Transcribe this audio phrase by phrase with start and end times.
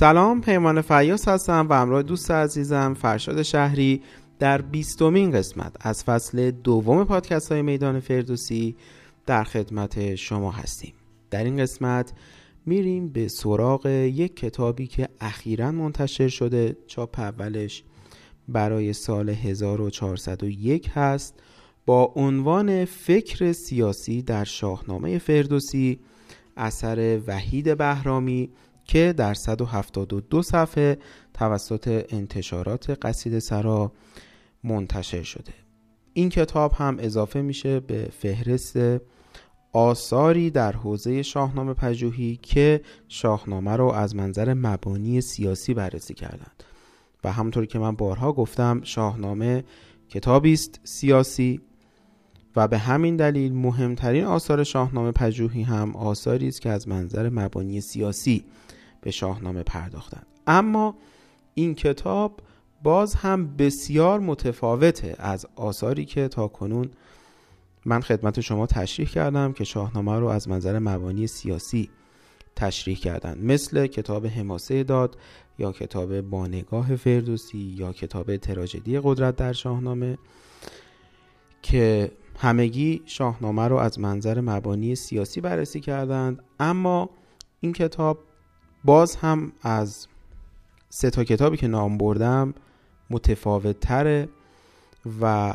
[0.00, 4.02] سلام پیمان فیاس هستم و همراه دوست عزیزم فرشاد شهری
[4.38, 8.76] در بیستمین قسمت از فصل دوم پادکست های میدان فردوسی
[9.26, 10.92] در خدمت شما هستیم.
[11.30, 12.12] در این قسمت
[12.66, 17.84] میریم به سراغ یک کتابی که اخیرا منتشر شده چاپ اولش
[18.48, 21.34] برای سال 1401 هست
[21.86, 26.00] با عنوان فکر سیاسی در شاهنامه فردوسی
[26.56, 28.50] اثر وحید بهرامی
[28.90, 30.98] که در 172 صفحه
[31.34, 33.92] توسط انتشارات قصید سرا
[34.64, 35.52] منتشر شده.
[36.12, 38.76] این کتاب هم اضافه میشه به فهرست
[39.72, 46.64] آثاری در حوزه شاهنامه پژوهی که شاهنامه رو از منظر مبانی سیاسی بررسی کردند.
[47.24, 49.64] و همطور که من بارها گفتم شاهنامه
[50.08, 51.60] کتابی است سیاسی
[52.56, 57.80] و به همین دلیل مهمترین آثار شاهنامه پژوهی هم آثاری است که از منظر مبانی
[57.80, 58.44] سیاسی
[59.00, 60.26] به شاهنامه پرداختند.
[60.46, 60.94] اما
[61.54, 62.40] این کتاب
[62.82, 66.90] باز هم بسیار متفاوته از آثاری که تا کنون
[67.84, 71.90] من خدمت شما تشریح کردم که شاهنامه رو از منظر مبانی سیاسی
[72.56, 73.38] تشریح کردن.
[73.38, 75.16] مثل کتاب حماسه داد
[75.58, 80.18] یا کتاب بانگاه فردوسی یا کتاب تراژدی قدرت در شاهنامه
[81.62, 86.44] که همگی شاهنامه رو از منظر مبانی سیاسی بررسی کردند.
[86.60, 87.10] اما
[87.60, 88.18] این کتاب
[88.84, 90.06] باز هم از
[90.88, 92.54] سه تا کتابی که نام بردم
[93.10, 94.28] متفاوت تره
[95.20, 95.54] و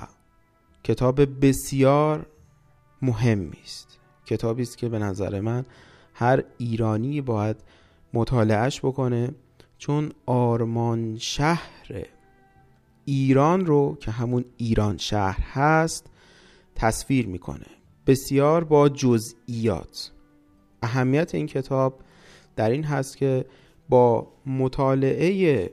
[0.83, 2.25] کتاب بسیار
[3.01, 3.99] مهمی است.
[4.25, 5.65] کتابی است که به نظر من
[6.13, 7.57] هر ایرانی باید
[8.13, 9.31] مطالعهش بکنه
[9.77, 12.05] چون آرمان شهر
[13.05, 16.07] ایران رو که همون ایران شهر هست
[16.75, 17.65] تصویر می‌کنه.
[18.07, 20.11] بسیار با جزئیات.
[20.81, 21.99] اهمیت این کتاب
[22.55, 23.45] در این هست که
[23.89, 25.71] با مطالعه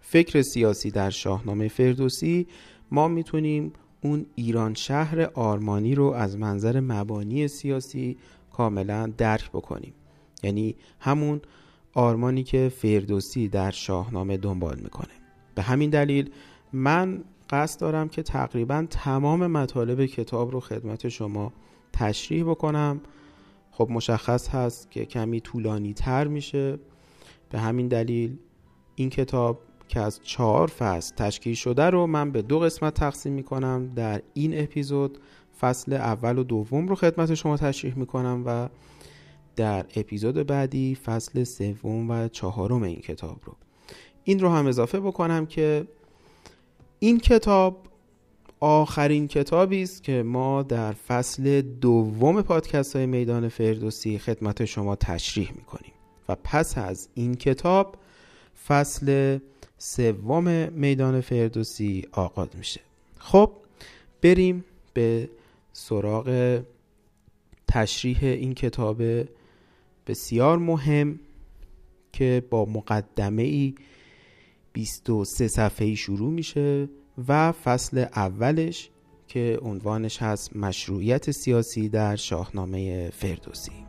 [0.00, 2.46] فکر سیاسی در شاهنامه فردوسی
[2.90, 8.16] ما می‌تونیم اون ایران شهر آرمانی رو از منظر مبانی سیاسی
[8.52, 9.92] کاملا درک بکنیم.
[10.42, 11.40] یعنی همون
[11.94, 15.14] آرمانی که فردوسی در شاهنامه دنبال می‌کنه.
[15.54, 16.30] به همین دلیل
[16.72, 21.52] من قصد دارم که تقریبا تمام مطالب کتاب رو خدمت شما
[21.92, 23.00] تشریح بکنم.
[23.78, 26.78] خب مشخص هست که کمی طولانی تر میشه.
[27.50, 28.36] به همین دلیل
[28.94, 33.92] این کتاب که از چهار فصل تشکیل شده رو من به دو قسمت تقسیم می‌کنم.
[33.94, 35.18] در این اپیزود
[35.60, 38.68] فصل اول و دوم رو خدمت شما تشریح می‌کنم و
[39.56, 43.56] در اپیزود بعدی فصل سوم و چهارم این کتاب رو.
[44.24, 45.86] این رو هم اضافه بکنم که
[46.98, 47.82] این کتاب
[48.60, 55.52] آخرین کتابی است که ما در فصل دوم پادکست های میدان فردوسی خدمت شما تشریح
[55.56, 55.92] می‌کنیم.
[56.28, 57.96] و پس از این کتاب
[58.66, 59.38] فصل
[59.78, 62.80] سوم میدان فردوسی آغاز میشه.
[63.18, 63.50] خب
[64.22, 65.28] بریم به
[65.72, 66.60] سراغ
[67.68, 69.02] تشریح این کتاب
[70.06, 71.20] بسیار مهم
[72.12, 73.74] که با مقدمه ای
[74.72, 76.88] 23 صفحه‌ای شروع میشه.
[77.28, 78.90] و فصل اولش
[79.28, 83.85] که عنوانش هست مشروعیت سیاسی در شاهنامه فردوسی.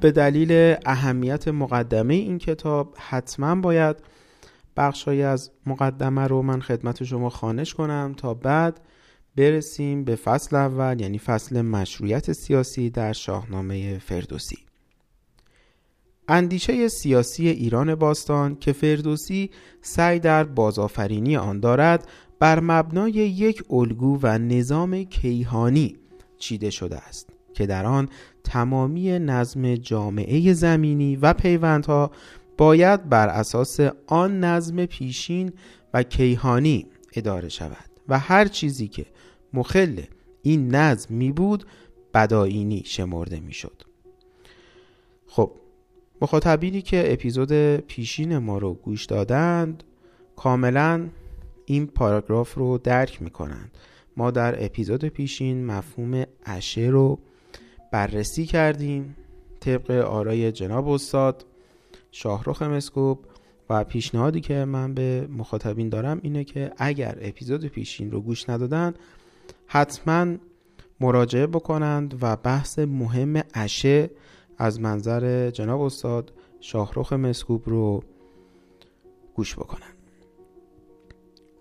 [0.00, 3.96] به دلیل اهمیت مقدمه این کتاب حتما باید
[4.76, 8.80] بخشهایی از مقدمه رو من خدمت شما خانش کنم تا بعد
[9.36, 14.58] برسیم به فصل اول یعنی فصل مشروعیت سیاسی در شاهنامه فردوسی.
[16.28, 19.50] اندیشه سیاسی ایران باستان که فردوسی
[19.82, 22.08] سعی در بازآفرینی آن دارد
[22.38, 25.96] بر مبنای یک الگو و نظام کیهانی
[26.38, 27.39] چیده شده است.
[27.60, 28.08] که در آن
[28.44, 32.10] تمامی نظم جامعه زمینی و پیوندها
[32.56, 35.52] باید بر اساس آن نظم پیشین
[35.94, 39.06] و کیهانی اداره شود و هر چیزی که
[39.52, 40.02] مخل
[40.42, 41.64] این نظم می بود
[42.14, 43.82] بداینی شمرده می شد.
[45.26, 45.52] خب
[46.22, 49.84] مخاطبینی که اپیزود پیشین ما رو گوش دادند
[50.36, 51.08] کاملا
[51.64, 53.70] این پاراگراف رو درک می کنند.
[54.16, 57.18] ما در اپیزود پیشین مفهوم اشه رو
[57.90, 59.16] بررسی کردیم
[59.60, 61.46] طبق آرای جناب استاد
[62.10, 63.18] شاهرخ مسکوب
[63.70, 68.94] و پیشنهادی که من به مخاطبین دارم اینه که اگر اپیزود پیشین رو گوش ندادن
[69.66, 70.36] حتما
[71.00, 74.10] مراجعه بکنند و بحث مهم اشه
[74.58, 78.02] از منظر جناب استاد شاهرخ مسکوب رو
[79.34, 79.99] گوش بکنند.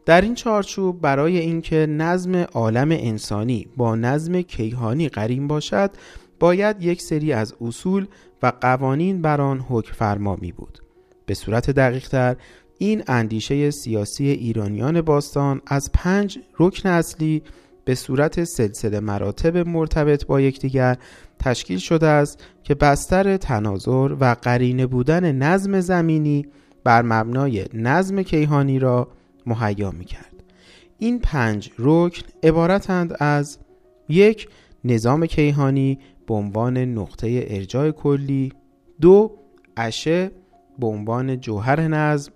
[0.10, 5.92] در این چارچوب برای اینکه نظم عالم انسانی با نظم کیهانی قریم باشد
[6.40, 8.08] باید یک سری از اصول
[8.44, 10.80] و قوانین بر آن حکم فرما می بود
[11.26, 12.36] به صورت دقیقتر
[12.78, 17.44] این اندیشه سیاسی ایرانیان باستان از پنج رکن اصلی
[17.86, 20.98] به صورت سلسله مراتب مرتبط با یکدیگر
[21.40, 26.46] تشکیل شده است که بستر تناظر و قرینه بودن نظم زمینی
[26.84, 29.08] بر مبنای نظم کیهانی را
[29.46, 30.44] مهیا می کرد.
[30.98, 33.58] این پنج رکن عبارتند از
[34.10, 34.50] یک
[34.84, 38.54] نظام کیهانی به عنوان نقطه ارجاع کلی
[39.02, 39.32] دو
[39.78, 40.32] اشه
[40.80, 42.32] به عنوان جوهر نظم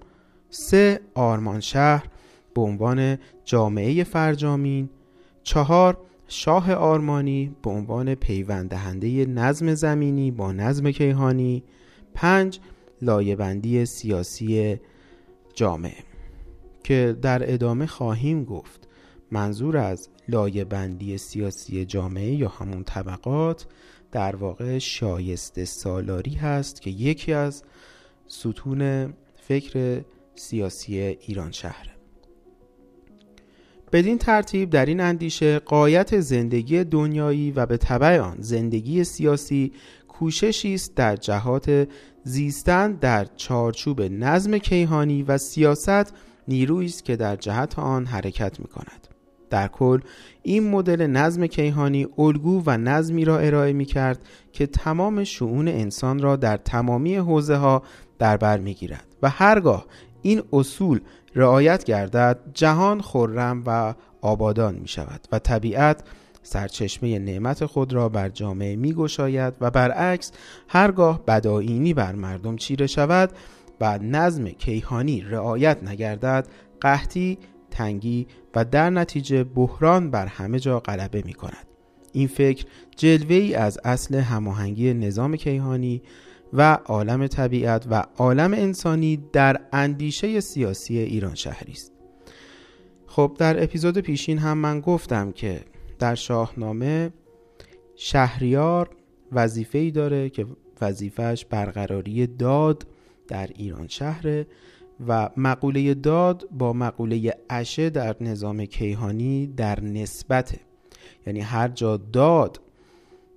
[0.49, 2.07] سه آرمان شهر
[2.55, 4.89] به عنوان جامعه فرجامین
[5.43, 5.97] چهار
[6.27, 11.63] شاه آرمانی به عنوان پیوندهنده نظم زمینی با نظم کیهانی
[12.13, 12.59] پنج
[13.01, 14.79] لایبندی سیاسی
[15.55, 16.12] جامعه
[16.83, 18.87] که در ادامه خواهیم گفت.
[19.31, 23.65] منظور از لایبندی سیاسی جامعه یا همون طبقات
[24.11, 27.63] در واقع شایسته سالاری هست که یکی از
[28.27, 30.01] ستون فکر
[30.35, 31.91] سیاسی ایران شهره.
[33.91, 39.71] بدین ترتیب در این اندیشه قایت زندگی دنیایی و به طبع آن زندگی سیاسی
[40.07, 41.87] کوششی است در جهات
[42.23, 46.13] زیستن در چارچوب نظم کیهانی و سیاست
[46.47, 49.07] نیرویی است که در جهت آن حرکت می کند.
[49.53, 49.99] در کل
[50.43, 54.19] این مدل نظم کیهانی الگو و نظمی را ارائه می کرد
[54.51, 57.83] که تمام شعون انسان را در تمامی حوزه ها
[58.19, 59.85] در بر می گیرد و هرگاه
[60.21, 60.99] این اصول
[61.35, 66.03] رعایت گردد جهان خرم و آبادان می شود و طبیعت
[66.43, 70.31] سرچشمه نعمت خود را بر جامعه می گشاید و برعکس
[70.67, 73.31] هرگاه بداینی بر مردم چیره شود
[73.83, 76.47] و نظم کیهانی رعایت نگردد
[76.81, 77.37] قحطی
[77.71, 81.67] تنگی و در نتیجه بحران بر همه جا غلبه می کند.
[82.11, 82.65] این فکر
[82.95, 86.01] جلوه ای از اصل هماهنگی نظام کیهانی
[86.53, 91.91] و عالم طبیعت و عالم انسانی در اندیشه سیاسی ایران شهری است.
[93.07, 95.61] خب در اپیزود پیشین هم من گفتم که
[95.99, 97.09] در شاهنامه
[97.95, 98.89] شهریار
[99.31, 100.45] وظیفه ای داره که
[100.81, 102.87] وظیفهش برقراری داد
[103.27, 104.47] در ایران شهره
[105.07, 110.59] و مقوله داد با مقوله اشه در نظام کیهانی در نسبته.
[111.27, 112.59] یعنی هر جا داد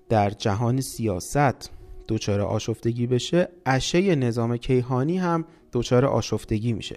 [0.09, 1.71] در جهان سیاست
[2.09, 6.97] دچار آشفتگی بشه اشه نظام کیهانی هم دچار آشفتگی میشه.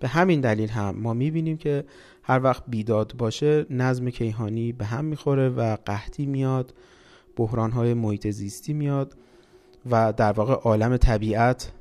[0.00, 1.84] به همین دلیل هم ما می‌بینیم که
[2.22, 6.74] هر وقت بیداد باشه نظم کیهانی به هم می‌خوره و قحطی میاد
[7.36, 9.16] بحرانهای محیط زیستی میاد
[9.90, 11.72] و در واقع عالم طبیعت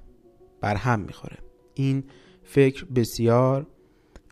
[0.62, 1.38] بر هم می‌خوره.
[1.74, 2.04] این
[2.44, 3.68] فکر بسیار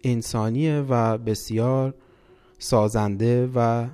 [0.03, 1.93] انسانیه و بسیار
[2.59, 3.87] سازنده و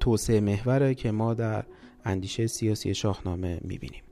[0.00, 1.64] توسعه محوره که ما در
[2.04, 4.02] اندیشه سیاسی شاهنامه می‌بینیم.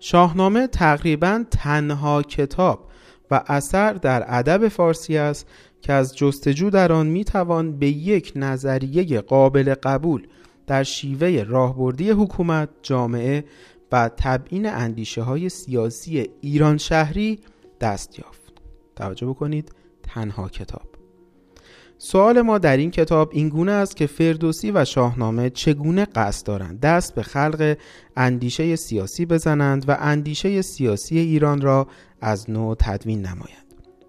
[0.00, 2.90] شاهنامه تقریبا تنها کتاب
[3.30, 5.46] و اثر در ادب فارسی است
[5.80, 10.26] که از جستجو در آن می‌توان به یک نظریه قابل قبول
[10.66, 13.44] در شیوه راهبردی حکومت، جامعه
[13.92, 17.40] و تبیین اندیشه های سیاسی ایران شهری
[17.80, 18.52] دست یافت.
[18.96, 20.96] توجه بکنید تنها کتاب
[21.98, 26.80] سوال ما در این کتاب این گونه است که فردوسی و شاهنامه چگونه قصد دارند
[26.80, 27.76] دست به خلق
[28.16, 31.86] اندیشه سیاسی بزنند و اندیشه سیاسی ایران را
[32.20, 33.66] از نو تدوین نمایند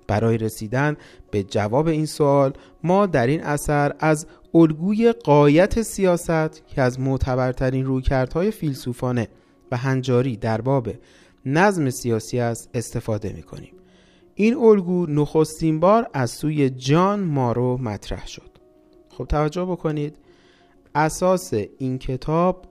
[0.08, 0.98] برای رسیدن
[1.32, 2.54] به جواب این سوال
[2.84, 9.26] ما در این اثر از الگوی قایت سیاست که از معتبرترین رویکردهای فیلسوفان
[9.72, 10.90] و هنجاری در باب
[11.46, 13.74] نظم سیاسی است استفاده می کنیم.
[14.36, 18.52] این الگو نخستین بار از سوی جان مارو مطرح شد.
[19.10, 20.16] خب توجه بکنید
[20.96, 22.66] اساس این کتاب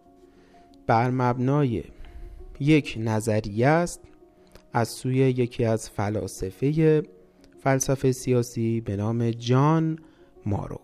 [0.87, 1.85] بر مبنای
[2.61, 4.00] یک نظریه است
[4.73, 7.03] از سوی یکی از فلاسفه
[7.61, 9.99] فلسفه سیاسی به نام جان
[10.47, 10.81] مارو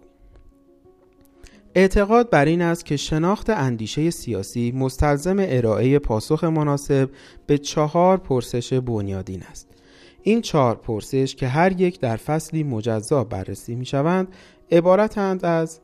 [1.75, 7.11] اعتقاد بر این است که شناخت اندیشه سیاسی مستلزم ارائه پاسخ مناسب
[7.47, 9.69] به چهار پرسش بنیادین است.
[10.23, 14.29] این چهار پرسش که هر یک در فصلی مجزا بررسی می شوند
[14.73, 15.81] عبارتند از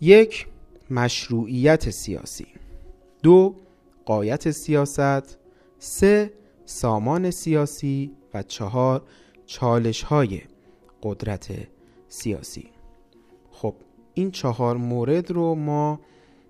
[0.00, 0.46] یک
[0.90, 2.46] مشروعیت سیاسی.
[3.22, 3.56] دو
[4.04, 5.38] قایت سیاست.
[5.78, 6.32] سه
[6.64, 8.12] سامان سیاسی.
[8.34, 9.02] و چهار
[9.46, 10.40] چالش های
[11.02, 11.48] قدرت
[12.08, 12.71] سیاسی.
[14.14, 16.00] این چهار مورد رو ما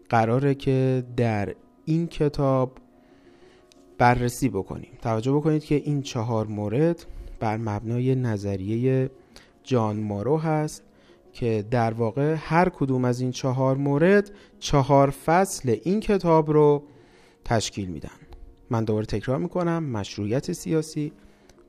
[0.08, 1.54] قراره که در
[1.84, 2.72] این کتاب
[3.98, 4.98] بررسی بکنیم.
[5.02, 7.06] توجه بکنید که این چهار مورد
[7.40, 9.10] بر مبنای نظریه
[9.62, 10.82] جان مارو هست
[11.32, 16.82] که در واقع هر کدوم از این چهار مورد چهار فصل این کتاب رو
[17.44, 18.10] تشکیل میدن.
[18.70, 19.84] من دوباره تکرار می‌کنم.
[19.84, 21.12] مشروعیت سیاسی.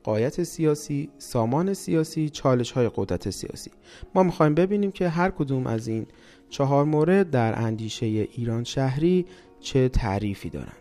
[0.04, 3.70] قایت سیاسی سامان سیاسی چالش های قدرت سیاسی.
[4.14, 6.06] ما می‌خوایم ببینیم که هر کدوم از این
[6.50, 9.26] چهار مورد در اندیشه ایران شهری
[9.60, 10.76] چه تعریفی دارند.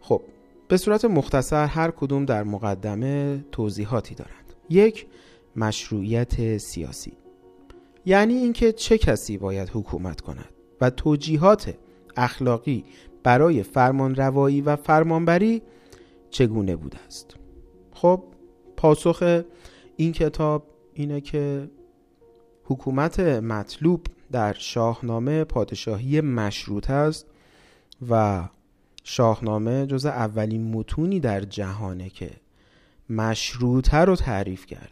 [0.00, 0.22] خب
[0.68, 4.52] به صورت مختصر هر کدوم در مقدمه توضیحاتی دارند.
[4.70, 5.06] یک
[5.56, 7.12] مشروعیت سیاسی.
[8.06, 10.48] یعنی اینکه چه کسی باید حکومت کند
[10.80, 11.74] و توجیهات
[12.16, 12.84] اخلاقی
[13.22, 15.62] برای فرمان روایی و فرمانبری
[16.30, 17.36] چگونه بوده است.
[17.96, 18.22] خب
[18.76, 19.42] پاسخ
[19.96, 21.70] این کتاب اینه که
[22.64, 27.26] حکومت مطلوب در شاهنامه پادشاهی مشروط است
[28.10, 28.44] و
[29.04, 32.30] شاهنامه جز اولین متونی در جهانه که
[33.10, 34.90] مشروطه رو تعریف کرده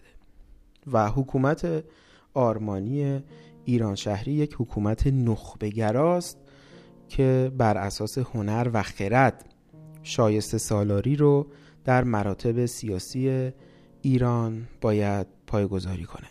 [0.93, 1.85] و حکومت
[2.35, 3.23] آرمانی
[3.65, 6.39] ایران شهری یک حکومت نخبگراست
[7.09, 9.45] که بر اساس هنر و خرد
[10.03, 11.47] شایسته سالاری رو
[11.85, 13.53] در مراتب سیاسی
[14.03, 16.26] ایران باید پایگذاری کنه.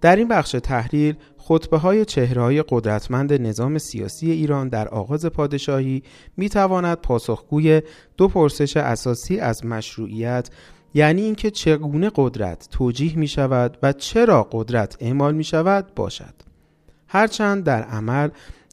[0.00, 6.02] در این بخش تحلیل خطبه های چهره های قدرتمند نظام سیاسی ایران در آغاز پادشاهی
[6.36, 7.82] می تواند پاسخگوی
[8.16, 10.50] دو پرسش اساسی از مشروعیت
[10.94, 16.34] یعنی اینکه چگونه قدرت توجیه می شود و چرا قدرت اعمال می شود باشد.
[17.08, 18.28] هرچند در عمل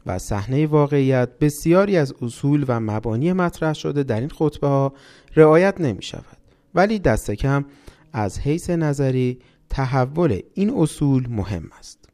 [0.06, 4.94] و صحنه واقعیت بسیاری از اصول و مبانی مطرح شده در این خطبه ها
[5.36, 6.38] رعایت نمی شود
[6.75, 7.65] ولی دست کم
[8.13, 9.39] از حیث نظری
[9.70, 12.10] تحول این اصول مهم است.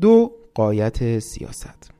[0.00, 1.90] دو قایت سیاست.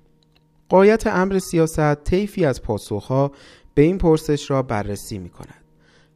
[0.69, 3.33] قایت امر سیاست طیفی از پاسخها
[3.75, 5.65] به این پرسش را بررسی می کند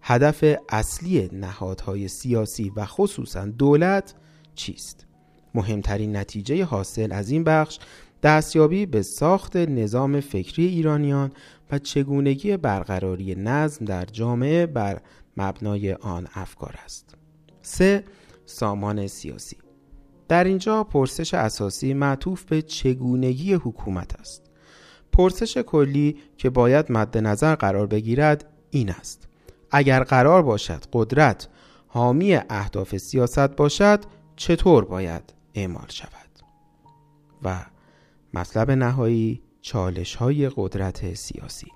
[0.03, 4.15] هدف اصلی نهادهای سیاسی و خصوصا دولت
[4.55, 5.07] چیست؟
[5.55, 7.79] مهمترین نتیجه حاصل از این بخش
[8.23, 11.33] دستیابی به ساخت نظام فکری ایرانیان
[11.71, 15.01] و چگونگی برقراری نظم در جامعه بر
[15.37, 17.15] مبنای آن افکار است.
[17.63, 18.05] 3.
[18.47, 19.57] سامان سیاسی
[20.29, 24.51] در اینجا پرسش اساسی معطوف به چگونگی حکومت است.
[25.13, 29.29] پرسش کلی که باید مد نظر قرار بگیرد این است.
[29.71, 31.49] اگر قرار باشد قدرت
[31.87, 34.05] حامی اهداف سیاست باشد
[34.37, 36.11] چطور باید اعمال شود؟
[37.43, 37.72] و
[38.35, 41.67] مطلب نهایی چالش های قدرت سیاسی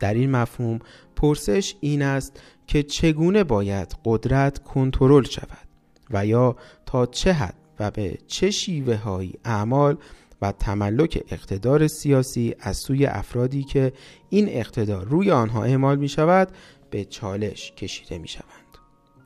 [0.00, 0.78] در این مفهوم
[1.16, 5.68] پرسش این است که چگونه باید قدرت کنترل شود
[6.10, 9.96] و یا تا چه حد و به چه شیوه های اعمال
[10.42, 13.92] و تملک اقتدار سیاسی از سوی افرادی که
[14.28, 16.48] این اقتدار روی آنها اعمال می شود
[16.90, 18.44] به چالش کشیده می شوند.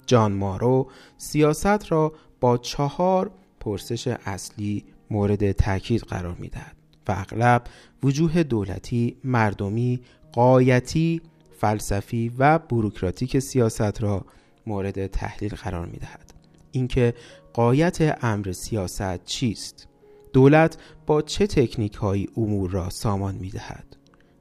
[0.07, 6.77] جان مارو سیاست را با چهار پرسش اصلی مورد تاکید قرار می‌دهد
[7.09, 7.65] و اغلب
[8.03, 10.01] وجوه دولتی، مردمی،
[10.33, 11.21] قایتی،
[11.59, 14.25] فلسفی و بروکراتیک سیاست را
[14.67, 16.35] مورد تحلیل قرار می‌دهد.
[16.73, 17.15] اینکه
[17.53, 19.89] قایت امر سیاست چیست؟
[20.33, 23.97] دولت با چه تکنیک های امور را سامان می دهد؟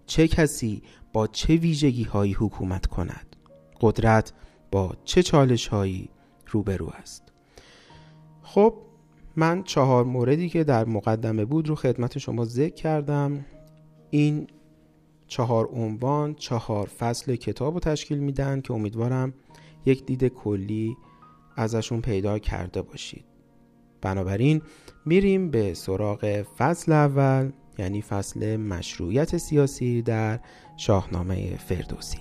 [0.06, 0.82] چه کسی
[1.13, 3.36] با چه ویژگی هایی حکومت کند؟
[3.82, 4.34] قدرت
[4.72, 6.10] با چه چالش هایی
[6.48, 7.24] روبرو است؟
[8.42, 8.74] خب
[9.36, 13.46] من چهار موردی که در مقدمه بود رو خدمت شما ذکر کردم.
[14.10, 14.48] این
[15.28, 19.34] چهار عنوان چهار فصل کتاب رو تشکیل میدن که امیدوارم
[19.86, 20.98] یک دید کلی
[21.56, 23.26] ازشون پیدا کرده باشید.
[24.02, 24.62] بنابراین
[25.06, 30.40] میریم به سراغ فصل اول یعنی فصل مشروعیت سیاسی در
[30.78, 32.20] شاهنامه فردوسی.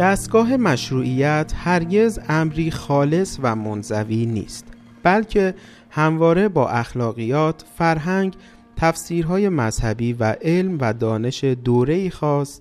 [0.00, 4.66] دستگاه مشروعیت هرگز امری خالص و منزوی نیست
[5.02, 5.54] بلکه
[5.90, 8.36] همواره با اخلاقیات، فرهنگ،
[8.76, 12.60] تفسیرهای مذهبی و علم و دانش دوره خاص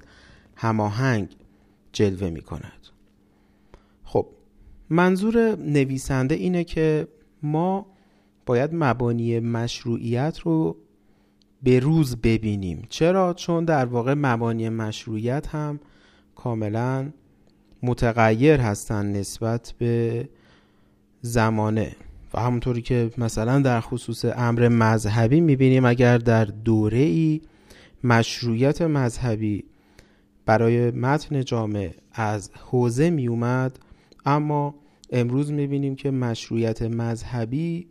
[0.55, 1.35] هماهنگ
[1.91, 2.87] جلوه می کند.
[4.03, 4.27] خب
[4.89, 7.07] منظور نویسنده اینه که
[7.43, 7.85] ما
[8.45, 10.77] باید مبانی مشروعیت رو
[11.63, 15.79] به روز ببینیم چرا؟ چون در واقع مبانی مشروعیت هم
[16.35, 17.11] کاملا
[17.83, 20.29] متغیر هستن نسبت به
[21.21, 21.95] زمانه.
[22.33, 27.41] و همونطوری که مثلا در خصوص امر مذهبی می‌بینیم اگر در دوره ای
[28.03, 29.63] مشروعیت مذهبی
[30.45, 33.79] برای متن جامعه از حوزه می اومد
[34.25, 34.75] اما
[35.11, 37.87] امروز می‌بینیم که مشروعیت مذهبی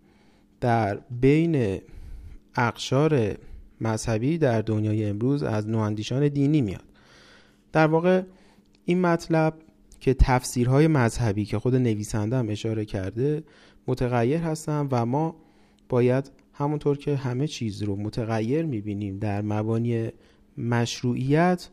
[0.61, 1.81] در بین
[2.57, 3.37] اقشار
[3.81, 6.85] مذهبی در دنیای امروز از نواندیشان دینی میاد.
[7.73, 8.23] در واقع
[8.85, 9.55] این مطلب
[10.01, 13.43] که تفسیرهای مذهبی که خود نویسنده هم اشاره کرده
[13.87, 15.37] متغیر هستن و ما
[15.89, 20.09] باید همونطور که همه چیز رو متغیر می‌بینیم در مبانی
[20.59, 21.69] مشروعیت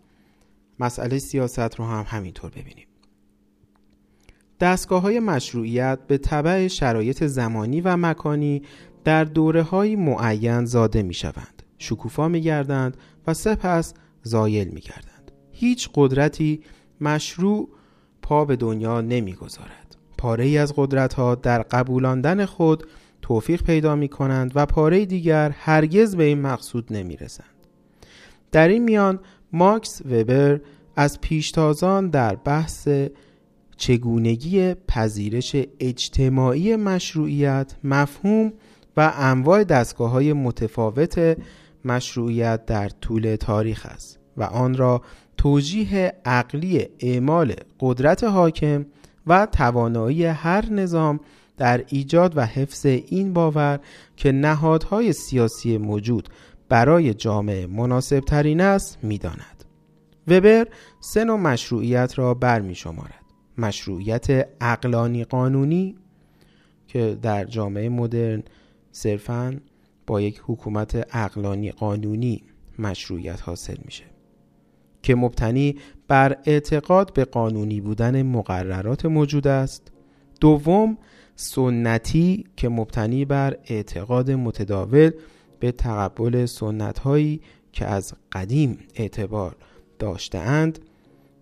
[0.80, 2.86] مسئله سیاست رو هم همینطور ببینیم.
[4.60, 8.62] دستگاه های مشروعیت به طبع شرایط زمانی و مکانی
[9.04, 15.32] در دوره های معین زاده می شوند شکوفا می گردند و سپس زایل می گردند
[15.52, 16.62] هیچ قدرتی
[17.02, 17.70] مشروع
[18.26, 22.88] پا به دنیا نمی‌گذارد پاره ای از قدرت ها در قبولاندن خود
[23.22, 27.48] توفیق پیدا می کنند و پاره دیگر هرگز به این مقصود نمی رسند.
[28.52, 29.20] در این میان
[29.54, 30.62] ماکس وبر
[30.96, 32.90] از پیشتازان در بحث
[33.78, 38.54] چگونگی پذیرش اجتماعی مشروعیت مفهوم
[38.98, 41.38] و انواع دستگاه های متفاوت
[41.86, 45.02] مشروعیت در طول تاریخ است و آن را
[45.38, 48.86] توجیه عقلی اعمال قدرت حاکم
[49.28, 51.20] و توانایی هر نظام
[51.58, 53.80] در ایجاد و حفظ این باور
[54.18, 56.30] که نهادهای سیاسی موجود
[56.70, 59.64] برای جامعه مناسب ترین است می‌داند.
[60.28, 60.68] وبر
[61.00, 63.22] سه نوع مشروعیت را برمی شمارد.
[63.58, 65.96] مشروعیت اقلانی قانونی
[66.88, 68.44] که در جامعه مدرن
[68.92, 69.60] صرفاً
[70.08, 72.44] با یک حکومت اقلانی قانونی
[72.80, 74.15] مشروعیت حاصل میشه
[75.06, 75.76] که مبتنی
[76.08, 79.92] بر اعتقاد به قانونی بودن مقررات موجود است.
[80.42, 80.98] دوم
[81.36, 85.12] سنتی که مبتنی بر اعتقاد متداول
[85.60, 87.42] به تقبل سنت هایی
[87.72, 89.56] که از قدیم اعتبار
[90.00, 90.80] داشتهاند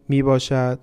[0.09, 0.79] می باشد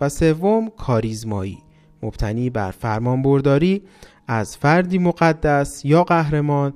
[0.00, 1.58] و سوم کاریزمایی
[2.02, 3.82] مبتنی بر فرمانبرداری
[4.26, 6.74] از فردی مقدس یا قهرمان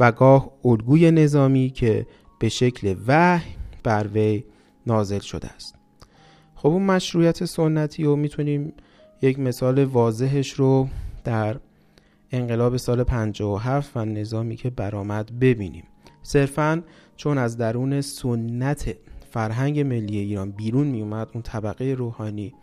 [0.00, 2.06] و گاه الگوی نظامی که
[2.38, 4.44] به شکل وحی بر وی
[4.86, 5.74] نازل شده است.
[6.54, 8.72] خب اون مشروعیت سنتی رو می‌تونیم
[9.22, 10.88] یک مثال واضحش رو
[11.24, 11.56] در
[12.30, 15.84] انقلاب سال 57 و نظامی که برآمد ببینیم.
[16.22, 16.82] صرفا
[17.16, 18.96] چون از درون سنت
[19.30, 22.54] فرهنگ ملی ایران بیرون می اومد اون طبقه روحانی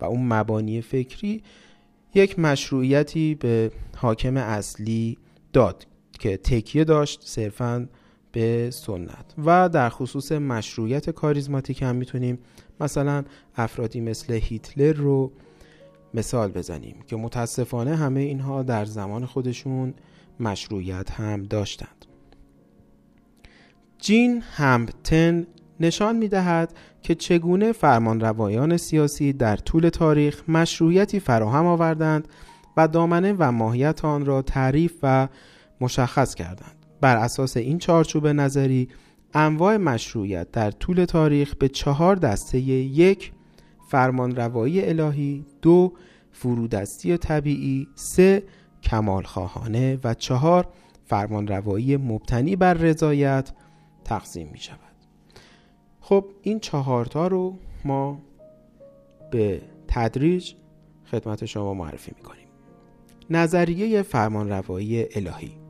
[0.00, 1.42] و اون مبانی فکری
[2.14, 5.18] یک مشروعیتی به حاکم اصلی
[5.52, 5.86] داد
[6.18, 7.88] که تکیه داشت صرفا
[8.32, 12.38] به سنت و در خصوص مشروعیت کاریزماتیک هم می‌تونیم
[12.80, 13.24] مثلا
[13.56, 15.32] افرادی مثل هیتلر رو
[16.14, 19.94] مثال بزنیم که متاسفانه همه اینها در زمان خودشون
[20.40, 22.06] مشروعیت هم داشتند
[23.98, 25.46] جین همپتن
[25.80, 32.28] نشان می دهد که چگونه فرمانروایان سیاسی در طول تاریخ مشروعیتی فراهم آوردند
[32.76, 35.28] و دامنه و ماهیت آن را تعریف و
[35.80, 36.75] مشخص کردند.
[37.06, 38.88] بر اساس این چارچوب نظری
[39.34, 43.32] انواع مشروعیت در طول تاریخ به چهار دسته یک
[43.88, 45.92] فرمانروایی الهی دو
[46.32, 48.42] فرودستی طبیعی سه
[48.82, 50.68] کمالخواهانه و چهار
[51.04, 53.52] فرمانروایی مبتنی بر رضایت
[54.04, 54.96] تقسیم می شود
[56.00, 58.18] خب این چهارتا رو ما
[59.30, 60.52] به تدریج
[61.10, 62.46] خدمت شما معرفی می کنیم
[63.30, 65.65] نظریه فرمانروایی الهی.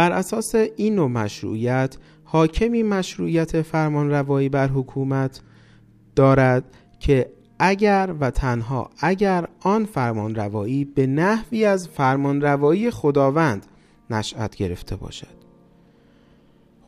[0.00, 5.40] بر اساس این نوع مشروعیت حاکمی مشروعیت فرمانروایی بر حکومت
[6.16, 6.64] دارد
[7.00, 13.66] که اگر و تنها اگر آن فرمانروایی به نحوی از فرمانروایی خداوند
[14.10, 15.36] نشأت گرفته باشد.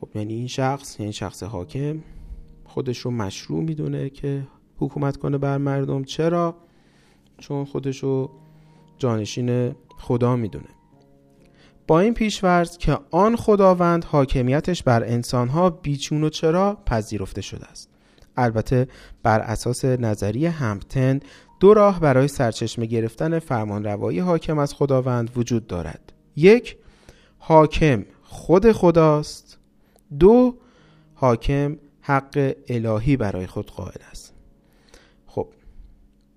[0.00, 1.98] خب یعنی این شخص یعنی شخص حاکم
[2.64, 4.42] خودش رو مشروع می‌دونه که
[4.78, 6.04] حکومت کنه بر مردم.
[6.04, 6.56] چرا؟
[7.38, 8.30] چون خودش رو
[8.98, 10.81] جانشین خدا می‌دونه.
[11.86, 17.88] با این پیشورز که آن خداوند حاکمیتش بر انسانها بیچون و چرا پذیرفته شده است.
[18.36, 18.88] البته
[19.22, 21.20] بر اساس نظریه همتن
[21.60, 26.12] دو راه برای سرچشمه گرفتن فرمانروایی حاکم از خداوند وجود دارد.
[26.36, 26.76] یک
[27.38, 29.58] حاکم خود خداست.
[30.18, 30.56] دو
[31.14, 34.34] حاکم حق الهی برای خود قائل است.
[35.26, 35.48] خب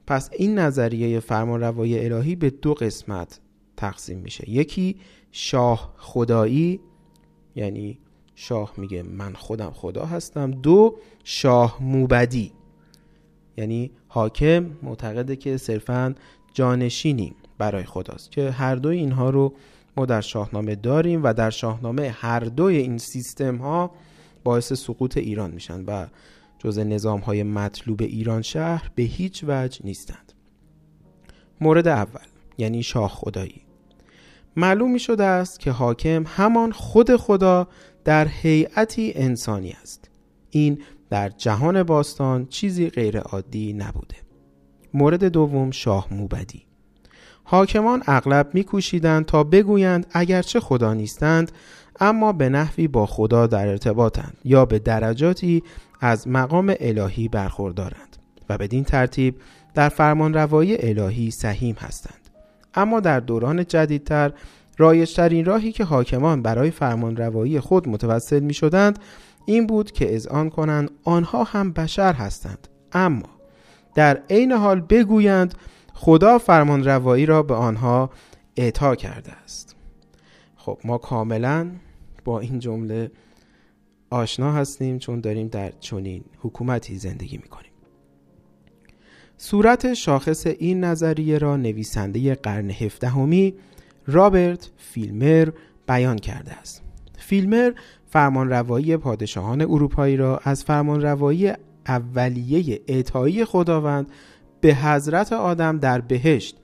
[0.08, 3.40] پس این نظریه فرمانروایی الهی به دو قسمت
[3.78, 4.50] تقسیم میشه.
[4.50, 4.96] یکی
[5.32, 6.80] شاه خدایی
[7.56, 8.00] یعنی
[8.36, 10.52] شاه میگه من خودم خدا هستم.
[10.52, 12.52] دو شاه موبدی
[13.58, 16.16] یعنی حاکم معتقده که صرفا
[16.54, 19.54] جانشینی برای خداست که هر دوی اینها رو
[19.98, 23.92] ما در شاهنامه داریم و در شاهنامه هر دوی این سیستم ها
[24.44, 26.08] باعث سقوط ایران میشن و
[26.60, 30.34] جز نظام های مطلوب ایران شهر به هیچ وجه نیستند.
[31.62, 32.26] مورد اول
[32.58, 33.65] یعنی شاه خدایی.
[34.56, 37.68] معلوم می شده است که حاکم همان خود خدا
[38.04, 40.10] در هیئتی انسانی است.
[40.50, 44.16] این در جهان باستان چیزی غیر عادی نبوده.
[44.94, 46.66] مورد دوم شاه موبدی.
[47.44, 51.52] حاکمان اغلب میکوشیدند تا بگویند اگرچه خدا نیستند
[52.00, 55.64] اما به نحوی با خدا در ارتباطند یا به درجاتی
[56.02, 58.18] از مقام الهی برخوردارند
[58.50, 59.36] و بدین ترتیب
[59.74, 62.25] در فرمان روایی الهی سهیم هستند.
[62.76, 64.34] اما در دوران جدیدتر
[64.78, 69.00] رایجترین راهی که حاکمان برای فرمان روایی خود متوسل می شدند
[69.46, 72.68] این بود که اذعان کنند آنها هم بشر هستند.
[72.92, 73.30] اما
[73.96, 75.56] در عین حال بگویند
[75.94, 78.10] خدا فرمان روایی را به آنها
[78.56, 79.76] اعطا کرده است.
[80.56, 81.72] خب ما کاملا
[82.26, 83.12] با این جمله
[84.10, 87.72] آشنا هستیم چون داریم در چنین حکومتی زندگی می‌کنیم.
[89.38, 93.54] صورت شاخص این نظریه را نویسنده قرن هفدهمی
[94.08, 95.50] رابرت فیلمر
[95.88, 96.82] بیان کرده است.
[97.18, 97.72] فیلمر
[98.06, 101.54] فرمانروایی پادشاهان اروپایی را از فرمانروایی
[101.88, 104.12] اولیه اعطایی خداوند
[104.62, 106.58] به حضرت آدم در بهشت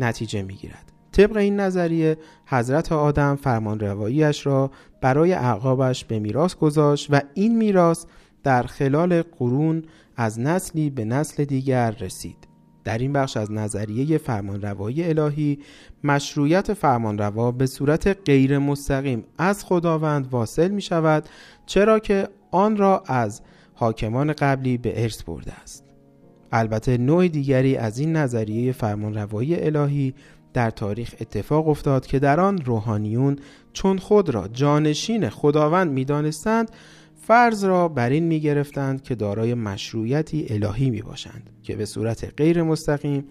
[0.00, 0.92] نتیجه می‌گیرد.
[1.12, 4.70] طبق این نظریه حضرت آدم فرمانرواییش را
[5.00, 8.04] برای اعقابش به میراث گذاشت و این میراث
[8.42, 9.82] در خلال قرون
[10.16, 12.36] از نسلی به نسل دیگر رسید.
[12.84, 15.58] در این بخش از نظریه فرمانروایی الهی
[16.04, 21.28] مشروعیت فرمانروا به صورت غیر مستقیم از خداوند واصل می شود
[21.66, 23.42] چرا که آن را از
[23.74, 25.84] حاکمان قبلی به ارث برده است.
[26.52, 30.14] البته نوع دیگری از این نظریه فرمانروایی الهی
[30.52, 33.36] در تاریخ اتفاق افتاد که در آن روحانیون
[33.72, 36.70] چون خود را جانشین خداوند می‌دانستند
[37.26, 42.32] فرض را بر این می گرفتند که دارای مشروعیتی الهی می باشند که به صورت
[42.36, 43.24] غیر مستقیم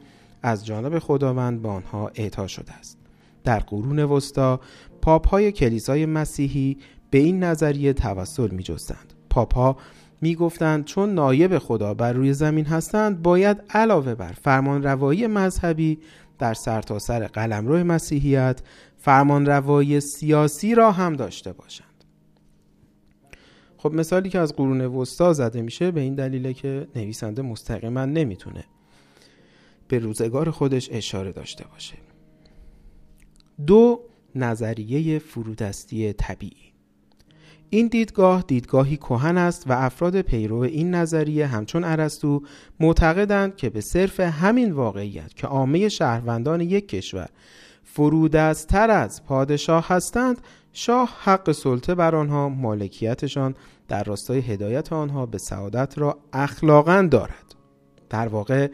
[0.44, 2.98] از جانب خداوند به آنها اعطا شده است.
[3.44, 4.60] در قرون وسطا
[5.02, 6.78] پاپ های کلیسای مسیحی
[7.10, 9.78] به این نظریه توسل می جستند پاپ ها
[10.22, 16.00] می گفتند چون نایب خدا بر روی زمین هستند باید علاوه بر فرمان روایی مذهبی
[16.40, 18.62] در سرتاسر سر قلمرو مسیحیت
[18.98, 21.91] فرمان روایی سیاسی را هم داشته باشند.
[23.84, 28.63] خب مثالی که از قرون وسطا زده میشه به این دلیله که نویسنده مستقیما نمی‌تونه
[29.88, 31.96] به روزگار خودش اشاره داشته باشه.
[33.67, 34.02] دو
[34.36, 36.72] نظریه فرودستی طبیعی.
[37.70, 42.41] این دیدگاه دیدگاهی کهن است و افراد پیرو این نظریه همچون ارسطو
[42.80, 47.30] معتقدند که به صرف همین واقعیت که عامه شهروندان یک کشور
[47.84, 50.41] فرودستر از پادشاه هستند
[50.74, 53.56] شاه حق سلطه بر آنها مالکیتشان
[53.88, 57.56] در راستای هدایت آنها به سعادت را اخلاقا دارد.
[58.10, 58.68] در واقع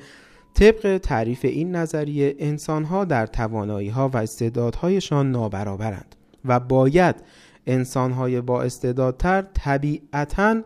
[0.54, 7.16] طبق تعریف این نظریه انسانها در توانایی ها و استعدادهایشان نابرابرند و باید
[7.68, 10.62] انسانهای با استعدادتر طبیعتا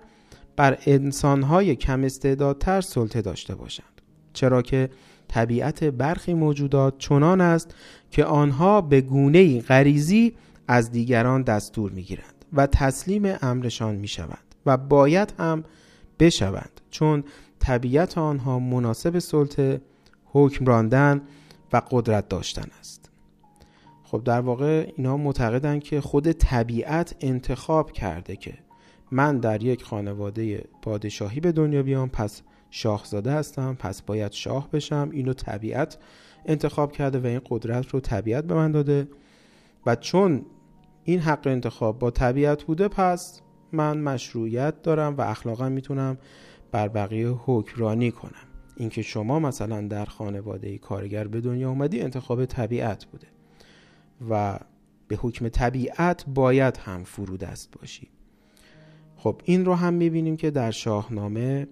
[0.56, 4.02] بر انسانهای کم استعدادتر سلطه داشته باشند.
[4.34, 4.89] چرا که
[5.28, 7.76] طبیعت برخی موجودات چنان است
[8.12, 10.34] که آنها به گونه غریزی
[10.71, 15.63] از دیگران دستور می‌گیرند و تسلیم امرشان می‌شوند و باید هم
[16.19, 17.23] بشوند چون
[17.60, 19.81] طبیعت آنها مناسب سلطه
[20.25, 21.21] حکم راندن
[21.73, 23.10] و قدرت داشتن است.
[24.03, 28.53] خب در واقع اینا معتقدن که خود طبیعت انتخاب کرده که
[29.12, 35.10] من در یک خانواده پادشاهی به دنیا بیام پس شاهزاده هستم پس باید شاه بشم
[35.12, 35.97] اینو طبیعت
[36.45, 39.07] انتخاب کرده و این قدرت رو طبیعت به من داده.
[39.86, 40.45] و چون
[41.04, 46.18] این حق انتخاب با طبیعت بوده پس من مشروعیت دارم و اخلاقا می‌تونم
[46.72, 48.48] بر بقیه حکمرانی کنم.
[48.78, 53.28] اینکه شما مثلا در خانواده کارگر به دنیا اومدی انتخاب طبیعت بوده
[54.30, 54.60] و
[55.08, 58.08] به حکم طبیعت باید هم فرودست باشی.
[59.16, 61.68] خب این رو هم می‌بینیم که در شاهنامه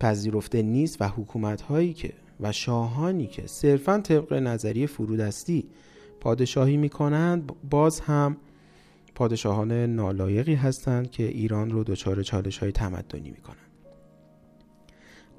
[0.00, 5.68] پذیرفته نیست و حکومت هایی که و شاهانی که صرفا طبق نظریه فرودستی
[6.20, 8.36] پادشاهی می‌کنند باز هم
[9.14, 13.58] پادشاهان نالایقی هستند که ایران رو دچار چالش های تمدنی می‌کنند.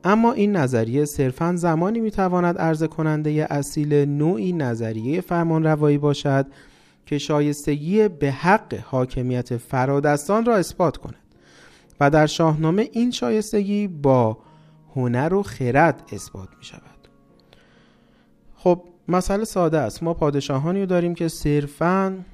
[0.04, 6.48] اما این نظریه صرفا زمانی می‌تواند عرضه کننده اصیل نوعی نظریه فرمان روایی باشد
[7.06, 11.16] که شایستگی به حق حاکمیت فرادستان را اثبات کند
[12.00, 14.38] و در شاهنامه این شایستگی با
[14.96, 16.82] هنر و خرد اثبات می شود
[18.56, 20.04] خب مسئله ساده است.
[20.04, 22.26] ما پادشاهانی رو داریم که صرفا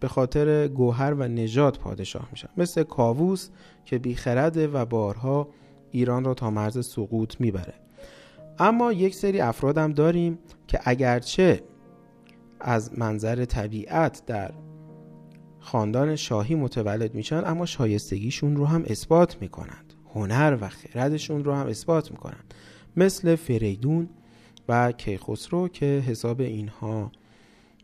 [0.00, 2.48] به خاطر گوهر و نژاد پادشاه میشن.
[2.56, 3.48] مثل کاووس
[3.84, 5.48] که بیخرده و بارها
[5.90, 7.74] ایران را تا مرز سقوط می‌بره.
[8.58, 11.62] اما یک سری افراد هم داریم که اگرچه
[12.60, 14.52] از منظر طبیعت در
[15.60, 19.94] خاندان شاهی متولد میشن اما شایستگیشون رو هم اثبات می‌کنند.
[20.14, 22.54] هنر و خردشون رو هم اثبات می‌کنند.
[22.96, 24.08] مثل فریدون
[24.68, 27.12] و کیخسرو که حساب اینها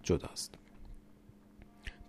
[0.02, 0.54] جداست.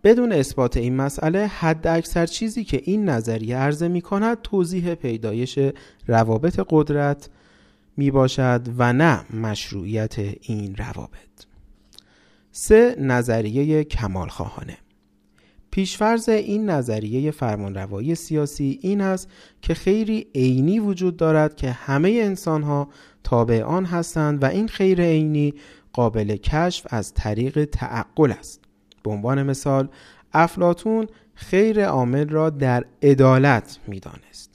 [0.04, 5.60] بدون اثبات این مسئله حد اکثر چیزی که این نظریه عرضه می کند توضیح پیدایش
[6.08, 7.30] روابط قدرت
[7.98, 11.46] می باشد و نه مشروعیت این روابط.
[12.52, 14.78] سه نظریه کمال خواهانه
[15.72, 19.30] پیشفرز این نظریه فرمانروایی سیاسی این است
[19.62, 22.90] که خیری عینی وجود دارد که همه انسانها
[23.26, 25.54] تابع آن هستند و این خیر عینی
[25.94, 28.62] قابل کشف از طریق تعقل است.
[29.04, 29.88] به عنوان مثال
[30.34, 34.52] افلاتون خیر عامل را در عدالت می‌دانست.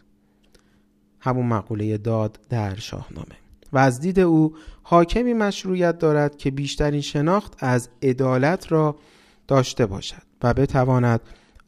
[1.21, 3.37] همون مقوله داد در شاهنامه.
[3.73, 8.97] و از دید او حاکمی مشروعیت دارد که بیشترین شناخت از عدالت را
[9.49, 11.21] داشته باشد و بتواند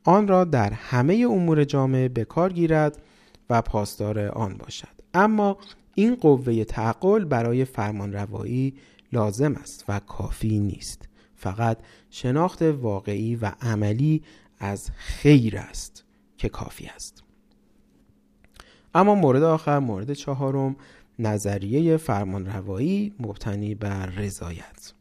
[0.04, 3.02] آن را در همه امور جامعه به کار گیرد
[3.50, 4.88] و پاسدار آن باشد.
[5.14, 5.58] اما
[5.94, 8.74] این قوه تعقل برای فرمانروایی
[9.12, 11.08] لازم است و کافی نیست.
[11.34, 11.78] فقط
[12.10, 14.22] شناخت واقعی و عملی
[14.58, 16.04] از خیر است
[16.38, 17.22] که کافی است.
[18.94, 20.76] اما مورد آخر مورد چهارم
[21.18, 24.92] نظریه فرمانروایی مبتنی بر رضایت.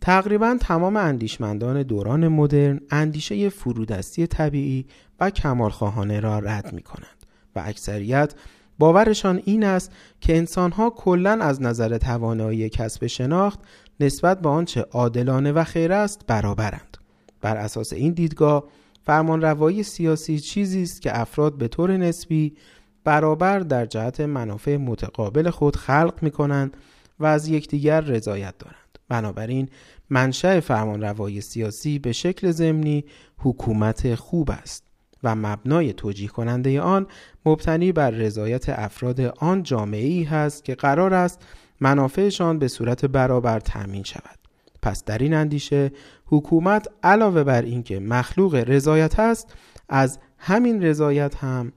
[0.00, 4.86] تقریبا تمام اندیشمندان دوران مدرن اندیشه فرودستی طبیعی
[5.20, 7.26] و کمالخواهانه را رد می کنند
[7.56, 8.34] و اکثریت
[8.78, 13.60] باورشان این است که انسانها کلا از نظر توانایی کسب شناخت
[14.00, 16.96] نسبت به آنچه عادلانه و خیر است برابرند.
[17.40, 18.64] بر اساس این دیدگاه
[19.06, 22.56] فرمانروایی سیاسی چیزی است که افراد به طور نسبی
[23.04, 26.76] برابر در جهت منافع متقابل خود خلق می کنند
[27.20, 28.98] و از یکدیگر رضایت دارند.
[29.08, 29.68] بنابراین
[30.10, 33.04] منشأ فرمانروایی سیاسی به شکل ضمنی
[33.38, 34.84] حکومت خوب است.
[35.24, 37.06] و مبنای توجیه کننده آن
[37.46, 41.42] مبتنی بر رضایت افراد آن جامعه ای هست که قرار است
[41.80, 44.38] منافعشان به صورت برابر تأمین شود.
[44.82, 45.92] پس در این اندیشه
[46.26, 49.54] حکومت علاوه بر اینکه مخلوق رضایت است
[49.88, 51.72] از همین رضایت هم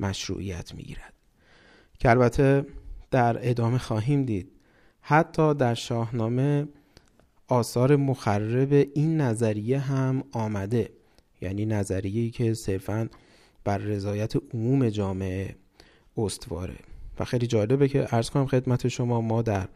[0.00, 1.12] مشروعیت می‌گیرد.
[1.98, 2.66] که البته
[3.10, 4.50] در ادامه خواهیم دید.
[5.00, 6.68] حتی در شاهنامه
[7.48, 10.90] آثار مخرب این نظریه هم آمده.
[11.44, 13.08] یعنی نظریه‌ای که صرفا
[13.64, 15.56] بر رضایت عموم جامعه
[16.16, 16.76] استواره.
[17.18, 19.68] و خیلی جالبه که ارز کنم خدمت شما ما در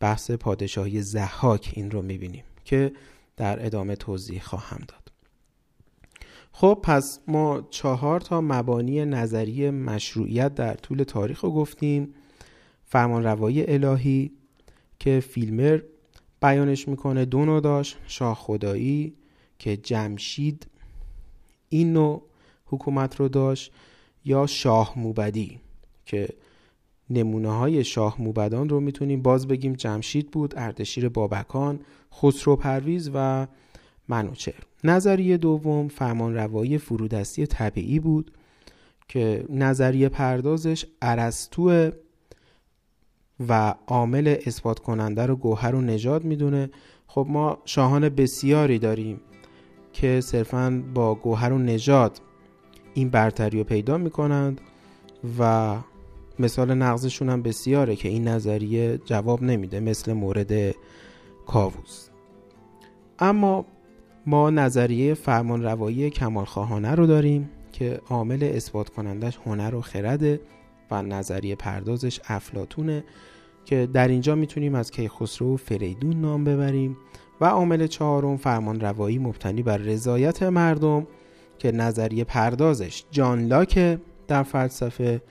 [0.00, 2.92] بحث پادشاهی زحاک این رو می‌بینیم که
[3.36, 5.12] در ادامه توضیح خواهم داد.
[6.52, 12.14] خب پس ما چهار تا مبانی نظری مشروعیت در طول تاریخ رو گفتیم.
[12.84, 14.32] فرمان روایی الهی
[14.98, 15.80] که فیلمر
[16.42, 19.14] بیانش می‌کنه دو داشت شاه خدایی
[19.58, 20.66] که جمشید
[21.72, 22.22] این نوع
[22.66, 23.72] حکومت رو داشت
[24.24, 25.60] یا شاه موبدی
[26.06, 26.28] که
[27.10, 31.80] نمونه های شاه موبدان رو می‌تونیم باز بگیم جمشید بود اردشیر بابکان
[32.14, 33.46] خسرو پرویز و
[34.08, 34.62] منوچهر.
[34.84, 38.32] نظریه دوم فرمان روایی فرودستی طبیعی بود
[39.08, 41.90] که نظریه پردازش عرستو
[43.48, 46.70] و عامل اثبات کننده رو گوهر و نجات می‌دونه.
[47.06, 49.20] خب ما شاهان بسیاری داریم
[49.92, 52.20] که صرفا با گوهر و نجات
[52.94, 54.60] این برتری رو پیدا می‌کنند
[55.38, 55.76] و
[56.38, 60.74] مثال نقضشون هم بسیاره که این نظریه جواب نمیده مثل مورد
[61.46, 62.08] کاووس.
[63.18, 63.66] اما
[64.26, 70.40] ما نظریه فرمان روایی کمالخواهانه رو داریم که عامل اثبات کنندش هنر و خرده
[70.90, 73.04] و نظریه پردازش افلاتونه
[73.64, 76.96] که در اینجا می‌تونیم از کیخسرو و فریدون نام ببریم.
[77.42, 81.06] و عامل چهارم فرمان روایی مبتنی بر رضایت مردم
[81.58, 85.22] که نظریه پردازش جان لاک در فلسفه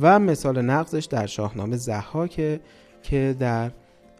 [0.00, 2.60] و مثال نقضش در شاهنامه زحاکه
[3.02, 3.70] که در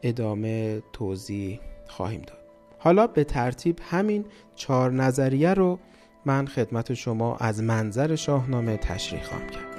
[0.02, 2.38] ادامه توضیح خواهیم داد.
[2.78, 5.78] حالا به ترتیب همین چهار نظریه رو
[6.24, 9.73] من خدمت شما از منظر شاهنامه تشریح خواهم کرد.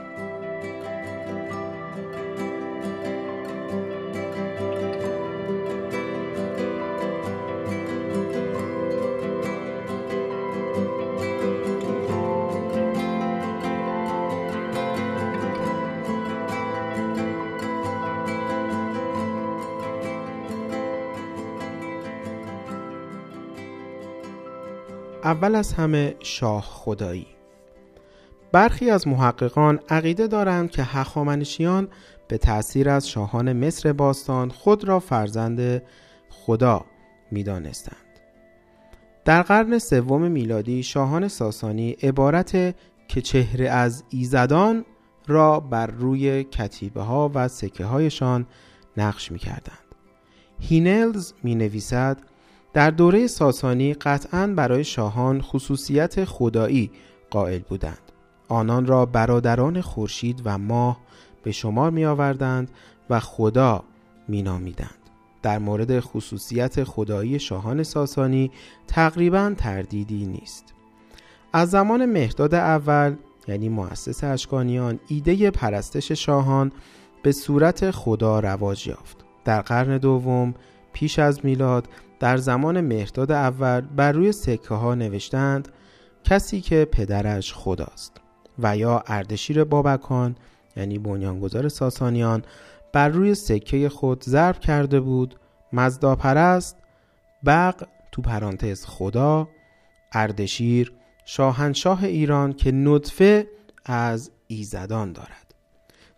[25.25, 27.27] اول از همه شاه خدایی
[28.51, 31.87] برخی از محققان عقیده دارند که هخامنشیان
[32.27, 35.81] به تأثیر از شاهان مصر باستان خود را فرزند
[36.29, 36.85] خدا
[37.31, 37.97] می دانستند.
[39.25, 42.51] در قرن سوم میلادی شاهان ساسانی عبارت
[43.07, 44.85] که چهره از ایزدان
[45.27, 48.45] را بر روی کتیبه ها و سکه هایشان
[48.97, 49.95] نقش می کردند.
[50.59, 52.17] هینلز می نویسد
[52.75, 56.91] در دوره ساسانی قطعا برای شاهان خصوصیت خدایی
[57.29, 58.11] قائل بودند.
[58.47, 60.99] آنان را برادران خورشید و ماه
[61.43, 62.69] به شمار می آوردند
[63.09, 63.83] و خدا
[64.27, 65.09] می نامیدند.
[65.41, 68.51] در مورد خصوصیت خدایی شاهان ساسانی
[68.87, 70.65] تقریبا تردیدی نیست.
[71.53, 73.15] از زمان مهداد اول
[73.47, 76.71] یعنی مؤسس اشکانیان ایده پرستش شاهان
[77.23, 79.17] به صورت خدا رواج یافت.
[79.45, 80.53] در قرن دوم
[80.93, 81.87] پیش از میلاد
[82.19, 85.69] در زمان مهرداد اول بر روی سکه ها نوشتند
[86.23, 88.21] کسی که پدرش خداست
[88.59, 90.35] و یا اردشیر بابکان
[90.75, 92.43] یعنی بنیانگذار ساسانیان
[92.93, 95.39] بر روی سکه خود ضرب کرده بود
[95.73, 96.77] مزدا پرست
[97.45, 99.47] بق تو پرانتز خدا
[100.11, 100.93] اردشیر
[101.25, 103.47] شاهنشاه ایران که نطفه
[103.85, 105.55] از ایزدان دارد.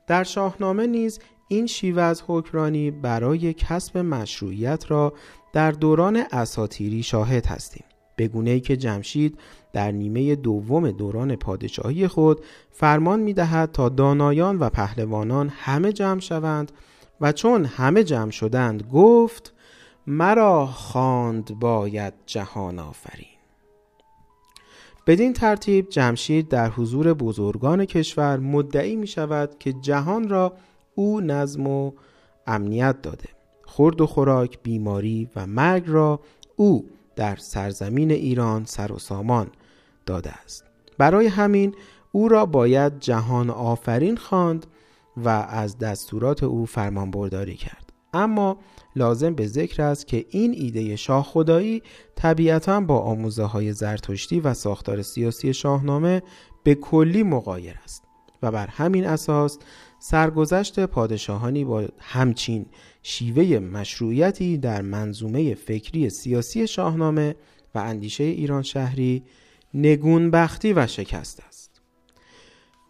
[0.07, 5.13] در شاهنامه نیز این شیوه از حکمرانی برای کسب مشروعیت را
[5.53, 7.83] در دوران اساتیری شاهد هستیم.
[8.15, 9.39] به گونه ای که جمشید
[9.73, 16.19] در نیمه دوم دوران پادشاهی خود فرمان می دهد تا دانایان و پهلوانان همه جمع
[16.19, 16.71] شوند
[17.21, 19.53] و چون همه جمع شدند گفت
[20.07, 23.27] مرا خواند باید جهان آفرین.
[25.07, 30.53] بدین ترتیب جمشید در حضور بزرگان کشور مدعی می شود که جهان را
[30.97, 31.91] او نظم و
[32.47, 33.29] امنیت داده.
[33.65, 36.19] خورد و خوراک بیماری و مرگ را
[36.55, 39.47] او در سرزمین ایران سر و سامان
[40.05, 40.63] داده است.
[40.97, 41.75] برای همین
[42.11, 44.65] او را باید جهان آفرین خواند
[45.17, 47.93] و از دستورات او فرمان برداری کرد.
[48.13, 48.57] اما
[48.95, 51.83] لازم به ذکر است که این ایده شاه خدایی
[52.15, 56.21] طبیعتا با آموزه های زرتشتی و ساختار سیاسی شاهنامه
[56.63, 58.03] به کلی مقایر است
[58.43, 59.57] و بر همین اساس
[59.99, 62.65] سرگذشت پادشاهانی با همچین
[63.03, 67.35] شیوه مشروعیتی در منظومه فکری سیاسی شاهنامه
[67.75, 69.23] و اندیشه ایران شهری
[69.73, 71.81] نگونبختی و شکست است.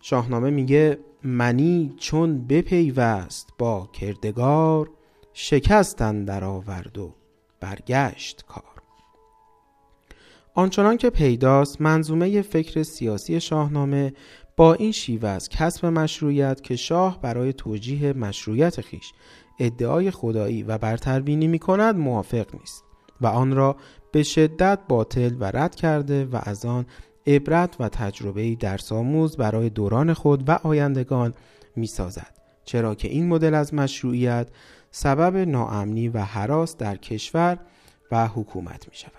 [0.02, 4.90] شاهنامه میگه منی چون بپیوست با کردگار
[5.34, 7.14] شکستن در آورد و
[7.60, 8.64] برگشت کار.
[10.54, 14.14] آنچنان که پیداست منظومه فکر سیاسی شاهنامه
[14.58, 19.14] با این شیوه از کسب مشروعیت که شاه برای توجیه مشروعیت خیش
[19.60, 22.84] ادعای خدایی و برتربینی می کند موافق نیست
[23.22, 23.76] و آن را
[24.12, 26.86] به شدت باطل و رد کرده و از آن
[27.28, 31.34] عبرت و تجربه در ساموز برای دوران خود و آیندگان
[31.76, 32.36] می سازد.
[32.66, 34.48] چرا که این مدل از مشروعیت
[34.92, 37.60] سبب ناامنی و حراس در کشور
[38.12, 39.12] و حکومت می شود.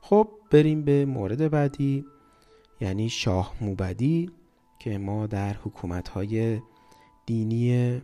[0.00, 2.04] خب بریم به مورد بعدی
[2.80, 4.30] یعنی شاه موبدی
[4.78, 6.10] که ما در حکومت
[7.26, 8.02] دینی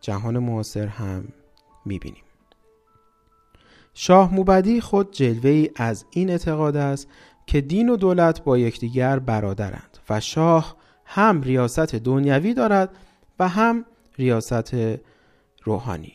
[0.00, 1.28] جهان معاصر هم
[1.84, 2.22] می‌بینیم.
[3.94, 7.08] شاه موبدی خود جلوه ای از این اعتقاد است
[7.46, 12.96] که دین و دولت با یکدیگر برادرند و شاه هم ریاست دنیوی دارد
[13.38, 13.84] و هم
[14.18, 14.74] ریاست
[15.64, 16.12] روحانی.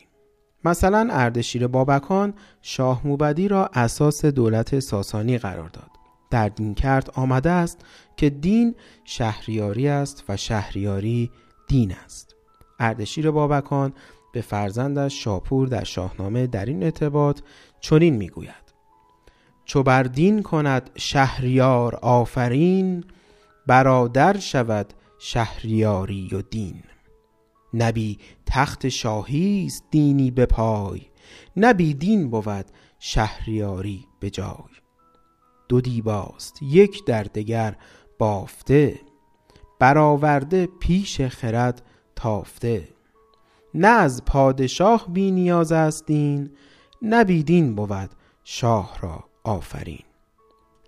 [0.64, 5.90] مثلا اردشیر بابکان شاه موبدی را اساس دولت ساسانی قرار داد.
[6.30, 7.84] در دین کرد آمده است
[8.16, 8.74] که دین
[9.04, 11.30] شهریاری است و شهریاری
[11.68, 12.34] دین است.
[12.78, 13.92] اردشیر بابکان
[14.32, 17.40] به فرزندش شاپور در شاهنامه در این ارتباط
[17.80, 18.66] چنین می‌گوید.
[19.64, 23.04] چو بر دین کند شهریار آفرین
[23.66, 26.82] برادر شود شهریاری و دین.
[27.74, 31.02] نبی تخت شاهی است دینی به پای
[31.56, 32.66] نبی دین بود
[32.98, 34.75] شهریاری به جای.
[35.68, 37.76] دو دیباست یک در دگر
[38.18, 39.00] بافته.
[39.78, 41.82] برآورده پیش خرد
[42.16, 42.88] تافته.
[43.74, 46.50] نه از پادشاه بی نیاز است دین
[47.02, 48.10] نه بی دین بود
[48.44, 50.04] شاه را آفرین.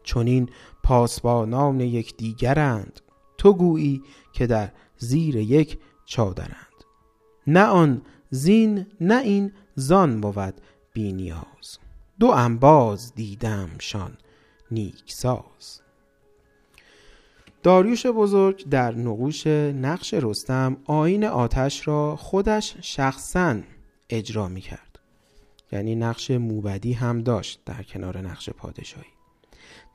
[0.03, 0.49] چونین
[0.83, 3.01] پاسبانان یک دیگرند
[3.39, 4.03] تو گویی
[4.33, 6.85] که در زیر یک چادرند.
[7.47, 10.55] نه آن زین نه این زان بود
[10.93, 11.79] بی نیاز.
[12.21, 14.17] دو انباز دیدمشان
[14.71, 15.81] نیکساز.
[17.63, 23.57] داریوش بزرگ در نقوش نقش رستم آین آتش را خودش شخصا
[24.11, 24.99] اجرا می کرد
[25.73, 29.07] یعنی نقش موبدی هم داشت در کنار نقش پادشاهی.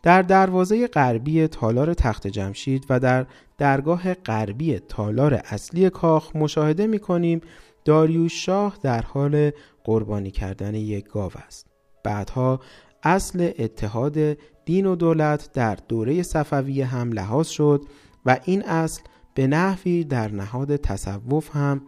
[0.03, 3.25] در دروازه غربی تالار تخت جمشید و در
[3.57, 7.41] درگاه غربی تالار اصلی کاخ مشاهده می کنیم
[7.85, 9.51] داریوش شاه در حال
[9.83, 11.67] قربانی کردن یک گاو است.
[12.03, 12.59] بعدها
[13.03, 17.81] اصل اتحاد دین و دولت در دوره صفویه هم لحاظ شد
[18.25, 19.01] و این اصل
[19.33, 21.81] به نحوی در نهاد تصوف هم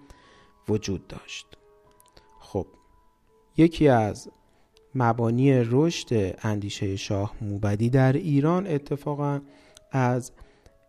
[0.70, 1.48] وجود داشت.
[2.40, 2.68] خب
[3.58, 4.30] یکی از
[4.96, 9.42] مبانی رشد اندیشه شاه موبدی در ایران اتفاقا
[9.92, 10.32] از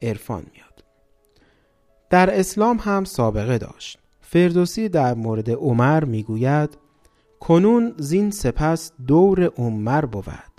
[0.03, 0.85] عرفان میاد.
[2.11, 3.99] در اسلام هم سابقه داشت.
[4.21, 6.79] فردوسی در مورد عمر می‌گوید
[7.41, 10.56] کنون زین سپس دور عمر بود.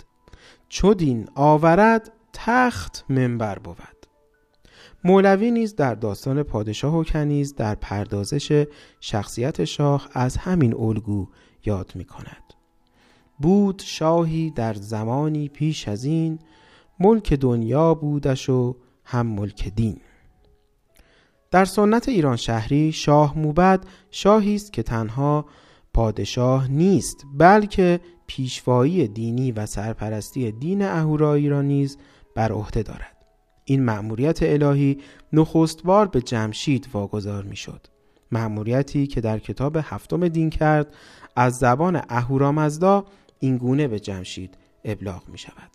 [0.68, 3.76] چو دین آورد تخت منبر بود
[5.04, 8.66] مولوی نیز در داستان پادشاه و کنیز در پردازش
[9.00, 11.28] شخصیت شاه از همین الگو
[11.64, 12.42] یاد می کند.
[13.38, 16.38] بود شاهی در زمانی پیش از این
[17.00, 20.00] ملک دنیا بودش و هم ملک دین
[21.50, 25.44] در سنت ایران شهری شاه موبد شاهی است که تنها
[25.94, 31.98] پادشاه نیست بلکه پیشوایی دینی و سرپرستی دین اهورایی را نیز
[32.34, 33.16] بر عهده دارد.
[33.64, 34.98] این مأموریت الهی
[35.32, 37.86] نخست بار به جمشید واگذار می‌شد.
[38.32, 40.94] مأموریتی که در کتاب هفتم دین کرد
[41.36, 43.04] از زبان اهورامزدا
[43.38, 45.70] این گونه به جمشید ابلاغ می شود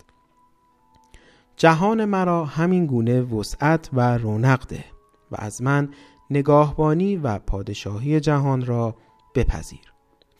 [1.56, 4.84] جهان مرا همین گونه وسعت و رونق ده
[5.32, 5.88] و از من
[6.30, 8.96] نگاهبانی و پادشاهی جهان را
[9.34, 9.93] بپذیر.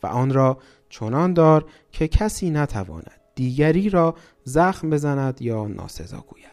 [0.05, 0.57] و آن را
[0.89, 6.45] چنان دار که کسی نتواند دیگری را زخم بزند یا ناسزا گوید.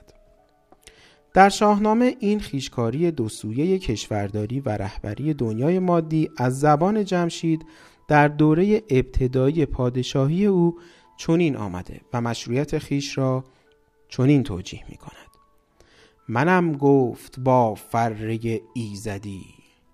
[1.35, 7.67] در شاهنامه این خیشکاری دو سویه کشورداری و رهبری دنیای مادی از زبان جمشید
[8.09, 10.79] در دوره ابتدایی پادشاهی او
[11.17, 13.45] چنین آمده و مشروعیت خیش را
[14.09, 15.33] چنین توجیه می کند
[16.29, 19.45] منم گفت با فره ایزدی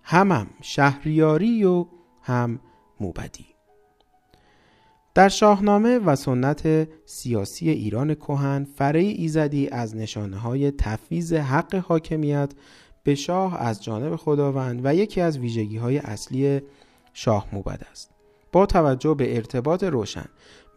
[0.02, 1.86] همم شهریاری و
[2.22, 2.60] هم
[3.00, 3.46] موبدی.
[5.14, 12.50] در شاهنامه و سنت سیاسی ایران کهن فره ایزدی از نشانه های تفویض حق حاکمیت
[13.04, 16.60] به شاه از جانب خداوند و یکی از ویژگی های اصلی
[17.12, 18.10] شاه موبد است.
[18.52, 20.26] با توجه به ارتباط روشن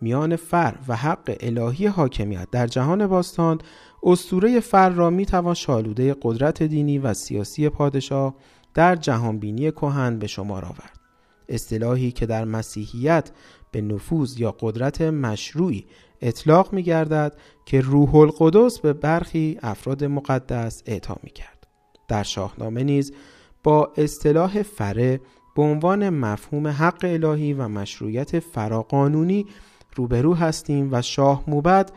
[0.01, 3.59] میان فر و حق الهی حاکمیت در جهان باستان
[4.03, 8.35] استوره فر را می‌توان شالوده قدرت دینی و سیاسی پادشاه
[8.73, 11.00] در جهانبینی کهن به شمار آورد.
[11.53, 13.31] اصطلاحی که در مسیحیت
[13.71, 15.85] به نفوذ یا قدرت مشروعی
[16.21, 21.67] اطلاق می گردد که روح القدس به برخی افراد مقدس اعطا می کرد.
[22.07, 23.13] در شاهنامه نیز
[23.63, 25.21] با اصطلاح فره
[25.55, 29.45] به عنوان مفهوم حق الهی و مشروعیت فراقانونی
[29.95, 31.91] روبرو هستیم و شاه موبد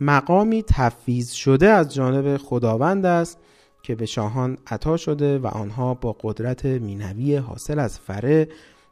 [0.00, 3.38] مقامی تفویض شده از جانب خداوند است
[3.82, 8.48] که به شاهان عطا شده و آنها با قدرت مینوی حاصل از فره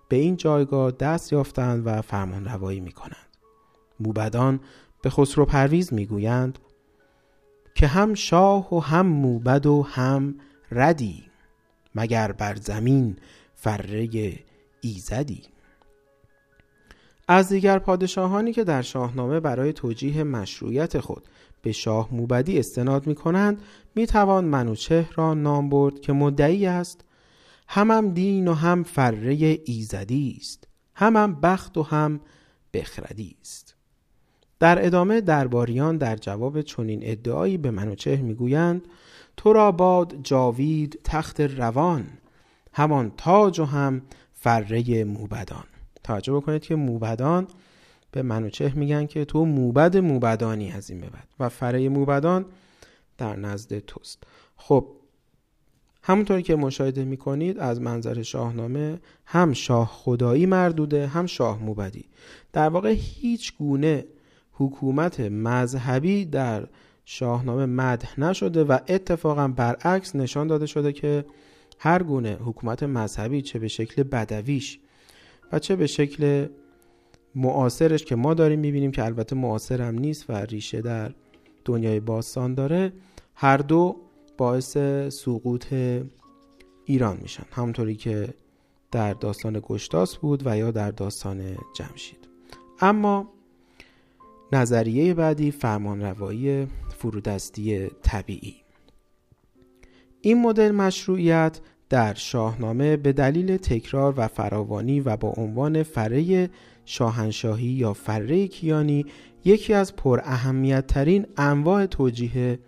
[0.09, 3.27] به این جایگاه دست یافتند و فرمان روایی می کنند.
[4.01, 4.61] موبدان
[5.03, 6.59] به خسرو پرویز می گویند
[7.75, 10.35] که هم شاه و هم موبد و هم
[10.73, 11.25] ردی
[11.95, 13.17] مگر بر زمین
[13.55, 14.09] فره
[14.81, 15.43] ایزدی
[17.29, 21.29] از دیگر پادشاهانی که در شاهنامه برای توجیه مشروعیت خود
[21.63, 23.63] به شاه موبدی استناد می کنند
[23.95, 27.05] می توان منوچه را نام برد که مدعی است
[27.69, 30.69] همم دین و هم فره ایزدی است.
[30.95, 32.21] همم بخت و هم
[32.75, 33.75] بخردی است.
[34.61, 38.89] در ادامه درباریان در جواب چنین ادعایی به منوچهر می‌گویند
[39.37, 42.07] تو را باد جاوید تخت روان
[42.73, 44.03] همان تاج و هم
[44.33, 45.65] فره موبدان.
[46.05, 47.47] توجه بکنید که موبدان
[48.11, 52.47] به منوچه میگن که تو موبد موبدانی از این به بعد و فره موبدان
[53.19, 54.23] در نزد توست.
[54.57, 54.89] خب
[56.09, 62.05] همونطوری که مشاهده می‌کنید از منظر شاهنامه هم شاه خدایی مردوده هم شاه موبدی.
[62.53, 64.05] در واقع هیچ گونه
[64.53, 66.67] حکومت مذهبی در
[67.05, 71.25] شاهنامه مدح نشده و اتفاقا برعکس نشان داده شده که
[71.79, 74.79] هر گونه حکومت مذهبی چه به شکل بدویش
[75.53, 76.47] و چه به شکل
[77.35, 81.13] معاصرش که ما داریم می‌بینیم که البته معاصر هم نیست و ریشه در
[81.65, 82.93] دنیای باستان داره
[83.35, 84.06] هر دو
[84.37, 84.77] باعث
[85.09, 85.75] سقوط
[86.85, 88.35] ایران میشن همونطوری که
[88.93, 92.29] در داستان گشتاس بود و یا در داستان جمشید
[92.81, 93.29] اما
[94.53, 96.67] نظریه بعدی فرمانروایی
[96.99, 98.55] فرودستی طبیعی
[100.21, 106.51] این مدل مشروعیت در شاهنامه به دلیل تکرار و فراوانی و با عنوان فره
[106.85, 109.07] شاهنشاهی یا فره کیانی
[109.45, 112.59] یکی از پر اهمیت ترین انواع توجیه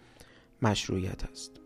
[0.62, 1.57] مشروعیت است.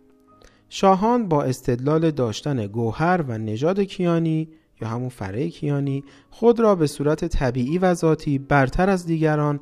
[0.74, 4.48] شاهان با استدلال داشتن گوهر و نژاد کیانی
[4.80, 9.60] یا همون فره کیانی خود را به صورت طبیعی و ذاتی برتر از دیگران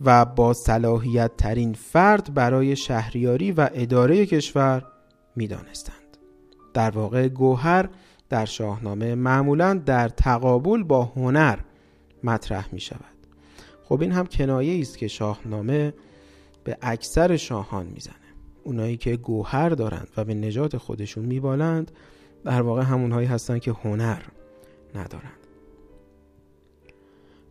[0.00, 4.86] و با صلاحیت ترین فرد برای شهریاری و اداره کشور
[5.36, 6.16] می دانستند.
[6.74, 7.88] در واقع گوهر
[8.28, 11.58] در شاهنامه معمولا در تقابل با هنر
[12.24, 13.14] مطرح می شود
[13.84, 15.94] خب این هم کنایه است که شاهنامه
[16.64, 18.23] به اکثر شاهان می‌زنه
[18.64, 21.90] اونایی که گوهر دارند و به نجات خودشون میبالند
[22.44, 24.22] در واقع همونهایی هستند که هنر
[24.94, 25.44] ندارند.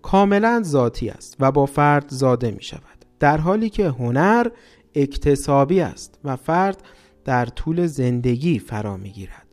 [0.02, 4.48] کاملا ذاتی است و با فرد زاده می شود در حالی که هنر
[4.96, 6.84] اکتسابی است و فرد
[7.26, 9.48] در طول زندگی فرا می گیرد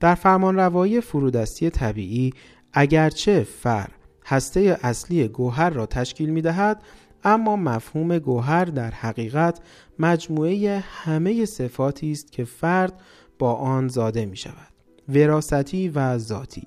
[0.00, 2.32] در فرمان روایی فرودستی طبیعی
[2.72, 3.88] اگرچه فر
[4.26, 6.82] هسته اصلی گوهر را تشکیل می دهد
[7.24, 9.60] اما مفهوم گوهر در حقیقت
[9.98, 13.00] مجموعه همه صفاتی است که فرد
[13.38, 14.72] با آن زاده می شود.
[15.08, 16.62] وراستی و ذاتی.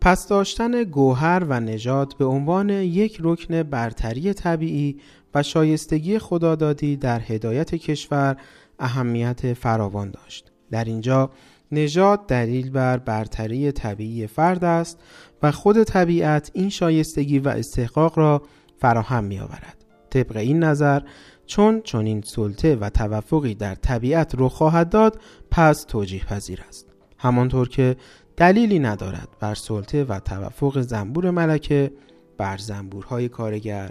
[0.00, 5.00] پس داشتن گوهر و نژاد به عنوان یک رکن برتری طبیعی
[5.34, 8.36] و شایستگی خدادادی در هدایت کشور
[8.78, 10.52] اهمیت فراوان داشت.
[10.70, 11.30] در اینجا
[11.72, 15.00] نژاد دلیل بر برتری طبیعی فرد است
[15.42, 18.42] و خود طبیعت این شایستگی و استحقاق را
[18.78, 19.84] فراهم می آورد.
[20.10, 21.00] طبق این نظر
[21.46, 25.20] چون چنین سلطه و توفقی در طبیعت رو خواهد داد
[25.50, 26.86] پس توجیه پذیر است.
[27.18, 27.96] همانطور که
[28.36, 31.92] دلیلی ندارد بر سلطه و توفق زنبور ملکه
[32.38, 33.90] بر زنبورهای کارگر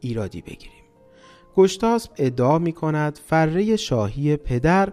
[0.00, 0.82] ایرادی بگیریم.
[1.56, 4.92] گشتاسب ادعا می کند فره شاهی پدر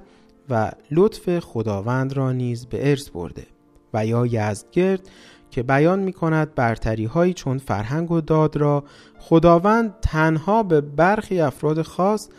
[0.50, 3.46] و لطف خداوند را نیز به ارث برده
[3.94, 5.10] و یا یزدگرد
[5.52, 8.84] که بیان می کند برتری هایی چون فرهنگ و داد را
[9.20, 12.30] خداوند تنها به برخی افراد خاص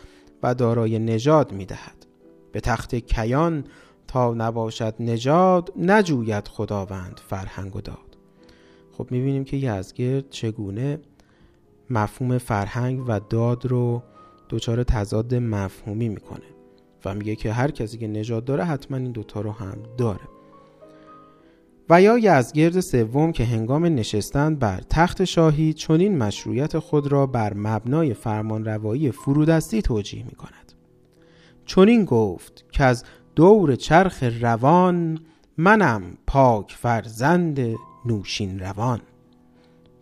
[0.43, 2.05] و دارای نژاد می دهد.
[2.51, 3.63] به تخت کیان
[4.07, 8.17] تا نباشد نژاد نجوید خداوند فرهنگ و داد
[8.91, 10.99] خب می بینیم که یزگرد چگونه
[11.89, 14.03] مفهوم فرهنگ و داد رو
[14.49, 16.45] دچار تضاد مفهومی می‌کنه
[17.05, 20.40] و میگه که هر کسی که نژاد داره حتما این دوتا رو هم داره
[21.91, 27.53] و یا یزگرد سوم که هنگام نشستن بر تخت شاهی چنین مشروعیت خود را بر
[27.53, 30.73] مبنای فرمانروایی فرودستی توجیه می کند.
[31.65, 33.03] چنین گفت که از
[33.35, 35.19] دور چرخ روان
[35.57, 37.59] منم پاک فرزند
[38.05, 39.01] نوشین روان.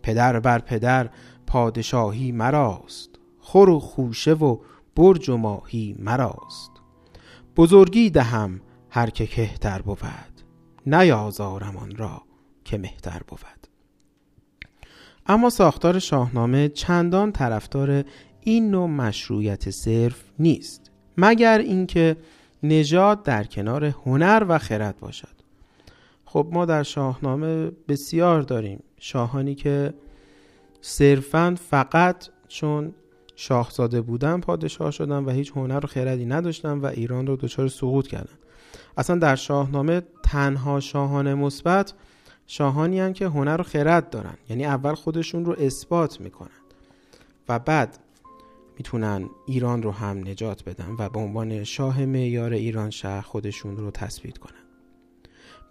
[0.02, 1.10] پدر بر پدر
[1.46, 4.58] پادشاهی مراست خور و خوشه و
[4.96, 6.70] برج و ماهی مراست.
[7.56, 8.60] بزرگی دهم
[8.90, 10.29] هر که کهتر بود.
[10.86, 12.22] نیازارم آن را
[12.64, 13.40] که مهتر بود.
[15.26, 18.04] اما ساختار شاهنامه چندان طرفدار
[18.40, 22.16] این نوع مشروعیت صرف نیست مگر اینکه
[22.62, 25.40] نژاد در کنار هنر و خرد باشد.
[26.24, 29.94] خب ما در شاهنامه بسیار داریم شاهانی که
[30.80, 32.94] صرفا فقط چون
[33.36, 38.06] شاهزاده بودن پادشاه شدن و هیچ هنر و خردی نداشتن و ایران رو دچار سقوط
[38.06, 38.38] کردن.
[38.96, 41.92] اصلا در شاهنامه تنها شاهان مثبت
[42.46, 44.34] شاهانی هن که هنر و خرد دارن.
[44.48, 46.48] یعنی اول خودشون رو اثبات می‌کنن
[47.48, 47.98] و بعد
[48.78, 53.90] می‌تونن ایران رو هم نجات بدن و به عنوان شاه معیار ایران شهر خودشون رو
[53.90, 54.52] تثبیت کنن.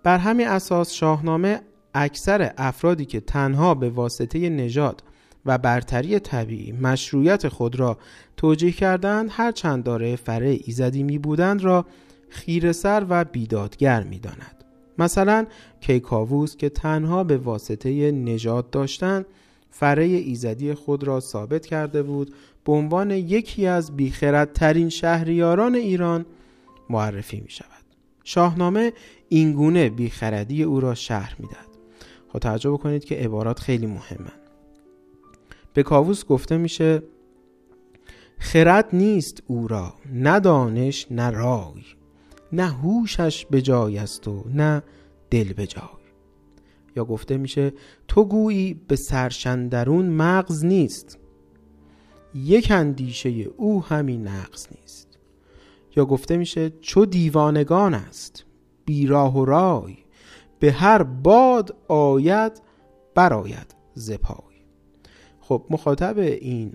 [0.04, 1.62] بر همین اساس شاهنامه
[1.94, 5.04] اکثر افرادی که تنها به واسطه نژاد
[5.46, 7.98] و برتری طبیعی مشروعیت خود را
[8.38, 11.86] توجیه کردند هر چند داره فره ایزدی می بودند را
[12.30, 14.64] خیرسر و بیدادگر می داند.
[14.98, 15.46] مثلا
[15.82, 19.26] کیکاووس که تنها به واسطه نجات داشتن
[19.70, 22.34] فره ایزدی خود را ثابت کرده بود
[22.66, 26.26] به عنوان یکی از بیخردترین شهریاران ایران
[26.90, 27.70] معرفی می شود
[28.24, 28.94] شاهنامه
[29.30, 31.70] اینگونه بیخردی او را شهر می‌دهد.
[32.34, 34.32] خب توجه بکنید که عبارات خیلی مهمه
[35.74, 37.04] به کاووس گفته میشه
[38.40, 41.84] خرد نیست او را نه دانش نه رای.
[42.54, 44.84] نه هوشش به جای است و نه
[45.30, 45.84] دل به جای.
[46.96, 47.74] یا گفته میشه
[48.08, 51.18] تو گویی به سرشندرون مغز نیست.
[52.36, 55.10] یک اندیشه او همین نقص نیست.
[55.96, 58.46] یا گفته میشه چو دیوانگان است
[58.86, 59.98] بیراه و رای
[60.60, 62.62] به هر باد آید
[63.16, 64.56] براید زپای
[65.40, 66.74] خب مخاطب این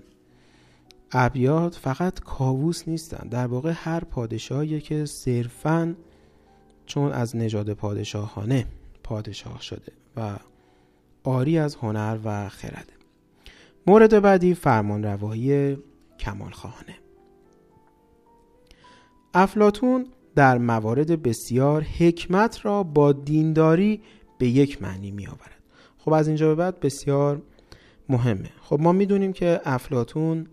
[1.17, 5.95] ابیات فقط کاووس نیستن در واقع هر پادشاهی که صرفا
[6.85, 8.65] چون از نژاد پادشاهانه
[9.03, 10.35] پادشاه شده و
[11.23, 12.93] آری از هنر و خرده
[13.87, 15.77] مورد بعدی فرمان روایی
[16.19, 16.95] کمال خواهانه
[19.33, 24.01] افلاتون در موارد بسیار حکمت را با دینداری
[24.37, 25.63] به یک معنی می آورد
[25.97, 27.41] خب از اینجا به بعد بسیار
[28.09, 28.49] مهمه.
[28.61, 30.47] خب ما می‌دونیم که افلاتون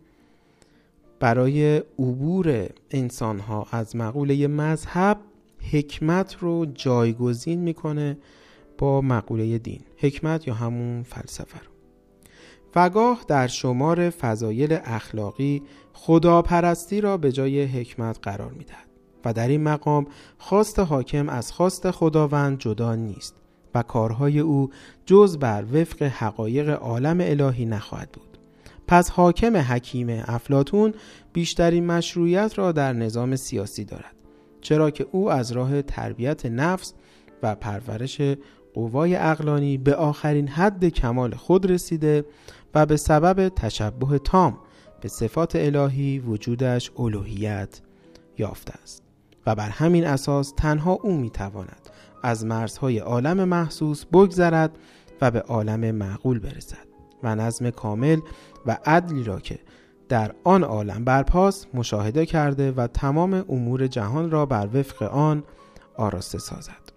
[1.23, 5.19] برای عبور انسان ها از مقوله مذهب
[5.73, 8.19] حکمت رو جایگزین می‌کنه
[8.79, 9.81] با مقوله دین.
[9.97, 11.71] حکمت یا همون فلسفه رو.
[12.75, 15.63] وگاه در شمار فضایل اخلاقی
[15.93, 18.89] خداپرستی را به جای حکمت قرار می‌دهد
[19.25, 20.07] و در این مقام
[20.39, 23.35] خواست حاکم از خواست خداوند جدا نیست
[23.75, 24.71] و کارهای او
[25.07, 28.32] جز بر وفق حقایق عالم الهی نخواهد بود.
[28.93, 30.95] پس حاکم حکیم افلاتون
[31.33, 34.15] بیشترین مشروعیت را در نظام سیاسی دارد
[34.61, 36.95] چرا که او از راه تربیت نفس
[37.43, 38.21] و پرورش
[38.75, 42.25] قوای اقلانی به آخرین حد کمال خود رسیده
[42.75, 44.59] و به سبب تشبه تام
[45.01, 47.81] به صفات الهی وجودش الوهیت
[48.39, 49.03] یافته است
[49.47, 51.91] و بر همین اساس تنها او می‌تواند
[52.23, 54.79] از مرزهای عالم محسوس بگذرد
[55.21, 58.21] و به عالم معقول برسد و نظم کامل
[58.67, 59.59] و عدلی را که
[60.09, 65.45] در آن عالم برپاس مشاهده کرده و تمام امور جهان را بر وفق آن
[65.97, 66.93] آراسته سازد.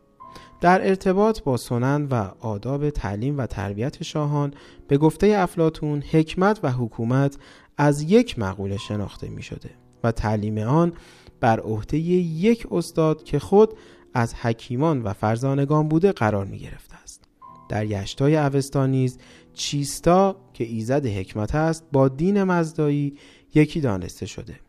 [0.61, 4.53] در ارتباط با سنن و آداب تعلیم و تربیت شاهان
[4.87, 7.37] به گفته افلاتون حکمت و حکومت
[7.77, 9.69] از یک مقوله شناخته می شده
[10.03, 10.93] و تعلیم آن
[11.39, 13.73] بر عهده یک استاد که خود
[14.13, 17.23] از حکیمان و فرزانگان بوده قرار می گرفته است.
[17.69, 19.17] در یشتای اوستا نیز
[19.53, 23.17] چیستا که ایزد حکمت است با دین مزدایی
[23.55, 24.59] یکی دانسته شده.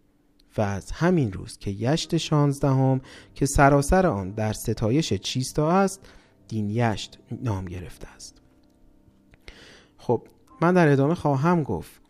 [0.58, 3.00] و از همین روز که یشت شانزدهم
[3.34, 6.00] که سراسر آن در ستایش چیستا است
[6.48, 8.42] دین یشت نام گرفته است.
[9.98, 10.22] خب
[10.60, 12.00] من در ادامه خواهم گفت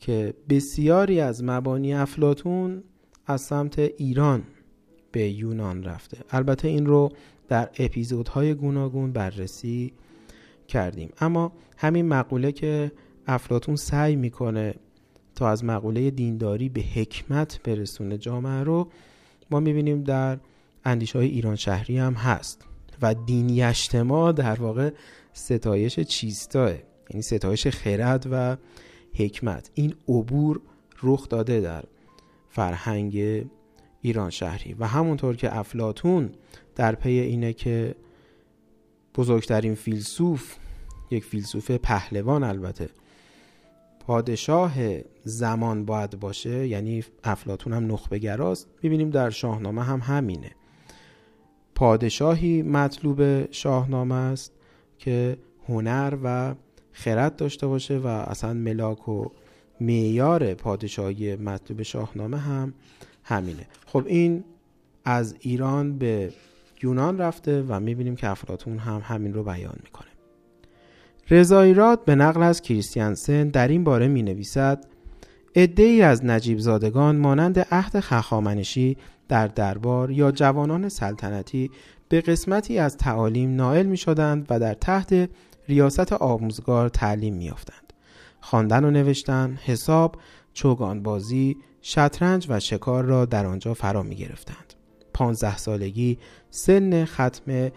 [0.00, 2.82] که بسیاری از مبانی افلاتون
[3.26, 4.42] از سمت ایران
[5.12, 6.18] به یونان رفته.
[6.30, 7.12] البته این رو
[7.48, 9.92] در اپیزودهای گوناگون بررسی
[10.68, 11.10] کردیم.
[11.20, 12.92] اما همین مقوله که
[13.26, 14.74] افلاتون سعی می‌کنه
[15.34, 18.18] تا از مقوله دینداری به حکمت برسونه.
[18.18, 18.88] جامعه رو
[19.50, 20.38] ما می‌بینیم در
[20.84, 22.64] اندیش های ایران شهری هم هست
[23.02, 24.90] و دین یشتما در واقع
[25.32, 26.72] ستایش چیستاه؟
[27.10, 28.56] یعنی ستایش خرد و
[29.14, 29.70] حکمت.
[29.74, 30.60] این عبور
[31.02, 31.84] رخ داده در
[32.48, 33.44] فرهنگ
[34.00, 34.74] ایران شهری.
[34.74, 36.30] و همونطور که افلاتون
[36.74, 37.94] در پی اینه که
[39.14, 40.56] بزرگترین فیلسوف
[41.10, 42.88] یک فیلسوف پهلوان البته
[44.06, 44.72] پادشاه
[45.24, 50.50] زمان باید باشه یعنی افلاتون هم نخبه گراست می‌بینیم در شاهنامه هم همینه.
[51.74, 54.52] پادشاهی مطلوب شاهنامه است
[54.98, 55.36] که
[55.68, 56.54] هنر و
[56.92, 59.28] خرد داشته باشه و اصلا ملاک و
[59.80, 62.74] معیار پادشاهی مطلوب شاهنامه هم
[63.24, 63.66] همینه.
[63.86, 64.44] خب این
[65.04, 66.32] از ایران به
[66.82, 70.15] یونان رفته و می‌بینیم که افلاتون هم همین رو بیان می‌کنه.
[71.30, 74.84] رضایراد به نقل از کریستیانسن در این باره می نویسد
[75.54, 78.96] ای از نجیب زادگان مانند عهد خخامنشی
[79.28, 81.70] در دربار یا جوانان سلطنتی
[82.08, 85.30] به قسمتی از تعالیم نائل می شدند و در تحت
[85.68, 87.92] ریاست آموزگار تعلیم می یافتند.
[88.40, 90.16] خواندن و نوشتن، حساب،
[90.52, 94.74] چوگانبازی، شطرنج و شکار را در آنجا فرا می گرفتند.
[95.14, 96.18] پانزده سالگی
[96.50, 97.70] سن ختم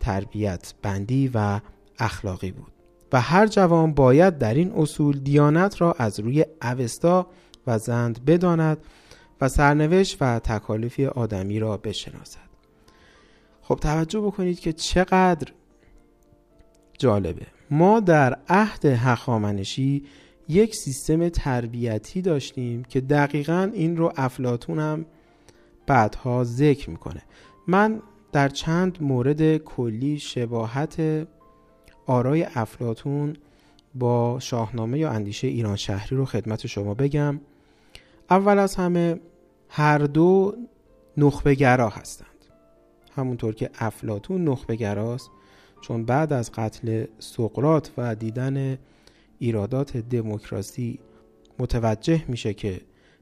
[0.00, 1.60] تربیت بندی و
[1.98, 2.71] اخلاقی بود.
[3.12, 7.26] و هر جوان باید در این اصول دیانت را از روی اوستا
[7.66, 8.78] و زند بداند
[9.40, 12.52] و سرنوشت و تکالیفی آدمی را بشناسد.
[13.62, 15.52] خب توجه بکنید که چقدر
[16.98, 17.46] جالبه.
[17.70, 20.04] ما در عهد هخامنشی
[20.48, 25.06] یک سیستم تربیتی داشتیم که دقیقا این رو افلاتون هم
[25.86, 27.22] بعدها ذکر می‌کنه.
[27.66, 28.02] من
[28.32, 31.26] در چند مورد کلی شباهت
[32.06, 33.36] آرای افلاتون
[33.94, 37.40] با شاهنامه یا اندیشه ایران شهری رو خدمت شما بگم.
[38.30, 39.20] اول از همه
[39.68, 40.56] هر دو
[41.16, 42.28] نخبه گرا هستند.
[43.16, 45.30] همونطور که افلاتون نخبه گراست
[45.80, 48.78] چون بعد از قتل سقرات و دیدن
[49.38, 50.98] ایرادات دموکراسی
[51.58, 52.80] متوجه میشه که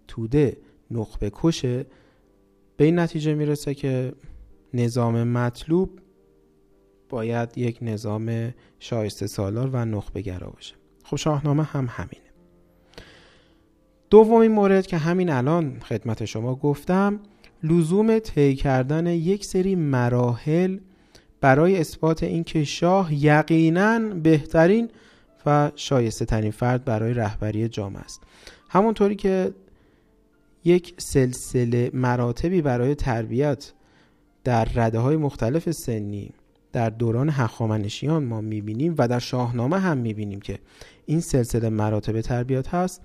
[0.09, 0.57] توده
[0.91, 1.87] نخبه کشه
[2.77, 4.13] به این نتیجه می‌رسه که
[4.75, 5.91] نظام مطلوب
[7.11, 10.75] باید یک نظام شایسته سالار و نخبه گرا باشه.
[11.05, 12.31] خب شاهنامه هم همینه.
[14.11, 17.21] دومین مورد که همین الان خدمت شما گفتم
[17.63, 20.79] لزوم طی کردن یک سری مراحل
[21.41, 24.91] برای اثبات اینکه شاه یقینا بهترین
[25.47, 28.23] و شایسته ترین فرد برای رهبری جامعه است.
[28.69, 29.55] همونطوری که
[30.65, 33.73] یک سلسله مراتبی برای تربیت
[34.45, 36.31] در رده های مختلف سنی
[36.73, 40.59] در دوران هخامنشیان ما می‌بینیم و در شاهنامه هم می‌بینیم که
[41.07, 43.03] این سلسله مراتب تربیت هست.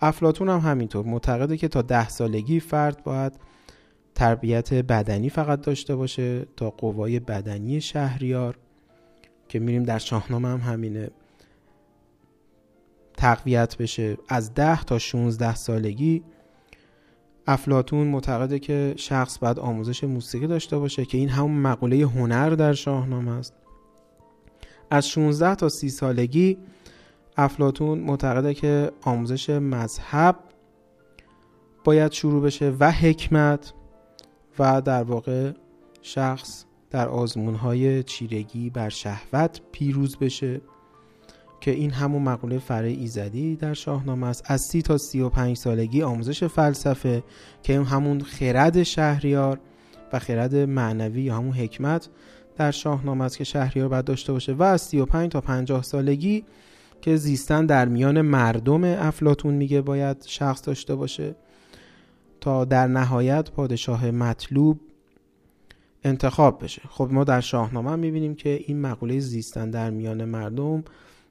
[0.00, 3.32] افلاتون هم همینطور معتقده که تا ده سالگی فرد باید
[4.14, 8.58] تربیت بدنی فقط داشته باشه تا قوای بدنی شهریار
[9.48, 11.10] که میریم در شاهنامه هم همینه
[13.16, 14.16] تقویت بشه.
[14.28, 16.22] از ده تا 16 سالگی
[17.46, 22.72] افلاتون معتقده که شخص باید آموزش موسیقی داشته باشه که این همون مقوله هنر در
[22.72, 23.54] شاهنامه است.
[24.90, 26.58] از 16 تا 30 سالگی
[27.36, 30.36] افلاتون معتقده که آموزش مذهب
[31.84, 33.72] باید شروع بشه و حکمت
[34.58, 35.52] و در واقع
[36.02, 40.60] شخص در آزمون های چیرگی بر شهوت پیروز بشه.
[41.60, 44.42] که این همون مقوله فره ایزدی در شاهنامه است.
[44.46, 47.22] از سی تا سی و پنج سالگی آموزش فلسفه
[47.62, 49.60] که این همون خرد شهریار
[50.12, 52.08] و خرد معنوی یا همون حکمت
[52.56, 54.52] در شاهنامه است که شهریار باید داشته باشه.
[54.52, 56.44] و از 35 تا 50 سالگی
[57.00, 61.34] که زیستن در میان مردم افلاتون میگه باید شخص داشته باشه.
[62.40, 64.80] تا در نهایت پادشاه مطلوب
[66.04, 66.82] انتخاب بشه.
[66.88, 70.84] خب ما در شاهنامه می‌بینیم که این مقوله زیستن در میان مردم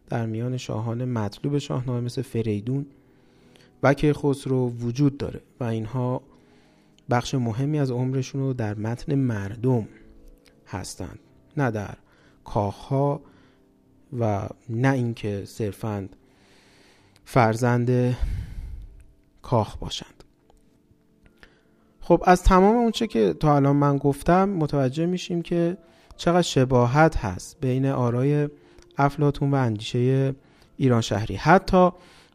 [0.10, 2.86] در میان شاهان مطلوب شاهنامه مثل فریدون
[3.84, 6.22] و که خسرو وجود داره و اینها
[7.10, 9.88] بخش مهمی از عمرشون رو در متن مردم
[10.68, 11.20] هستند.
[11.58, 11.96] نه در
[12.44, 13.22] کاخها
[14.20, 16.10] و نه اینکه صرفا
[17.26, 18.18] فرزند
[19.42, 20.24] کاخ باشند.
[22.02, 25.78] خب از تمام اونچه که تا الان من گفتم متوجه میشیم که
[26.18, 28.50] چقدر شباهت هست بین آرای
[29.00, 30.36] افلاتون و اندیشه
[30.78, 31.36] ایران شهری.
[31.36, 31.90] حتی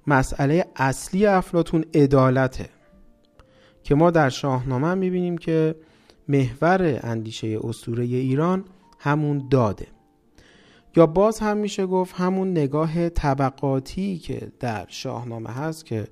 [0.07, 2.69] مسئله اصلی افلاتون عدالته
[3.83, 5.75] که ما در شاهنامه هم می‌بینیم که
[6.29, 8.65] محور اندیشه اسطوره ایران
[8.99, 9.87] همون داده.
[10.97, 16.07] یا باز هم میشه گفت همون نگاه طبقاتی که در شاهنامه هست که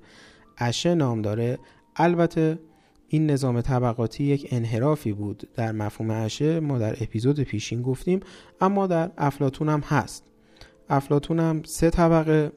[0.57, 1.59] اشه نام داره.
[1.95, 2.59] البته
[3.07, 8.19] این نظام طبقاتی یک انحرافی بود در مفهوم اشه ما در اپیزود پیشین گفتیم
[8.61, 10.23] اما در افلاتون هم هست.
[10.93, 12.51] افلاتون هم سه طبقه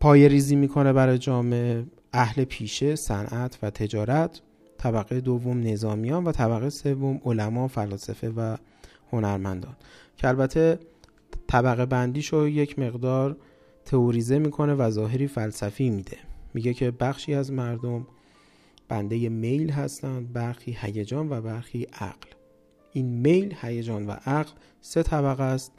[0.00, 4.40] پای ریزی می‌کنه برای جامعه اهل پیشه صنعت و تجارت.
[4.78, 8.56] طبقه دوم نظامیان و طبقه سوم علما فلاسفه و
[9.12, 9.76] هنرمندان.
[10.16, 10.78] که البته
[11.46, 13.36] طبقه بندیشو یک مقدار
[13.84, 16.16] تئوریزه می‌کنه و ظاهری فلسفی میده.
[16.54, 18.06] میگه که بخشی از مردم
[18.88, 22.28] بنده میل هستند برخی هیجان و برخی عقل.
[22.92, 25.72] این میل هیجان و عقل سه طبقه است.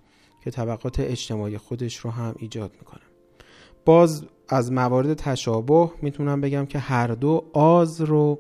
[0.44, 3.02] که طبقات اجتماعی خودش رو هم ایجاد می‌کنه.
[3.86, 8.40] باز از موارد تشابه می‌تونم بگم که هر دو آز رو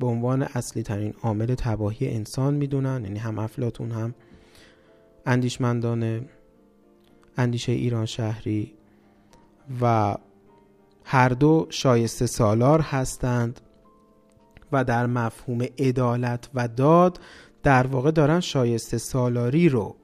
[0.00, 4.14] به عنوان اصلی ترین عامل تباهی انسان می‌دونن یعنی هم افلاتون هم
[5.26, 6.28] اندیشمندان
[7.36, 8.74] اندیشه ایران شهری
[9.80, 10.14] و
[11.04, 13.60] هر دو شایسته سالار هستند
[14.72, 17.20] و در مفهوم عدالت و داد
[17.62, 19.96] در واقع دارن شایسته سالاری رو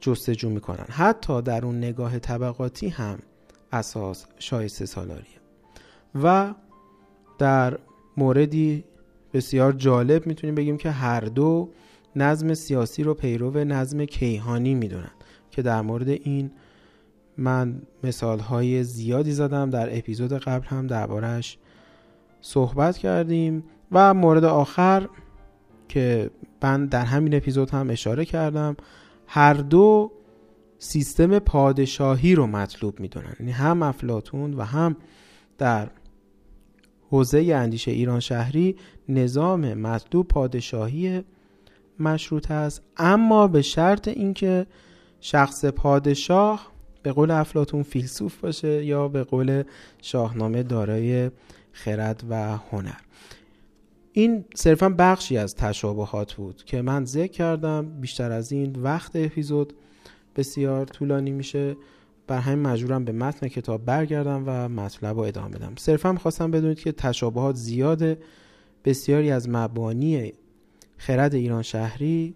[0.00, 0.86] جستجو می‌کنن.
[0.88, 3.18] حتی در اون نگاه طبقاتی هم
[3.72, 5.38] اساس شایسته سالاریه
[6.22, 6.54] و
[7.38, 7.78] در
[8.16, 8.84] موردی
[9.32, 11.70] بسیار جالب می‌تونیم بگیم که هر دو
[12.16, 15.10] نظم سیاسی رو پیرو نظم کیهانی می‌دونن
[15.50, 16.50] که در مورد این
[17.36, 19.70] من مثال های زیادی زدم.
[19.70, 21.58] در اپیزود قبل هم دربارهش
[22.40, 23.64] صحبت کردیم.
[23.92, 25.08] و مورد آخر
[25.88, 26.30] که
[26.62, 28.76] من در همین اپیزود هم اشاره کردم
[29.30, 30.12] هر دو
[30.78, 33.34] سیستم پادشاهی رو مطلوب می‌دونن.
[33.40, 34.96] یعنی هم افلاتون و هم
[35.58, 35.90] در
[37.10, 38.76] حوزه اندیشه ایران شهری
[39.08, 41.22] نظام مطلوب پادشاهی
[42.00, 42.82] مشروط است.
[42.96, 44.66] اما به شرط اینکه
[45.20, 46.72] شخص پادشاه
[47.02, 49.62] به قول افلاتون فیلسوف باشه یا به قول
[50.02, 51.30] شاهنامه دارای
[51.72, 53.07] خرد و هنر.
[54.18, 58.00] این صرفا بخشی از تشابهات بود که من ذکر کردم.
[58.00, 59.72] بیشتر از این وقت اپیزود
[60.36, 61.76] بسیار طولانی میشه.
[62.26, 65.72] بر همین مجبورم به متن کتاب برگردم و مطلب رو ادامه بدم.
[65.78, 68.18] صرفا خواستم بدونید که تشابهات زیاده
[68.84, 70.32] بسیاری از مبانی
[70.96, 72.34] خرد ایران شهری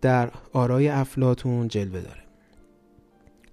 [0.00, 2.22] در آرای افلاتون جلوه داره.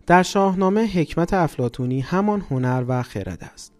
[0.08, 3.74] در شاهنامه حکمت افلاتونی همان هنر و خرد است.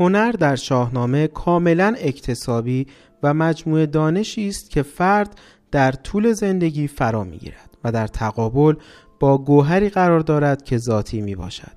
[0.00, 2.86] هنر در شاهنامه کاملا اکتسابی
[3.22, 5.40] و مجموعه دانشی است که فرد
[5.70, 8.74] در طول زندگی فرا می‌گیرد و در تقابل
[9.20, 11.72] با گوهری قرار دارد که ذاتی می باشد.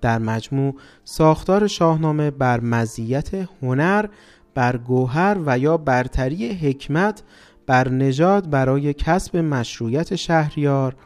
[0.00, 3.30] در مجموع ساختار شاهنامه بر مزیت
[3.62, 4.06] هنر
[4.54, 7.22] بر گوهر و یا برتری حکمت
[7.66, 10.96] بر نژاد برای کسب مشروعیت شهریار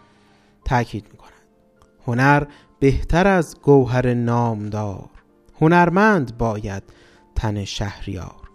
[0.64, 1.32] تاکید می کند.
[2.06, 2.44] هنر
[2.78, 5.15] بهتر از گوهر نامدار
[5.60, 6.82] هنرمند باید
[7.34, 8.50] تن شهریار.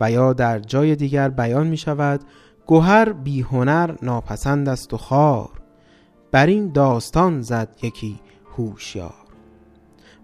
[0.00, 2.20] و یا در جای دیگر بیان می شود
[2.66, 5.50] گوهر بی هنر ناپسند است و خار.
[6.32, 8.20] بر این داستان زد یکی
[8.56, 9.14] هوشیار.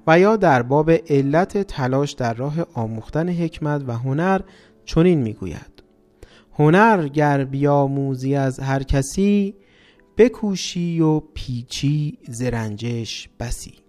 [0.06, 4.40] و یا در باب علت تلاش در راه آموختن حکمت و هنر
[4.84, 5.82] چنین می‌گوید
[6.58, 9.54] هنر گر بیاموزی از هر کسی
[10.16, 13.83] بکوشی و پیچی زرنجش بسی.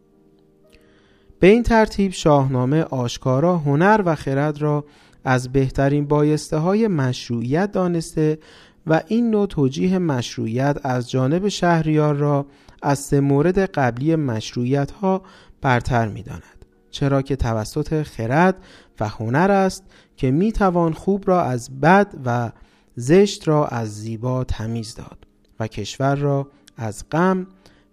[1.39, 4.85] به این ترتیب شاهنامه آشکارا هنر و خرد را
[5.23, 8.39] از بهترین بایسته های مشروعیت دانسته
[8.87, 12.45] و این نوع توجیه مشروعیت از جانب شهریار را
[12.81, 15.21] از سه مورد قبلی مشروعیت ها
[15.61, 16.65] برتر می داند.
[16.91, 18.55] چرا که توسط خرد
[18.99, 19.83] و هنر است
[20.17, 22.51] که می توان خوب را از بد و
[22.95, 25.17] زشت را از زیبا تمیز داد
[25.59, 27.47] و کشور را از غم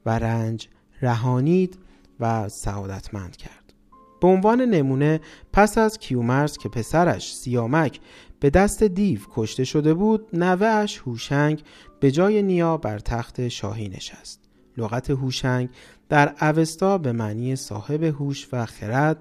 [0.07, 0.69] و رنج
[1.03, 1.79] رهانید
[2.23, 3.63] و سعادتمند کرد.
[4.21, 5.21] به عنوان نمونه
[5.53, 8.01] پس از کیومرس که پسرش سیامک
[8.41, 11.63] به دست دیو کشته شده بود نوهش هوشنگ
[12.01, 14.41] به جای نیا بر تخت شاهی نشست
[14.77, 15.69] لغت هوشنگ
[16.09, 19.19] در اوستا به معنی صاحب هوش و خرد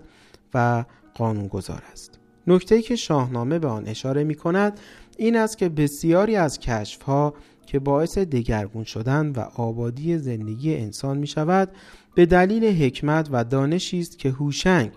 [0.54, 4.80] و قانونگذار است نکته که شاهنامه به آن اشاره می کند
[5.18, 7.34] این است که بسیاری از کشف ها
[7.66, 11.72] که باعث دگرگون شدن و آبادی زندگی انسان می شود
[12.16, 14.92] به دلیل حکمت و دانشی است که هوشنگ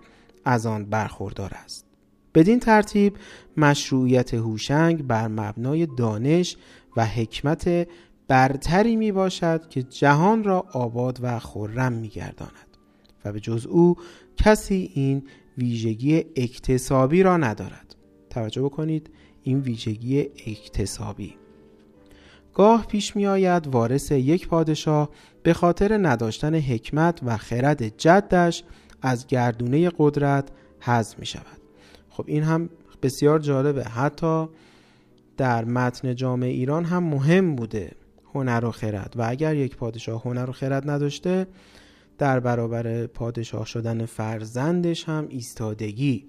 [0.45, 1.87] از آن برخوردار است.
[2.35, 3.17] بدین ترتیب
[3.57, 6.57] مشروعیت هوشنگ بر مبنای دانش
[6.97, 7.89] و حکمت
[8.29, 12.77] برتری می باشد که جهان را آباد و خرم می گرداند
[13.25, 13.97] و به جز او
[14.37, 15.23] کسی این
[15.59, 17.97] ویژگی اکتسابی را ندارد.
[18.31, 19.11] توجه بکنید
[19.43, 21.35] این ویژگی اکتسابی.
[22.55, 25.11] گاه پیش می آید وارث یک پادشاه
[25.45, 28.65] به خاطر نداشتن حکمت و خرد جدش
[29.03, 30.49] از گردونه قدرت
[30.81, 31.61] حذف می شود
[32.11, 32.71] خب این هم
[33.03, 33.85] بسیار جالبه.
[33.85, 34.49] حتی
[35.37, 37.93] در متن جامعه ایران هم مهم بوده
[38.35, 39.15] هنر و خرد.
[39.17, 41.47] و اگر یک پادشاه هنر و خرد نداشته
[42.19, 46.27] در برابر پادشاه شدن فرزندش هم ایستادگی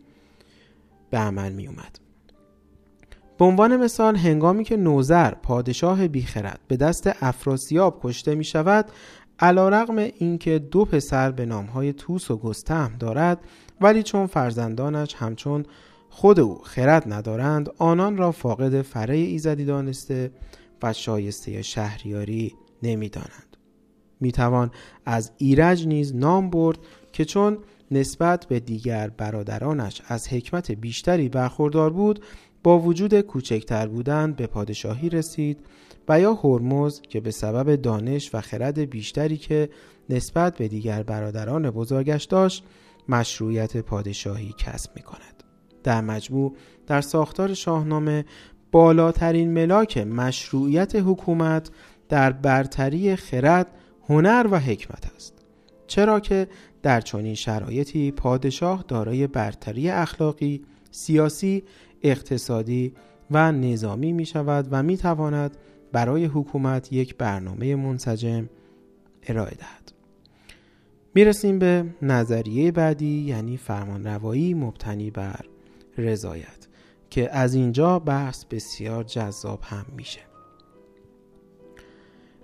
[1.09, 1.99] به عمل می اومد
[3.37, 8.85] به عنوان مثال هنگامی که نوزر پادشاه بیخرد به دست افراسیاب کشته می شود
[9.39, 13.39] علا رقم اینکه دو پسر به نامهای توس و گستهم دارد
[13.81, 15.65] ولی چون فرزندانش همچون
[16.09, 20.31] خود او خرد ندارند آنان را فاقد فره ایزدی دانسته
[20.83, 23.57] و شایسته شهریاری نمی‌دانند.
[24.19, 24.71] می‌توان
[25.05, 26.77] از ایرج نیز نام برد
[27.11, 27.57] که چون
[27.91, 32.23] نسبت به دیگر برادرانش از حکمت بیشتری برخوردار بود
[32.65, 35.65] با وجود کوچکتر بودن به پادشاهی رسید
[36.09, 39.69] و یا هرمز که به سبب دانش و خرد بیشتری که
[40.09, 42.63] نسبت به دیگر برادران بزرگش داشت
[43.09, 45.43] مشروعیت پادشاهی کسب می کند.
[45.83, 46.55] در مجموع
[46.87, 48.25] در ساختار شاهنامه
[48.71, 51.69] بالاترین ملاک مشروعیت حکومت
[52.09, 53.67] در برتری خرد،
[54.09, 55.33] هنر و حکمت است.
[55.87, 56.47] چرا که
[56.83, 60.61] در چنین شرایطی پادشاه دارای برتری اخلاقی،
[60.91, 61.63] سیاسی،
[62.05, 62.93] اقتصادی
[63.31, 65.57] و نظامی می شود و می تواند
[65.91, 68.49] برای حکومت یک برنامه منسجم
[69.27, 69.91] ارائه دهد.
[71.15, 75.39] می‌رسیم به نظریه بعدی یعنی فرمانروایی مبتنی بر
[75.97, 76.67] رضایت
[77.09, 80.21] که از اینجا بحث بسیار جذاب هم میشه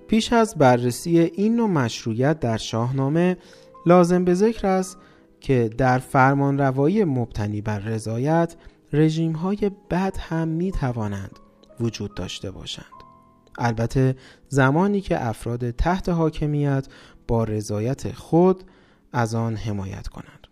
[0.07, 3.37] پیش از بررسی این نوع مشروعیت در شاهنامه
[3.85, 4.97] لازم به ذکر است
[5.41, 8.55] که در فرمان روایی مبتنی بر رضایت
[8.93, 11.39] رژیم های بد هم می توانند
[11.79, 12.85] وجود داشته باشند.
[13.57, 14.15] البته
[14.47, 16.87] زمانی که افراد تحت حاکمیت
[17.27, 18.63] با رضایت خود
[19.13, 20.47] از آن حمایت کنند.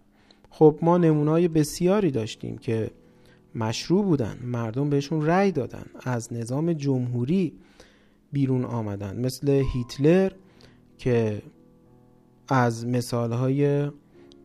[0.49, 2.91] خب ما نمونای بسیاری داشتیم که
[3.55, 7.53] مشروع بودن مردم بهشون رأی دادن از نظام جمهوری
[8.31, 9.25] بیرون آمدن.
[9.25, 10.31] مثل هیتلر
[10.97, 11.41] که
[12.47, 13.91] از مثالهای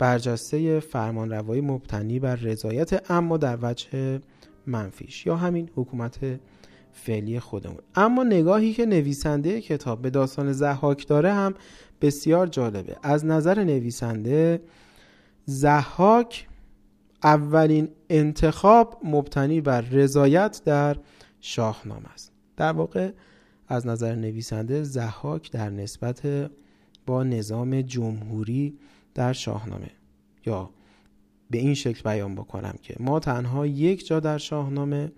[0.05, 4.21] برجسته فرمانروایی مبتنی بر رضایت اما در وجه
[4.67, 6.19] منفیش یا همین حکومت
[6.93, 7.79] فعلی خودمون.
[7.95, 11.55] اما نگاهی که نویسنده کتاب به داستان زحاک داره هم
[12.01, 12.97] بسیار جالبه.
[13.03, 14.61] از نظر نویسنده
[15.45, 16.49] زحاک
[17.23, 20.97] اولین انتخاب مبتنی بر رضایت در
[21.41, 22.33] شاهنامه است.
[22.57, 23.11] در واقع
[23.69, 26.51] از نظر نویسنده زحاک در نسبت
[27.07, 28.79] با نظام جمهوری
[29.15, 29.91] در شاهنامه.
[30.47, 30.71] یا
[31.51, 35.13] به این شکل بیان بکنم که ما تنها یک جا در شاهنامه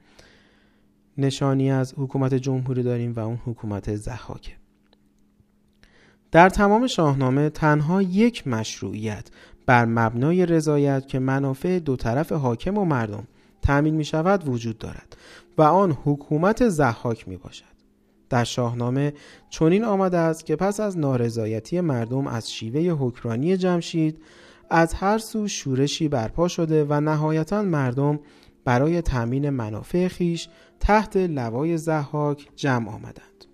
[1.18, 4.53] نشانی از حکومت جمهوری داریم و اون حکومت زحاکه
[6.30, 9.30] در تمام شاهنامه تنها یک مشروعیت
[9.66, 13.26] بر مبنای رضایت که منافع دو طرف حاکم و مردم
[13.62, 15.16] تأمین می شود وجود دارد
[15.59, 17.76] و آن حکومت زحاک می باشد
[18.31, 19.12] در شاهنامه
[19.51, 24.18] چنین آمده است که پس از نارضایتی مردم از شیوه حکرانی جمشید
[24.70, 28.20] از هر سو شورشی برپا شده و نهایتا مردم
[28.64, 30.49] برای تأمین منافع خیش
[30.81, 33.45] تحت لوای زحاک جمع آمدند.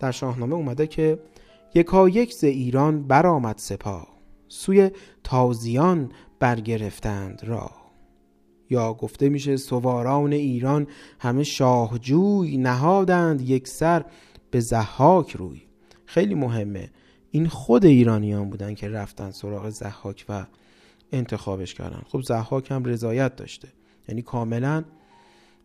[0.00, 1.18] در شاهنامه اومده که
[1.74, 4.08] یکا یک ز ایران برآمد سپاه
[4.48, 4.90] سوی
[5.24, 7.79] تازیان برگرفتند را
[8.70, 10.86] یا گفته میشه سواران ایران
[11.18, 14.04] همه شاهجوی نهادند یک سر
[14.50, 15.62] به زحاک روی.
[16.04, 16.90] خیلی مهمه.
[17.30, 20.46] این خود ایرانیان بودن که رفتن سراغ زحاک و
[21.12, 22.02] انتخابش کردن.
[22.08, 23.68] خب زحاک هم رضایت داشته.
[24.08, 24.84] یعنی کاملا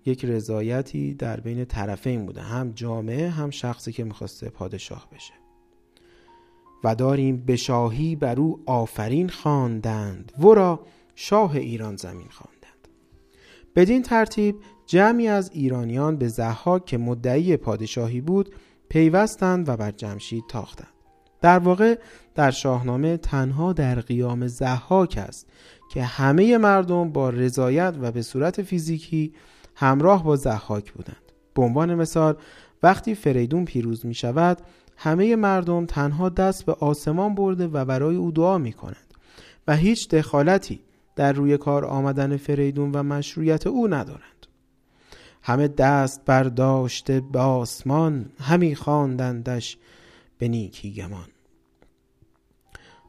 [0.05, 2.41] یک رضایتی در بین طرفین بوده.
[2.41, 5.33] هم جامعه هم شخصی که می‌خواسته پادشاه بشه.
[6.83, 10.31] و داریم به شاهی بر او آفرین خواندند.
[10.39, 10.79] ورا
[11.15, 12.54] شاه ایران زمین خواندند
[13.75, 14.55] بدین ترتیب
[14.85, 18.55] جمعی از ایرانیان به زحاک که مدعی پادشاهی بود
[18.89, 20.87] پیوستند و بر جمشید تاختند.
[21.41, 21.99] در واقع
[22.35, 25.47] در شاهنامه تنها در قیام زحاک است
[25.91, 29.33] که همه مردم با رضایت و به صورت فیزیکی
[29.75, 31.31] همراه با زحاک بودند.
[31.53, 32.37] به عنوان مثال
[32.83, 34.57] وقتی فریدون پیروز می شود
[34.97, 39.13] همه مردم تنها دست به آسمان برده و برای او دعا می کنند
[39.67, 40.79] و هیچ دخالتی
[41.15, 44.47] در روی کار آمدن فریدون و مشروعیت او ندارند.
[45.41, 49.77] همه دست برداشته به آسمان همی خواندندش
[50.37, 51.27] به نیکی گمان.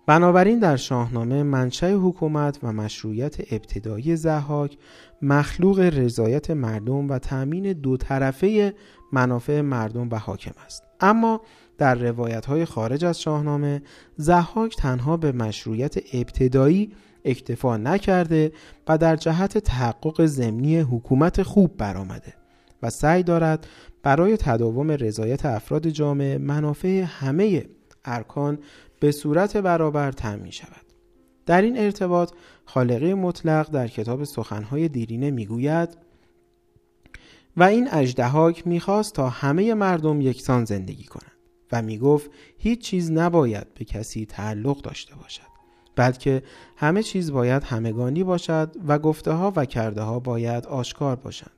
[0.06, 4.78] بنابراین در شاهنامه منشأ حکومت و مشروعیت ابتدایی زحاک
[5.22, 8.74] مخلوق رضایت مردم و تأمین دو طرفه
[9.12, 10.82] منافع مردم و حاکم است.
[11.00, 11.40] اما
[11.78, 13.82] در روایت های خارج از شاهنامه
[14.16, 16.92] زحاک تنها به مشروعیت ابتدایی
[17.26, 18.52] اکتفا نکرده
[18.88, 22.34] و در جهت تحقق ضمنی حکومت خوب برآمده
[22.82, 23.66] و سعی دارد
[24.02, 27.66] برای تداوم رضایت افراد جامعه منافع همه
[28.04, 28.58] ارکان
[29.00, 30.86] به صورت برابر تأمین شود.
[31.46, 32.32] در این ارتباط
[32.64, 35.88] خالقی مطلق در کتاب سخنهای دیرینه می‌گوید
[37.56, 41.32] و این اجدهاک می‌خواست تا همه مردم یکسان زندگی کنند
[41.72, 45.45] و می‌گفت هیچ چیز نباید به کسی تعلق داشته باشد.
[45.96, 46.42] بلکه
[46.76, 51.50] همه چیز باید همگانی باشد و گفته ها و کرده ها باید آشکار باشند.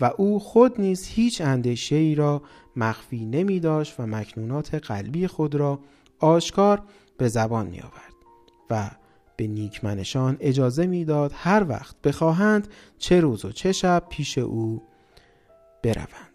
[0.00, 2.42] و او خود نیز هیچ اندیشه ای را
[2.76, 5.78] مخفی نمی داشت و مکنونات قلبی خود را
[6.18, 6.82] آشکار
[7.18, 8.14] به زبان می آورد
[8.70, 8.90] و
[9.36, 14.82] به نیکمنشان اجازه می‌داد هر وقت بخواهند چه روز و چه شب پیش او
[15.82, 16.25] بروند.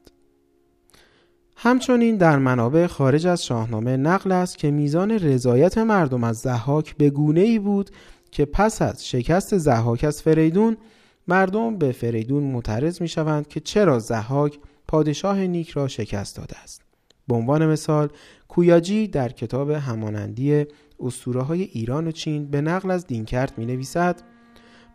[1.64, 7.10] همچنین در منابع خارج از شاهنامه نقل است که میزان رضایت مردم از زحاک به
[7.10, 7.90] گونه ای بود
[8.32, 10.78] که پس از شکست زحاک از فریدون
[11.28, 16.82] مردم به فریدون معترض می شوند که چرا زحاک پادشاه نیک را شکست داده است
[17.28, 18.10] به عنوان مثال
[18.48, 20.66] کویاجی در کتاب همانندی
[21.00, 24.22] اسطوره های ایران و چین به نقل از دینکرت می نویسد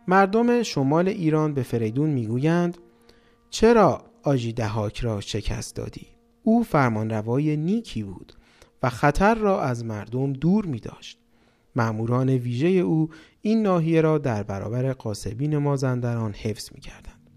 [0.07, 2.77] مردم شمال ایران به فریدون می گویند
[3.49, 6.16] چرا آجی دهاک را شکست دادی؟
[6.47, 8.33] او فرمانروای نیکی بود
[8.83, 11.19] و خطر را از مردم دور می داشت.
[11.75, 13.09] معموران ویژه او
[13.41, 17.29] این ناحیه را در برابر قاسبین مازندران حفظ می کردند.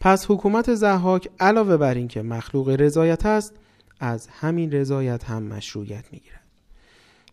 [0.00, 3.54] پس حکومت زحاک علاوه بر اینکه مخلوق رضایت است
[4.00, 6.46] از همین رضایت هم مشروعیت می‌گیرد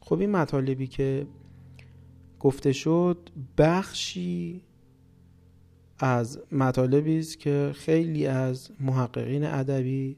[0.01, 1.27] خب این مطالبی که
[2.39, 4.61] گفته شد بخشی
[5.99, 10.17] از مطالبی است که خیلی از محققین ادبی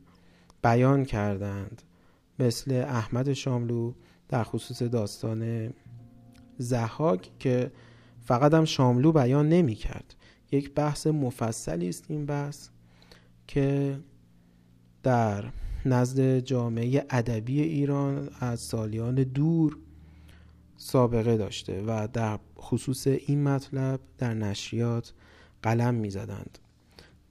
[0.64, 1.82] بیان کردند
[2.40, 3.94] مثل احمد شاملو
[4.30, 5.74] در خصوص داستان
[6.58, 7.72] زحاک که
[8.22, 10.16] فقط هم شاملو بیان نمی کرد.
[10.52, 12.70] یک بحث مفصلی است این بحث
[13.48, 14.00] که
[15.04, 15.46] در
[15.86, 19.78] نزد جامعه ادبی ایران از سالیان دور
[20.78, 25.14] سابقه داشته و در خصوص این مطلب در نشریات
[25.64, 26.60] قلم می زدند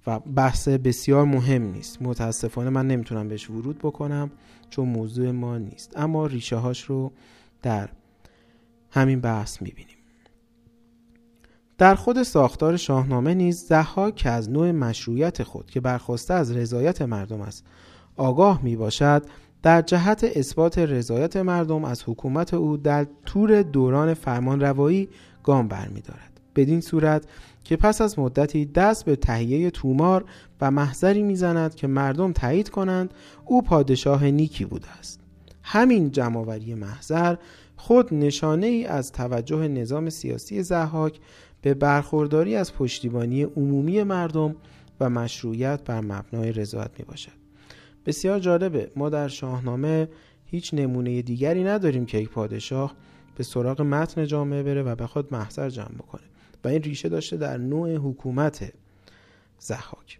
[0.07, 2.03] و بحث بسیار مهم نیست.
[2.03, 4.31] متاسفانه من نمی‌تونم بهش ورود بکنم
[4.71, 5.93] چون موضوع ما نیست.
[5.97, 7.13] اما ریشه هاش رو
[7.63, 7.89] در
[8.91, 9.97] همین بحث می‌بینیم.
[11.79, 17.03] در خود ساختار شاهنامه نیز زحاک که از نوع مشروعیت خود که برخواسته از رضایت
[17.03, 17.65] مردم است.
[18.17, 19.23] آگاه می باشد
[19.63, 25.09] در جهت اثبات رضایت مردم از حکومت او در طور دوران فرمان روایی
[25.43, 26.41] گام برمیدارد.
[26.57, 27.27] بدین صورت
[27.65, 30.25] که پس از مدتی دست به تهیه تومار
[30.61, 35.21] و محضری می‌زند که مردم تایید کنند او پادشاه نیکی بوده است
[35.63, 37.37] همین جمعآوری محضر
[37.77, 41.21] خود نشانه ای از توجه نظام سیاسی زحاک
[41.63, 44.57] به برخورداری از پشتیبانی عمومی مردم
[45.01, 47.33] و مشروعیت بر مبنای رضایت می باشد.
[48.07, 50.09] بسیار جالبه ما در شاهنامه
[50.45, 52.95] هیچ نمونه دیگری نداریم که یک پادشاه
[53.37, 56.30] به سراغ متن جامعه بره و بخواد محضر جمع بکنه
[56.65, 58.73] و این ریشه داشته در نوع حکومت
[59.59, 60.19] زحاک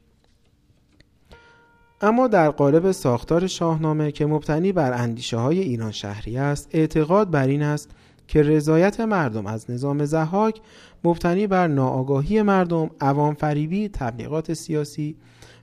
[2.01, 7.47] اما در قالب ساختار شاهنامه که مبتنی بر اندیشه های ایران شهری است اعتقاد بر
[7.47, 7.91] این است
[8.29, 10.61] که رضایت مردم از نظام زحاک
[11.05, 15.17] مبتنی بر ناآگاهی مردم، عوام فریبی، تبلیغات سیاسی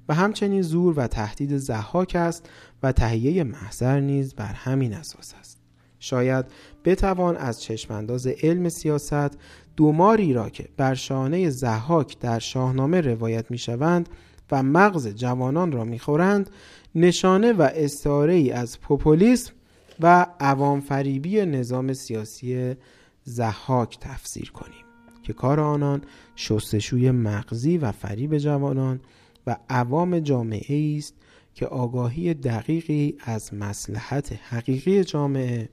[0.10, 2.50] و همچنین زور و تهدید زحاک است
[2.84, 5.58] و تهیه محضر نیز بر همین اساس است.
[6.00, 6.46] شاید
[6.86, 9.38] بتوان از چشمانداز علم سیاست
[9.78, 14.10] دوماری را که بر شانه زحاک در شاهنامه روایت می شوند
[14.52, 16.50] و مغز جوانان را می‌خورند
[16.96, 19.54] نشانه و استعاره ای از پوپولیسم
[20.00, 22.76] و عوام فریبی نظام سیاسی
[23.24, 24.86] زحاک تفسیر کنیم
[25.24, 26.02] که کار آنان
[26.36, 29.00] شستشوی مغزی و فریب جوانان
[29.48, 31.14] و عوام جامعه است
[31.54, 35.70] که آگاهی دقیقی از مسلحت حقیقی جامعه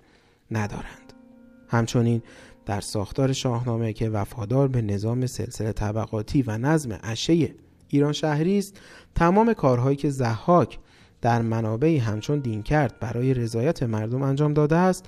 [0.51, 1.13] ندارند.
[1.69, 2.23] همچنین
[2.67, 7.55] در ساختار شاهنامه که وفادار به نظام سلسله طبقاتی و نظم عشه
[7.89, 8.81] ایران شهری است
[9.15, 10.79] تمام کارهایی که زحاک
[11.21, 15.05] در منابعی همچون دین کرد برای رضایت مردم انجام داده است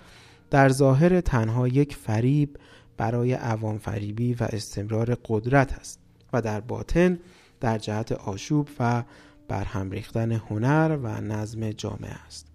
[0.50, 2.56] در ظاهر تنها یک فریب
[2.96, 6.00] برای عوام فریبی و استمرار قدرت است
[6.32, 7.18] و در باطن
[7.60, 9.04] در جهت آشوب و
[9.48, 12.46] برهم ریختن هنر و نظم جامعه است.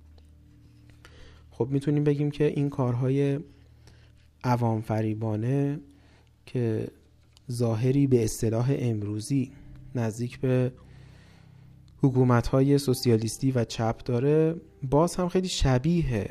[1.52, 3.40] خب می‌تونیم بگیم که این کارهای
[4.44, 5.80] عوام فریبانه
[6.46, 6.88] که
[7.52, 9.52] ظاهری به اصطلاح امروزی
[9.96, 10.72] نزدیک به
[12.04, 16.30] حکومت های سوسیالیستی و چپ داره باز هم خیلی شبیه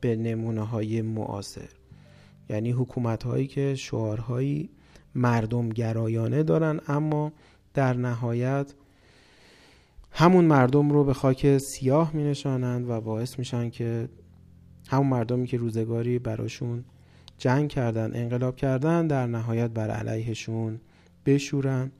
[0.00, 1.68] به نمونه های معاصر.
[2.50, 4.70] یعنی حکومت هایی که شعارهایی
[5.14, 7.32] مردم گرایانه دارن اما
[7.74, 8.74] در نهایت
[10.10, 14.08] همون مردم رو به خاک سیاه می نشانند و باعث میشن که
[14.88, 16.84] همون مردمی که روزگاری براشون
[17.38, 20.80] جنگ کردن انقلاب کردن در نهایت بر علیهشون
[21.26, 21.92] بشورن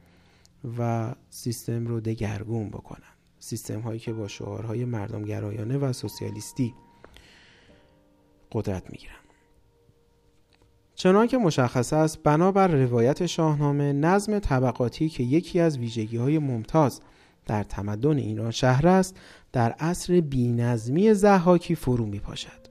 [0.78, 6.74] و سیستم رو دگرگون بکنن سیستم هایی که با شعارهای مردم گرایانه و سوسیالیستی
[8.52, 9.16] قدرت می‌گیرن
[10.94, 17.00] چنان که مشخص است بنابر روایت شاهنامه نظم طبقاتی که یکی از ویژگی های ممتاز
[17.46, 19.16] در تمدن ایران شهر است
[19.52, 22.66] در عصر بینظمی زحاکی فرو می پاشد.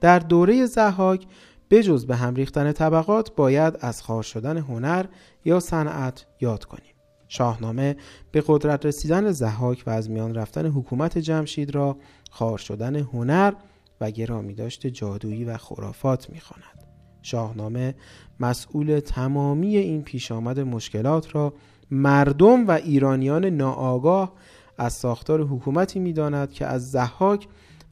[0.00, 1.26] در دوره زحاک
[1.70, 5.06] بجز به هم ریختن طبقات باید از خار شدن هنر
[5.44, 6.94] یا صنعت یاد کنیم.
[7.28, 7.96] شاهنامه
[8.32, 11.96] به قدرت رسیدن زحاک و از میان رفتن حکومت جمشید را
[12.30, 13.52] خار شدن هنر
[14.00, 16.84] و گرامی داشت جادویی و خرافات می‌خواند.
[17.22, 17.94] شاهنامه
[18.40, 21.54] مسئول تمامی این پیش آمد مشکلات را
[21.90, 24.32] مردم و ایرانیان ناآگاه
[24.78, 27.48] از ساختار حکومتی می‌داند که از زحاک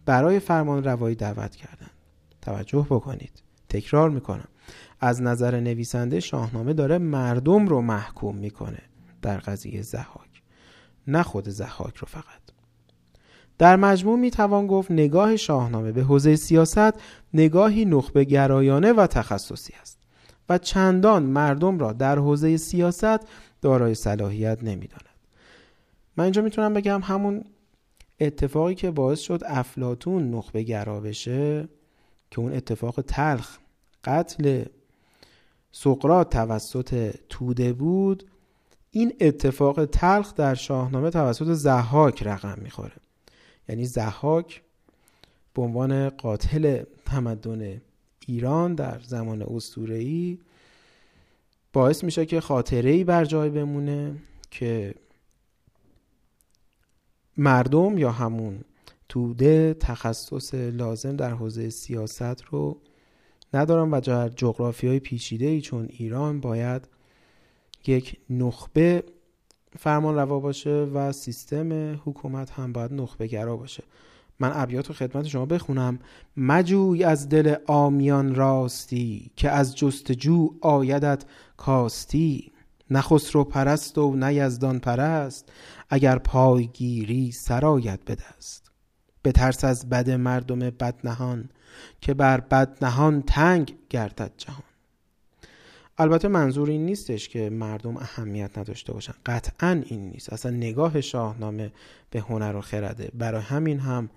[0.07, 1.91] برای فرمان روایی دعوت کردند.
[2.43, 3.44] توجه بکنید.
[3.75, 4.49] تکرار می‌کنم.
[5.01, 8.79] از نظر نویسنده شاهنامه داره مردم رو محکوم می‌کنه
[9.23, 10.43] در قضیه زحاک.
[11.07, 12.45] نه خود زحاک رو فقط.
[13.59, 16.93] در مجموع می توان گفت نگاه شاهنامه به حوزه سیاست
[17.35, 19.99] نگاهی نخبه گرایانه و تخصصی است
[20.49, 23.21] و چندان مردم را در حوزه سیاست
[23.61, 25.15] دارای صلاحیت نمی‌داند.
[26.17, 27.45] من اینجا می‌تونم بگم همون
[28.21, 31.69] اتفاقی که باعث شد افلاتون نخبه گرا بشه
[32.31, 33.59] که اون اتفاق تلخ
[34.05, 34.65] قتل
[35.73, 38.31] سقرات توسط توده بود
[38.91, 42.97] این اتفاق تلخ در شاهنامه توسط زحاک رقم می‌خوره.
[43.69, 44.63] یعنی زحاک
[45.55, 47.81] به عنوان قاتل تمدن
[48.27, 50.39] ایران در زمان اسطوره‌ای
[51.73, 54.17] باعث میشه که خاطره ای بر جای بمونه
[54.51, 54.95] که
[57.37, 58.61] مردم یا همون
[59.09, 62.81] توده تخصص لازم در حوزه سیاست رو
[63.55, 66.89] ندارن و در جغرافی های پیچیده ای چون ایران باید
[67.87, 69.05] یک نخبه
[69.79, 73.85] فرمان روا باشه و سیستم حکومت هم باید نخبه گرا باشه.
[74.41, 75.99] من ابیات خدمت شما بخونم.
[76.37, 81.25] مجوی از دل آمیان راستی که از جستجو آیدت
[81.57, 82.53] کاستی.
[82.91, 85.53] نه خسرو پرست و نه یزدان پرست.
[85.91, 88.71] اگر پایگیری سرایت به دست.
[89.23, 91.49] به ترس از بد مردم بدنهان.
[92.01, 94.63] که بر بدنهان تنگ گردد جهان.
[95.99, 99.15] البته منظور این نیستش که مردم اهمیت نداشته باشن.
[99.27, 100.33] قطعا این نیست.
[100.33, 101.73] اصلا نگاه شاهنامه
[102.11, 103.11] به هنر و خرده.
[103.15, 104.11] برای همین هم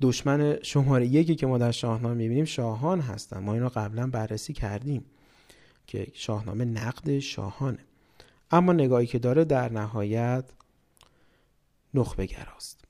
[0.00, 3.38] دشمن شماره یکی که ما در شاهنامه می‌بینیم شاهان هستن.
[3.38, 5.04] ما این رو قبلا بررسی کردیم
[5.86, 7.78] که شاهنامه نقد شاهانه.
[8.50, 10.44] اما نگاهی که داره در نهایت
[11.94, 12.81] نخبه گراست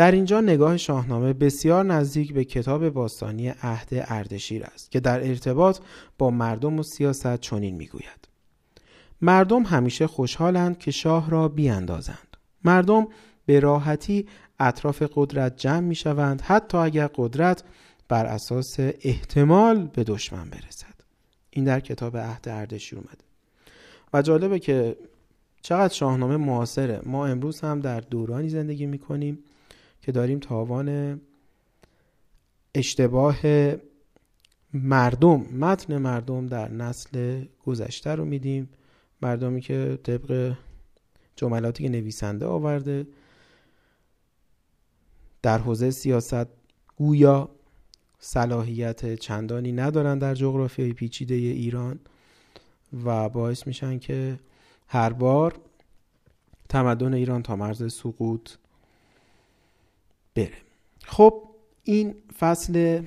[0.00, 5.78] در اینجا نگاه شاهنامه بسیار نزدیک به کتاب باستانی عهد اردشیر است که در ارتباط
[6.18, 8.28] با مردم و سیاست چنین می‌گوید.
[9.22, 12.36] مردم همیشه خوشحالند که شاه را بیاندازند.
[12.64, 13.08] مردم
[13.46, 14.26] به راحتی
[14.60, 17.64] اطراف قدرت جمع می شوند حتی اگر قدرت
[18.08, 20.94] بر اساس احتمال به دشمن برسد.
[21.50, 23.24] این در کتاب عهد اردشیر اومده.
[24.12, 24.96] و جالبه که
[25.62, 27.00] چقدر شاهنامه معاصره.
[27.06, 29.38] ما امروز هم در دورانی زندگی می کنیم
[30.02, 31.20] که داریم تاوان
[32.74, 33.36] اشتباه
[34.74, 38.68] مردم متن مردم در نسل گذشته رو میدیم.
[39.22, 40.56] مردمی که طبق
[41.36, 43.06] جملاتی که نویسنده آورده
[45.42, 46.46] در حوزه سیاست
[46.96, 47.50] گویا
[48.18, 52.00] صلاحیت چندانی ندارن در جغرافیای پیچیده ایران
[53.04, 54.40] و باعث میشن که
[54.88, 55.54] هر بار
[56.68, 58.50] تمدن ایران تا مرز سقوط
[60.34, 60.58] بره
[61.04, 61.42] خب
[61.84, 63.02] این فصل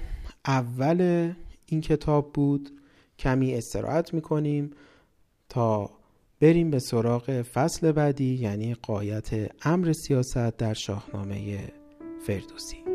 [0.46, 1.32] اول
[1.66, 2.70] این کتاب بود.
[3.20, 4.72] کمی استراحت می‌کنیم
[5.50, 5.90] تا
[6.42, 11.58] بریم به سراغ فصل بعدی یعنی قایت امر سیاست در شاهنامه
[12.28, 12.93] فردوسی.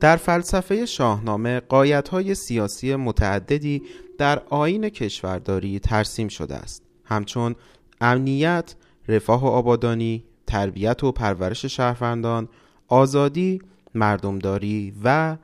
[0.00, 1.62] در فلسفه شاهنامه
[2.10, 3.82] های سیاسی متعددی
[4.18, 6.82] در آین کشورداری ترسیم شده است.
[7.04, 7.54] همچون
[8.00, 8.74] امنیت،
[9.08, 12.48] رفاه و آبادانی، تربیت و پرورش شهروندان،
[12.88, 13.60] آزادی،
[13.94, 15.36] مردمداری و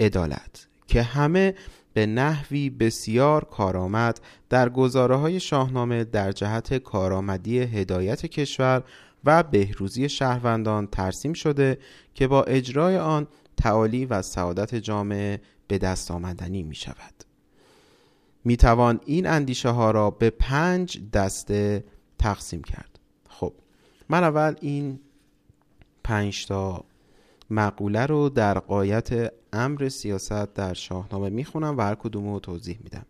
[0.00, 1.54] عدالت که همه
[1.94, 8.82] به نحوی بسیار کارآمد در گزاره های شاهنامه در جهت کارآمدی هدایت کشور
[9.24, 11.78] و بهروزی شهروندان ترسیم شده
[12.14, 13.26] که با اجرای آن
[13.58, 17.24] تعالی و سعادت جامعه به دست آمدنی می شود.
[18.44, 21.84] می توان این اندیشه ها را به پنج دسته
[22.18, 22.98] تقسیم کرد.
[23.28, 23.52] خب
[24.08, 25.00] من اول این
[26.04, 26.84] پنج تا
[27.50, 33.06] مقوله رو در قایت امر سیاست در شاهنامه می‌خونم و هر کدوم رو توضیح میدم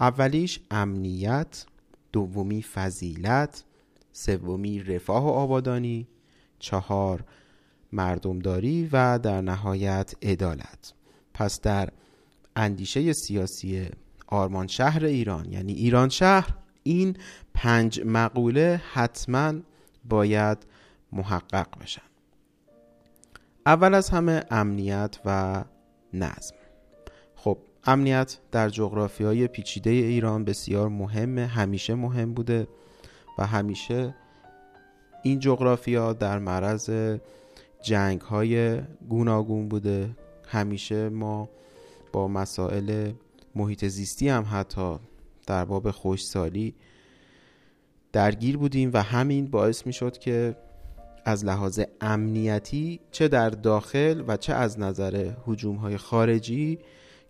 [0.00, 1.66] اولیش امنیت
[2.12, 3.64] دومی فضیلت
[4.12, 6.08] سومی رفاه و آبادانی
[6.58, 7.24] چهار
[7.92, 10.92] مردمداری و در نهایت عدالت.
[11.34, 11.88] پس در
[12.56, 13.88] اندیشه سیاسی
[14.26, 17.16] آرمان شهر ایران یعنی ایران شهر این
[17.54, 19.54] پنج مقوله حتما
[20.04, 20.58] باید
[21.12, 22.02] محقق بشن.
[23.66, 25.64] اول از همه امنیت و
[26.14, 26.54] نظم.
[27.36, 32.68] خب امنیت در جغرافی های پیچیده ایران بسیار مهمه همیشه مهم بوده
[33.38, 34.14] و همیشه
[35.22, 36.90] این جغرافیا در معرض
[37.82, 40.10] جنگ های گوناگون بوده.
[40.48, 41.48] همیشه ما
[42.12, 43.12] با مسائل
[43.54, 44.96] محیط زیستی هم حتی
[45.46, 46.74] در باب خوشسالی
[48.12, 50.56] درگیر بودیم و همین باعث می شد که
[51.24, 56.78] از لحاظ امنیتی چه در داخل و چه از نظر حجوم های خارجی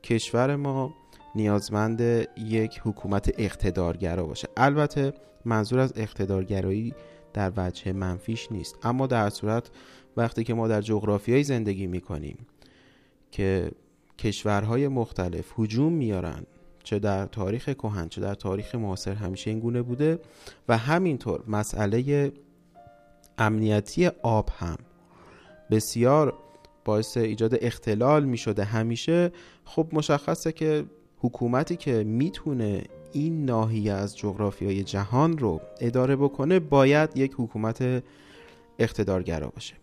[0.02, 0.94] کشور ما
[1.34, 2.00] نیازمند
[2.36, 4.48] یک حکومت اقتدارگرا باشه.
[4.56, 5.12] البته
[5.44, 6.94] منظور از اقتدارگرایی
[7.34, 9.70] در وجه منفیش نیست اما در صورت
[10.18, 12.38] وقتی که ما در جغرافیایی زندگی می‌کنیم
[13.30, 13.70] که
[14.18, 16.42] کشورهای مختلف حجوم میارن
[16.84, 20.18] چه در تاریخ کهن چه در تاریخ معاصر همیشه این گونه بوده
[20.68, 22.32] و همینطور مسئله
[23.38, 24.76] امنیتی آب هم
[25.70, 26.34] بسیار
[26.84, 29.32] باعث ایجاد اختلال می شده همیشه.
[29.64, 30.84] خب مشخصه که
[31.18, 38.02] حکومتی که می‌تونه این ناحیه از جغرافیای جهان رو اداره بکنه باید یک حکومت
[38.78, 39.74] اقتدارگرا باشه.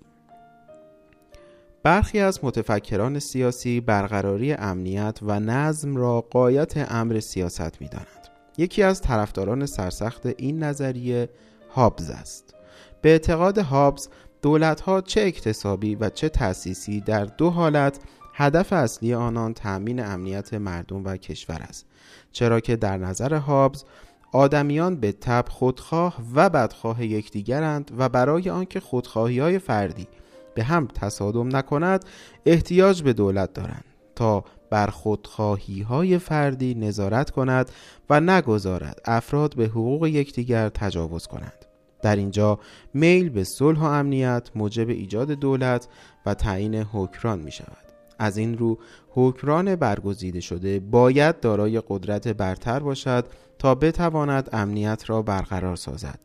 [1.86, 8.28] برخی از متفکران سیاسی برقراری امنیت و نظم را قایت امر سیاست می دانند.
[8.58, 11.30] یکی از طرفداران سرسخت این نظریه
[11.70, 12.56] هابز است.
[13.02, 14.10] به اعتقاد هابز
[14.42, 18.00] دولت ها چه اکتسابی و چه تأسیسی در دو حالت
[18.34, 21.86] هدف اصلی آنان تأمین امنیت مردم و کشور است
[22.32, 23.84] چرا که در نظر هابز
[24.32, 30.08] آدمیان به تب خودخواه و بدخواه یکدیگرند و برای آنکه خودخواهی های فردی
[30.56, 32.06] به هم تصادم نکند
[32.46, 33.84] احتیاج به دولت دارند
[34.16, 37.72] تا بر خودخواهی های فردی نظارت کند
[38.10, 41.66] و نگذارد افراد به حقوق یکدیگر تجاوز کنند.
[42.02, 42.60] در اینجا
[42.94, 45.88] میل به صلح و امنیت موجب ایجاد دولت
[46.26, 47.86] و تعیین حکران می شود
[48.20, 48.80] از این رو
[49.10, 53.26] حکران برگزیده شده باید دارای قدرت برتر باشد
[53.60, 56.20] تا بتواند امنیت را برقرار سازد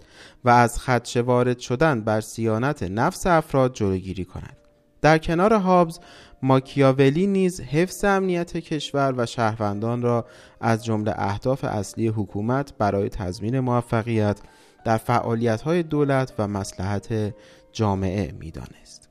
[0.45, 4.57] و از خدشه وارد شدن بر سیانت نفس افراد جلوگیری کند
[5.03, 5.99] در کنار هابز
[6.43, 10.27] ماکیاولی نیز حفظ امنیت کشور و شهروندان را
[10.61, 14.41] از جمله اهداف اصلی حکومت برای تضمین موفقیت
[14.85, 17.35] در فعالیت های دولت و مسلحت
[17.73, 19.09] جامعه می‌دانست.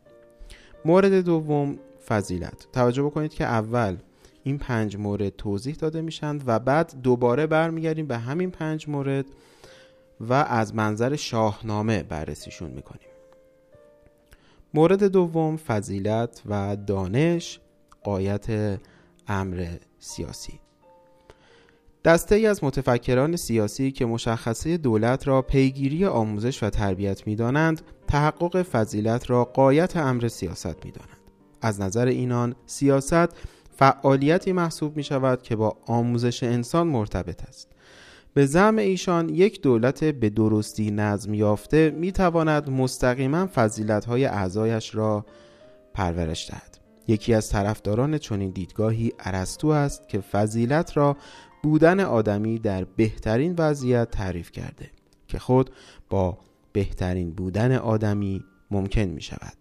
[0.86, 3.98] مورد دوم فضیلت توجه بکنید که اول
[4.44, 9.26] این پنج مورد توضیح داده میشند و بعد دوباره برمیگردیم به همین پنج مورد
[10.20, 13.10] و از منظر شاهنامه بررسیشون می‌کنیم
[14.74, 17.60] مورد دوم فضیلت و دانش
[18.04, 18.80] قایت
[19.28, 20.60] امر سیاسی
[22.06, 27.82] دسته ای از متفکران سیاسی که مشخصه دولت را پیگیری آموزش و تربیت می دانند
[28.08, 31.20] تحقق فضیلت را قایت امر سیاست می دانند.
[31.62, 33.30] از نظر اینان سیاست
[33.80, 37.68] فعالیتی محسوب می شود که با آموزش انسان مرتبط است.
[38.34, 44.96] به زعم ایشان یک دولت به درستی نظم یافته می تواند مستقیما فضیلت های اعضایش
[44.96, 45.26] را
[45.94, 46.80] پرورش دهد.
[47.08, 51.18] یکی از طرفداران چنین دیدگاهی ارسطو است که فضیلت را
[51.64, 54.90] بودن آدمی در بهترین وضعیت تعریف کرده
[55.28, 55.70] که خود
[56.10, 56.38] با
[56.74, 59.54] بهترین بودن آدمی ممکن می شود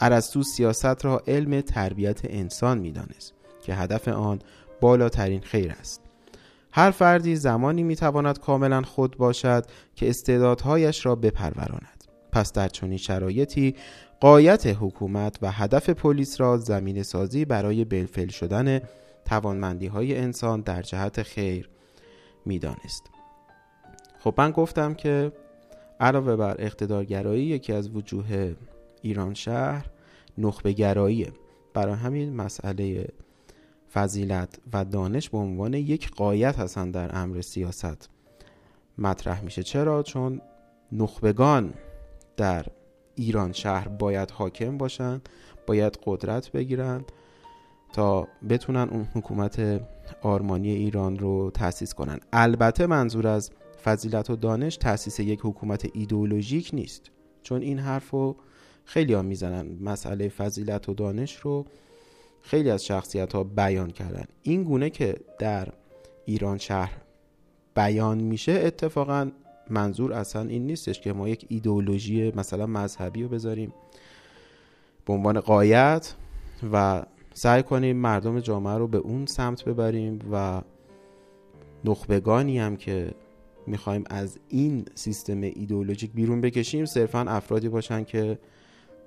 [0.00, 3.33] ارسطو سیاست را علم تربیت انسان می دانست
[3.64, 4.38] که هدف آن
[4.80, 6.00] بالاترین خیر است.
[6.72, 12.04] هر فردی زمانی می تواند کاملا خود باشد که استعدادهایش را بپروراند.
[12.32, 13.74] پس در چنین شرایطی
[14.20, 18.80] قایت حکومت و هدف پلیس را زمین سازی برای بلفل شدن
[19.24, 21.70] توانمندی های انسان در جهت خیر
[22.46, 23.02] می‌دانست.
[24.18, 25.32] خب من گفتم که
[26.00, 28.54] علاوه بر اقتدارگرایی یکی از وجوه
[29.02, 29.86] ایران شهر
[30.38, 31.32] نخبه گراییه
[31.74, 33.08] برای همین مسئله
[33.94, 38.08] فضیلت و دانش به عنوان یک قایت هستن در امر سیاست.
[38.98, 39.62] مطرح میشه.
[39.62, 40.40] چرا؟ چون
[40.92, 41.74] نخبگان
[42.36, 42.66] در
[43.14, 45.20] ایران شهر باید حاکم باشن
[45.66, 47.04] باید قدرت بگیرن
[47.92, 49.80] تا بتونن اون حکومت
[50.22, 52.18] آرمانی ایران رو تأسیس کنن.
[52.32, 53.50] البته منظور از
[53.84, 57.10] فضیلت و دانش تأسیس یک حکومت ایدئولوژیک نیست
[57.42, 58.36] چون این حرف رو
[58.84, 59.66] خیلی ها می‌زنن.
[59.80, 61.66] مسئله فضیلت و دانش رو
[62.44, 64.24] خیلی از شخصیت ها بیان کردن.
[64.42, 65.68] این گونه که در
[66.24, 66.92] ایران شهر
[67.76, 69.30] بیان میشه اتفاقا
[69.70, 73.72] منظور اصلا این نیستش که ما یک ایدئولوژی مثلا مذهبی رو بذاریم
[75.06, 76.14] به عنوان قایت
[76.72, 77.02] و
[77.34, 80.62] سعی کنیم مردم جامعه رو به اون سمت ببریم و
[81.84, 83.14] نخبگانی هم که
[83.66, 88.38] می‌خوایم از این سیستم ایدئولوژیک بیرون بکشیم صرفا افرادی باشن که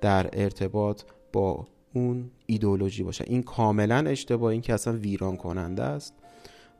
[0.00, 1.02] در ارتباط
[1.32, 6.14] با اون ایدئولوژی باشن این کاملا اشتباه این که اصلا ویران کننده است.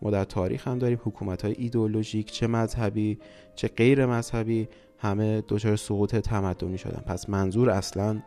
[0.02, 3.18] ما در تاریخ هم داریم حکومت های ایدئولوژیک چه مذهبی
[3.54, 4.68] چه غیر مذهبی
[4.98, 7.02] همه دچار سقوط تمدنی شدن.
[7.06, 8.22] پس منظور اصلا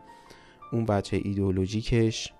[0.72, 2.32] اون بچه ایدئولوژیکش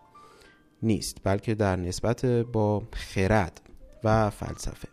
[0.83, 3.61] نیست بلکه در نسبت با خرد
[4.05, 4.89] و فلسفه.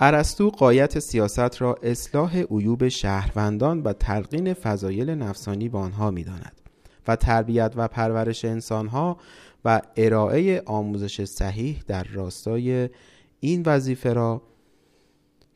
[0.00, 6.57] ارسطو قایت سیاست را اصلاح عیوب شهروندان و تلقین فضایل نفسانی به آنها می‌داند.
[7.08, 9.16] و تربیت و پرورش انسانها
[9.64, 12.88] و ارائه آموزش صحیح در راستای
[13.40, 14.42] این وظیفه را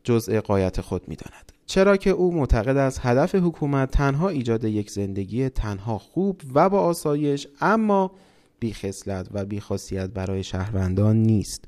[0.04, 1.52] جزء قایت خود می‌داند.
[1.66, 6.80] چرا که او معتقد است هدف حکومت تنها ایجاد یک زندگی تنها خوب و با
[6.80, 8.10] آسایش اما
[8.58, 11.64] بیخصلت و بیخاصیت برای شهروندان نیست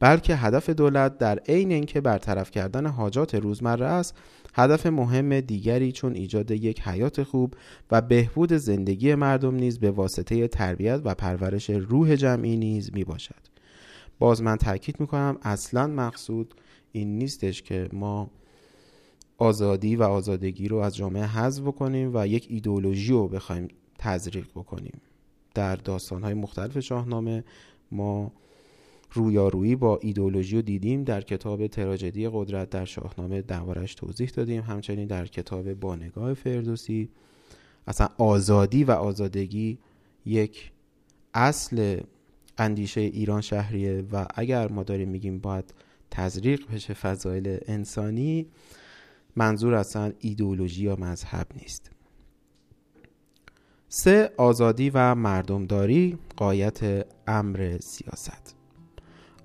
[0.00, 4.14] بلکه هدف دولت در عین اینکه برطرف کردن حاجات روزمره است
[4.58, 7.54] هدف مهم دیگری چون ایجاد یک حیات خوب
[7.90, 13.48] و بهبود زندگی مردم نیز به واسطه تربیت و پرورش روح جمعی نیز می باشد
[14.18, 16.54] باز من تاکید می‌کنم اصلا مقصود
[16.92, 18.30] این نیستش که ما
[19.38, 23.68] آزادی و آزادگی رو از جامعه حذف بکنیم و یک ایدولوژی رو بخوایم
[23.98, 25.00] تزریق بکنیم.
[25.54, 27.44] در داستانهای مختلف شاهنامه
[27.92, 28.32] ما
[29.12, 31.04] رویارویی با ایدولوژی رو دیدیم.
[31.04, 34.62] در کتاب تراژدی قدرت در شاهنامه دربارش توضیح دادیم.
[34.62, 37.08] همچنین در کتاب با نگاه فردوسی
[37.86, 39.78] اصلا آزادی و آزادگی
[40.24, 40.72] یک
[41.34, 42.00] اصل
[42.58, 45.74] اندیشه ایران شهریه و اگر ما داریم میگیم باید
[46.10, 48.46] تزریق بشه فضایل انسانی
[49.36, 51.90] منظور اصلا ایدولوژی یا مذهب نیست.
[53.88, 58.57] سه آزادی و مردمداری قایت امر سیاست.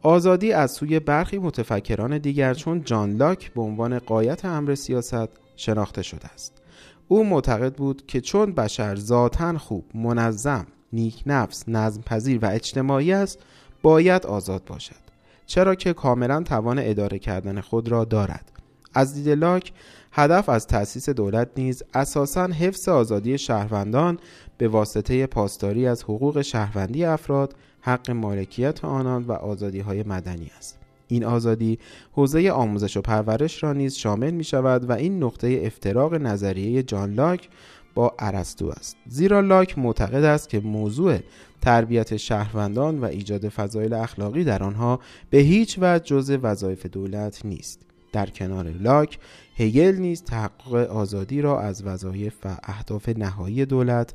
[0.03, 6.01] آزادی از سوی برخی متفکران دیگر چون جان لاک به عنوان قایت امر سیاست شناخته
[6.01, 6.61] شده است.
[7.07, 13.13] او معتقد بود که چون بشر ذاتا خوب منظم نیک نفس نظم پذیر و اجتماعی
[13.13, 13.39] است
[13.81, 15.03] باید آزاد باشد.
[15.45, 18.51] چرا که کاملا توان اداره کردن خود را دارد.
[18.93, 19.71] از دید لاک
[20.11, 24.19] هدف از تأسیس دولت نیز اساسا حفظ آزادی شهروندان
[24.57, 27.55] به واسطه پاسداری از حقوق شهروندی افراد
[27.85, 30.80] حق مالکیت آنان و آزادی های مدنی است.
[31.07, 31.80] این آزادی
[32.11, 37.14] حوزه آموزش و پرورش را نیز شامل می شود و این نقطه افتراق نظریه جان
[37.14, 37.49] لاک
[37.95, 38.97] با ارسطو است.
[39.07, 41.19] زیرا لاک معتقد است که موضوع
[41.61, 44.99] تربیت شهروندان و ایجاد فضایل اخلاقی در آنها
[45.30, 47.80] به هیچ وجه جزء وظایف دولت نیست.
[48.14, 49.19] در کنار لاک
[49.57, 54.14] هگل نیز تحقق آزادی را از وظایف و اهداف نهایی دولت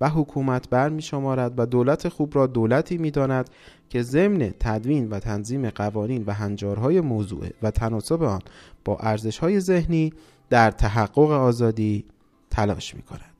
[0.00, 3.50] و حکومت برمی شمارد و دولت خوب را دولتی می داند
[3.88, 8.40] که ضمن تدوین و تنظیم قوانین و هنجارهای موضوع و تناسب آن
[8.84, 10.12] با ارزشهای ذهنی
[10.50, 12.04] در تحقق آزادی
[12.50, 13.34] تلاش می کند.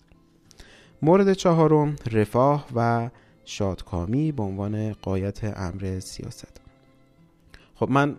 [1.02, 3.10] مورد چهارم رفاه و
[3.44, 6.60] شادکامی به عنوان قایت امر سیاست
[7.74, 8.16] خب من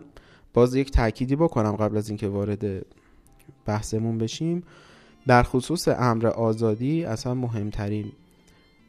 [0.54, 2.86] باز یک تأکیدی بکنم قبل از اینکه وارد
[3.66, 4.62] بحثمون بشیم
[5.26, 8.12] در خصوص امر آزادی اصلا مهمترین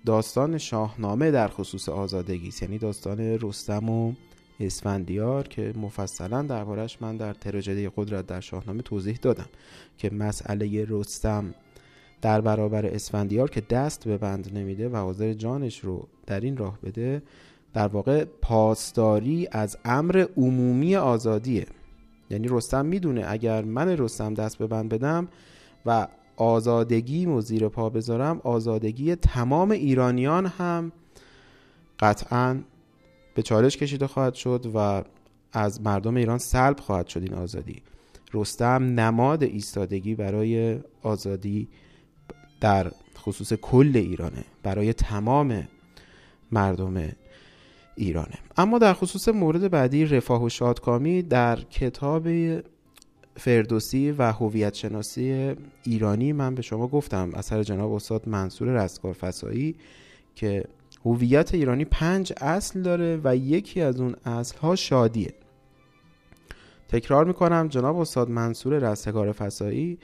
[0.06, 4.14] داستان شاهنامه در خصوص آزادگی یعنی داستان رستم و
[4.60, 9.50] اسفندیار که مفصلا دربارش من در تراژدی قدرت در شاهنامه توضیح دادم
[9.98, 11.54] که مسئله رستم
[12.22, 16.80] در برابر اسفندیار که دست به بند نمیده و حاضر جانش رو در این راه
[16.84, 17.24] بده
[17.74, 21.66] در واقع پاسداری از امر عمومی آزادیه.
[22.30, 25.28] یعنی رستم می‌دونه اگر من رستم دست به بند بدم
[25.86, 26.08] و
[26.42, 30.92] آزادگی و زیر پا بذارم آزادگی تمام ایرانیان هم
[32.00, 32.62] قطعا
[33.36, 35.04] به چالش کشیده خواهد شد و
[35.54, 37.82] از مردم ایران سلب خواهد شد این آزادی.
[38.34, 41.68] رستم نماد ایستادگی برای آزادی
[42.62, 45.68] در خصوص کل ایرانه برای تمام
[46.52, 47.10] مردم
[47.96, 48.38] ایرانه.
[48.58, 52.28] اما در خصوص مورد بعدی رفاه و شادکامی در کتاب
[53.36, 57.30] فردوسی و هویت شناسی ایرانی من به شما گفتم.
[57.34, 59.76] اثر جناب استاد منصور رستگار فسایی
[60.36, 60.64] که
[61.06, 65.34] هویت ایرانی پنج اصل داره و یکی از اون اصل ها شادیه.
[66.90, 69.98] تکرار می‌کنم جناب استاد منصور رستگار فسایی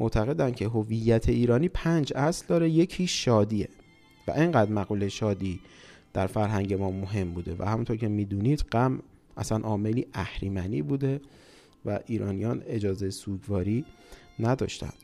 [0.00, 3.68] معتقدن که هویت ایرانی پنج اصل داره یکی شادیه
[4.28, 5.60] و اینقدر مقوله شادی
[6.12, 8.98] در فرهنگ ما مهم بوده و همونطور که می‌دونید غم
[9.36, 11.20] اصلا عاملی اهریمنی بوده.
[11.86, 13.84] و ایرانیان اجازه سوگواری
[14.38, 14.94] نداشتند.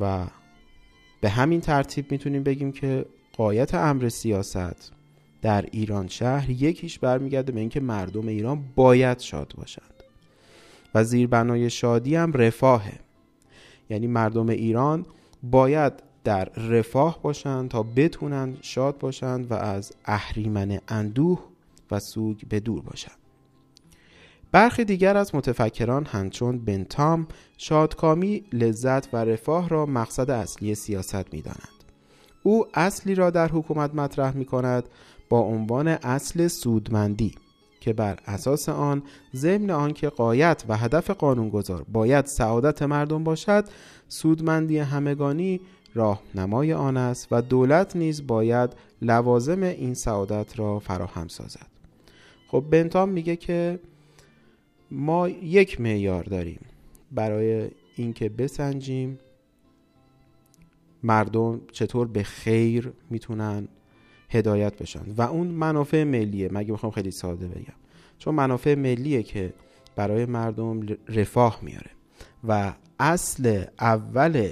[0.00, 0.26] و
[1.20, 4.92] به همین ترتیب می‌تونیم بگیم که قایت امر سیاست
[5.42, 9.94] در ایران شهر یکیش برمیگرده به اینکه مردم ایران باید شاد باشند.
[10.94, 13.00] و زیربنای شادی هم رفاهه.
[13.90, 15.06] یعنی مردم ایران
[15.42, 15.92] باید
[16.24, 21.44] در رفاه باشند تا بتونن شاد باشند و از اهریمن اندوه
[21.90, 23.23] و سوگ به دور باشند.
[24.54, 27.26] برخی دیگر از متفکران همچون بنتام
[27.58, 31.84] شادکامی لذت و رفاه را مقصد اصلی سیاست می دانند.
[32.42, 34.84] او اصلی را در حکومت مطرح می کند
[35.28, 37.34] با عنوان اصل سودمندی
[37.80, 39.02] که بر اساس آن
[39.34, 43.64] ضمن آنکه قایت و هدف قانونگذار باید سعادت مردم باشد
[44.08, 45.60] سودمندی همگانی
[45.94, 48.70] راهنمای آن است و دولت نیز باید
[49.02, 51.66] لوازم این سعادت را فراهم سازد
[52.48, 53.78] خب بنتام میگه که
[54.90, 56.60] ما یک معیار داریم.
[57.12, 59.18] برای اینکه بسنجیم
[61.02, 63.68] مردم چطور به خیر می‌تونن
[64.30, 65.12] هدایت بشن.
[65.16, 66.48] و اون منافع ملیه.
[66.52, 67.74] مگه می‌خوام خیلی ساده بگم.
[68.18, 69.52] چون منافع ملیه که
[69.96, 71.90] برای مردم رفاه میاره.
[72.48, 74.50] و اصل اول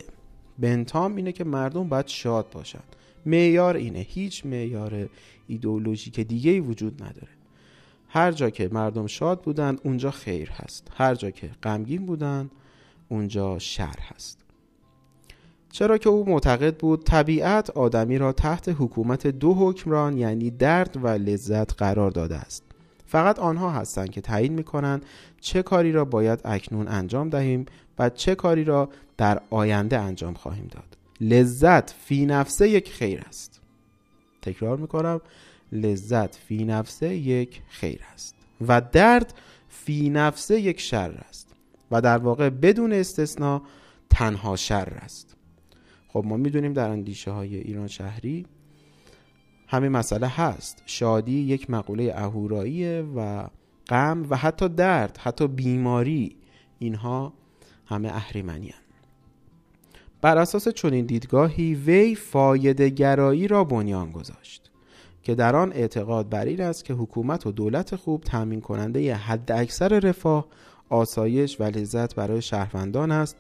[0.59, 2.83] بنتام اینه که مردم باید شاد باشن.
[3.27, 3.99] معیار اینه.
[3.99, 5.09] هیچ معیار
[5.47, 7.32] ایدئولوژیک دیگه ای وجود نداره.
[8.15, 10.89] هر جا که مردم شاد بودند اونجا خیر هست.
[10.97, 12.51] هر جا که غمگین بودند
[13.09, 14.39] اونجا شر هست.
[15.71, 21.09] چرا که او معتقد بود طبیعت آدمی را تحت حکومت دو حکمران یعنی درد و
[21.09, 22.65] لذت قرار داده است.
[23.07, 25.07] فقط آنها هستند که تعیین می کنند
[25.41, 27.67] چه کاری را باید اکنون انجام دهیم
[27.99, 30.97] و چه کاری را در آینده انجام خواهیم داد.
[31.21, 33.61] لذت فی نفسه یک خیر است.
[34.43, 35.21] تکرار می کنم
[35.73, 38.35] لذت فی نفسه یک خیر است
[38.69, 39.35] و درد
[39.69, 41.55] فی نفسه یک شر است
[41.91, 43.63] و در واقع بدون استثنا
[44.11, 45.37] تنها شر است.
[46.09, 48.47] خب ما می‌دونیم در اندیشه های ایران شهری
[49.69, 50.83] همین مسئله هست.
[50.87, 53.49] شادی یک مقوله اهوراییه و
[53.89, 56.37] غم و حتی درد حتی بیماری
[56.79, 57.33] اینها
[57.87, 58.83] همه اهریمنی هن.
[60.21, 64.62] بر اساس چنین دیدگاهی وی فایده گرایی را بنیان گذاشت.
[65.23, 69.11] که در آن اعتقاد بر این است که حکومت و دولت خوب تامین کننده ی
[69.11, 70.47] حد اکثر رفاه
[70.89, 73.37] آسایش و لذت برای شهروندان است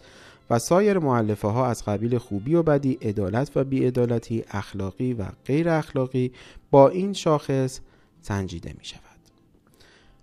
[0.50, 5.68] و سایر معلفه ها از قبیل خوبی و بدی عدالت و بیعدالتی اخلاقی و غیر
[5.68, 6.32] اخلاقی
[6.70, 7.80] با این شاخص
[8.20, 9.02] سنجیده می شود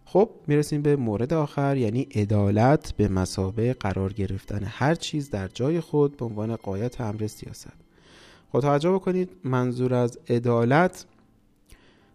[0.06, 5.80] خب می‌رسیم به مورد آخر یعنی عدالت به مسابه قرار گرفتن هر چیز در جای
[5.80, 7.73] خود به عنوان قایت امر سیاست.
[8.52, 11.06] خب توجه بکنید منظور از عدالت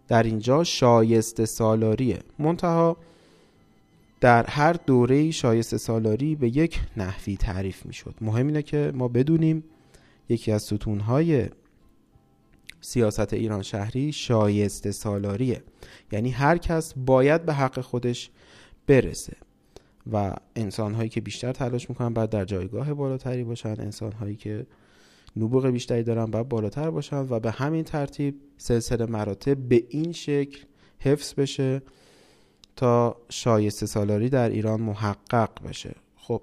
[0.09, 2.19] در اینجا شایسته سالاریه.
[2.39, 2.97] منتها
[4.21, 9.09] در هر دوره شایسته سالاری به یک نحوی تعریف می شد مهم اینه که ما
[9.09, 9.65] بدونیم
[10.29, 11.49] یکی از ستونهای
[12.81, 15.63] سیاست ایران شهری شایسته سالاریه.
[16.13, 18.31] یعنی هر کس باید به حق خودش
[18.87, 19.37] برسه
[20.13, 24.67] و انسان هایی که بیشتر تلاش می‌کنن باید در جایگاه بالاتری باشن انسان هایی که
[25.37, 30.59] نبوغ بیشتری دارن باید بالاتر باشن و به همین ترتیب سلسله مراتب به این شکل
[30.99, 31.83] حفظ بشه
[32.77, 35.95] تا شایسته سالاری در ایران محقق بشه.
[36.17, 36.43] خب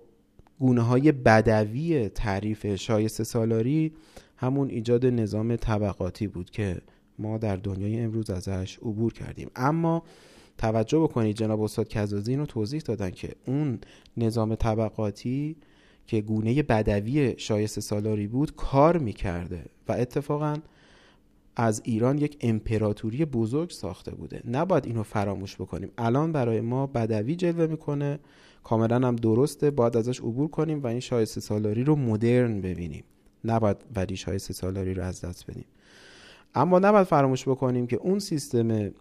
[0.59, 3.93] گونه های بدوی تعریف شایسته سالاری
[4.37, 6.81] همون ایجاد نظام طبقاتی بود که
[7.19, 9.51] ما در دنیای امروز ازش عبور کردیم.
[9.55, 10.03] اما
[10.57, 13.79] توجه بکنید جناب استاد کزازی رو توضیح دادن که اون
[14.17, 15.55] نظام طبقاتی
[16.07, 20.57] که گونه بدوی شایسته سالاری بود کار می‌کرده و اتفاقا
[21.55, 24.41] از ایران یک امپراتوری بزرگ ساخته بوده.
[24.51, 25.91] نباید اینو فراموش بکنیم.
[25.97, 28.19] الان برای ما بدوی جلوه می‌کنه.
[28.63, 29.71] کاملا هم درسته.
[29.71, 33.03] باید ازش عبور کنیم و این شایسته سالاری رو مدرن ببینیم.
[33.45, 35.65] نباید وریش های سه سالاری رو از دست بدیم.
[36.55, 38.91] اما نباید فراموش بکنیم که اون سیستم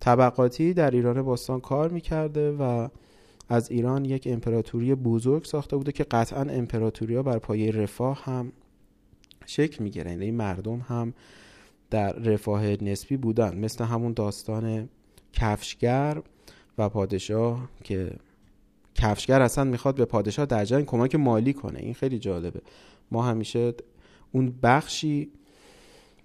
[0.00, 2.88] طبقاتی در ایران باستان کار می‌کرده و
[3.48, 8.52] از ایران یک امپراتوری بزرگ ساخته بوده که قطعا امپراتوری ها بر پایه رفاه هم
[9.46, 10.10] شکل می‌گیره.
[10.10, 11.14] یعنی مردم هم
[11.90, 13.58] در رفاه نسبی بودن.
[13.58, 14.88] مثل همون داستان
[15.32, 16.22] کفشگر
[16.78, 18.10] و پادشاه که
[18.94, 21.78] کفشگر اصلا می‌خواد به پادشاه در جنگ کمک مالی کنه.
[21.78, 22.60] این خیلی جالبه.
[23.10, 23.74] ما همیشه
[24.32, 25.30] اون بخشی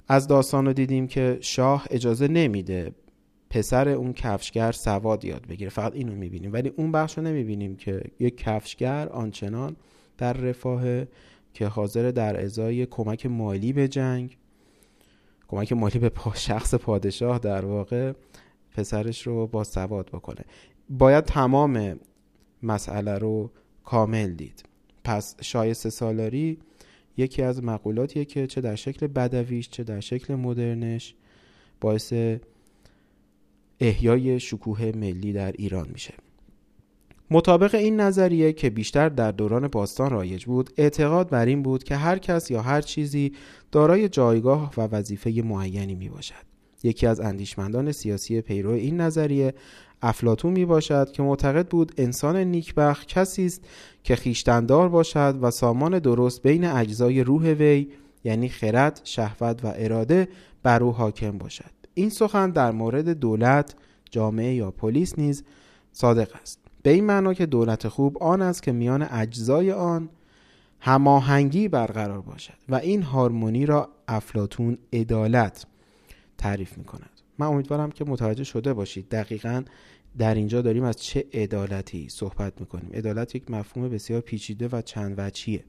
[0.08, 2.92] از داستان رو دیدیم که شاه اجازه نمیده
[3.50, 5.70] پسر اون کفشگر سواد یاد بگیره.
[5.70, 6.54] فقط اینو می‌بینیم.
[6.54, 9.76] ولی اون بخش رو نمی‌بینیم که یک کفشگر آنچنان
[10.18, 11.06] در رفاه
[11.54, 14.38] که حاضر در ازای کمک مالی به جنگ
[15.48, 18.14] کمک مالی به شخص پادشاه در واقع
[18.76, 20.42] پسرش رو با سواد بکنه.
[20.90, 22.00] باید تمام
[22.64, 23.52] مسئله رو
[23.84, 24.64] کامل دید.
[25.04, 26.60] پس شایسته سالاری
[27.18, 31.16] یکی از مقولاتیه که چه در شکل بدویش چه در شکل مدرنش
[31.82, 32.14] باعث
[33.80, 36.14] احیای شکوه ملی در ایران میشه.
[37.32, 41.96] مطابق این نظریه که بیشتر در دوران باستان رایج بود اعتقاد بر این بود که
[41.96, 43.34] هر کس یا هر چیزی
[43.72, 46.50] دارای جایگاه و وظیفه معینی می باشد
[46.84, 49.54] یکی از اندیشمندان سیاسی پیرو این نظریه
[50.02, 53.66] افلاتون می باشد که معتقد بود انسان نیکبخت کسی است
[54.04, 57.88] که خیشتندار باشد و سامان درست بین اجزای روح وی
[58.24, 60.28] یعنی خرد، شهوت و اراده
[60.64, 61.79] بر او حاکم باشد.
[62.00, 63.76] این سخن در مورد دولت،
[64.12, 65.44] جامعه یا پلیس نیز
[65.92, 66.60] صادق است.
[66.84, 70.10] به این معنا که دولت خوب آن است که میان اجزای آن
[70.80, 75.66] هماهنگی برقرار باشد و این هارمونی را افلاتون عدالت
[76.38, 79.10] تعریف می کند من امیدوارم که متوجه شده باشید.
[79.10, 79.64] دقیقا
[80.18, 82.90] در اینجا داریم از چه عدالتی صحبت می‌کنیم.
[82.94, 85.64] عدالت یک مفهوم بسیار پیچیده و چند وجهیه.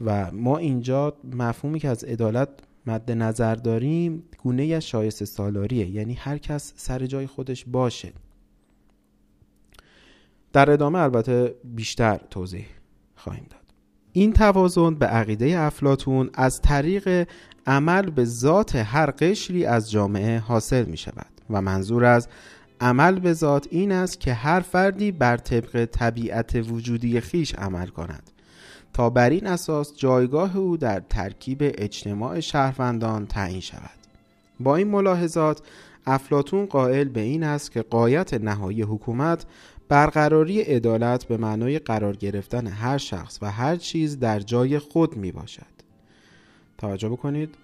[0.00, 2.48] و ما اینجا مفهومی که از عدالت
[2.86, 5.90] مد نظر داریم گونه از شایسته سالاریه.
[5.90, 8.12] یعنی هر کس سر جای خودش باشه.
[10.52, 12.66] در ادامه البته بیشتر توضیح
[13.16, 13.60] خواهیم داد.
[14.12, 17.28] این توازن به عقیده افلاتون از طریق
[17.66, 22.28] عمل به ذات هر قشری از جامعه حاصل می شود و منظور از
[22.80, 28.30] عمل به ذات این است که هر فردی بر طبق طبیعت وجودی خیش عمل کند.
[28.94, 33.98] تا بر این اساس جایگاه او در ترکیب اجتماع شهروندان تعیین شود.
[34.60, 35.62] با این ملاحظات
[36.06, 39.46] افلاتون قائل به این است که قایت نهایی حکومت
[39.88, 45.32] برقراری عدالت به معنای قرار گرفتن هر شخص و هر چیز در جای خود می
[45.32, 45.74] باشد.
[46.78, 47.54] توجه بکنید.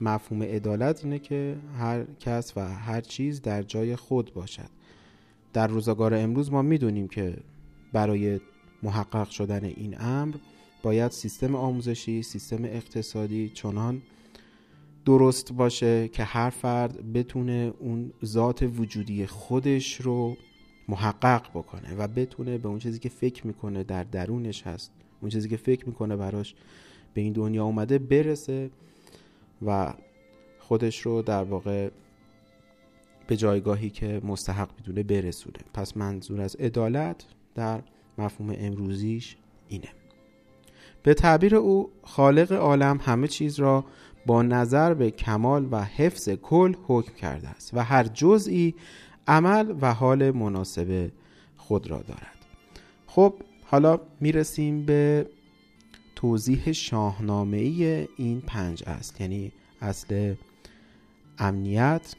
[0.00, 4.70] مفهوم عدالت اینه که هر کس و هر چیز در جای خود باشد.
[5.52, 7.36] در روزگار امروز ما می‌دونیم که
[7.92, 8.40] برای
[8.82, 10.34] محقق شدن این امر
[10.82, 14.02] باید سیستم آموزشی سیستم اقتصادی چنان
[15.04, 20.36] درست باشه که هر فرد بتونه اون ذات وجودی خودش رو
[20.88, 24.90] محقق بکنه و بتونه به اون چیزی که فکر می‌کنه در درونش هست
[25.20, 26.54] اون چیزی که فکر می‌کنه براش
[27.14, 28.70] به این دنیا اومده برسه
[29.66, 29.94] و
[30.58, 31.90] خودش رو در واقع
[33.26, 35.58] به جایگاهی که مستحق بدونه برسونه.
[35.74, 37.82] پس منظور از عدالت در
[38.18, 39.36] مفهوم امروزیش
[39.68, 39.88] اینه.
[41.02, 43.84] به تعبیر او خالق عالم همه چیز را
[44.26, 48.74] با نظر به کمال و حفظ کل حکم کرده است و هر جزئی
[49.26, 51.10] عمل و حال مناسب
[51.56, 52.46] خود را دارد.
[53.06, 53.34] خب
[53.64, 55.26] حالا می‌رسیم به
[56.16, 60.34] توضیح شاهنامه ای این پنج است یعنی اصل
[61.38, 62.14] امنیت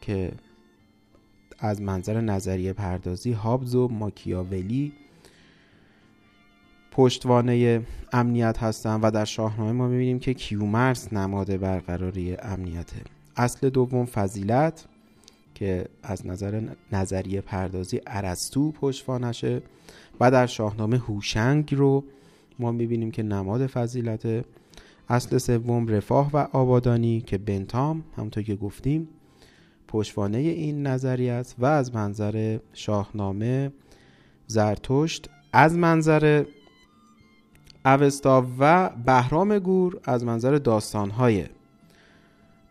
[0.00, 0.32] که
[1.58, 4.92] از منظر نظریه پردازی هابز و ماکیاولی
[7.00, 7.82] پشتوانه
[8.12, 12.96] امنیت هستند و در شاهنامه ما می‌بینیم که کیومرس نماد برقراری امنیته
[13.36, 14.84] اصل دوم فضیلت
[15.54, 16.62] که از نظر
[16.92, 19.62] نظریه پردازی ارسطو پشتوانشه
[20.20, 22.04] و در شاهنامه هوشنگ رو
[22.58, 24.44] ما می‌بینیم که نماد فضیلت.
[25.08, 29.08] اصل سوم رفاه و آبادانی که بنتام همونطور که گفتیم
[29.88, 33.72] پشتوانه این نظریه است و از منظر شاهنامه
[34.46, 36.44] زرتشت از منظر
[37.84, 41.46] اوستا و بهرام گور از منظر داستانهای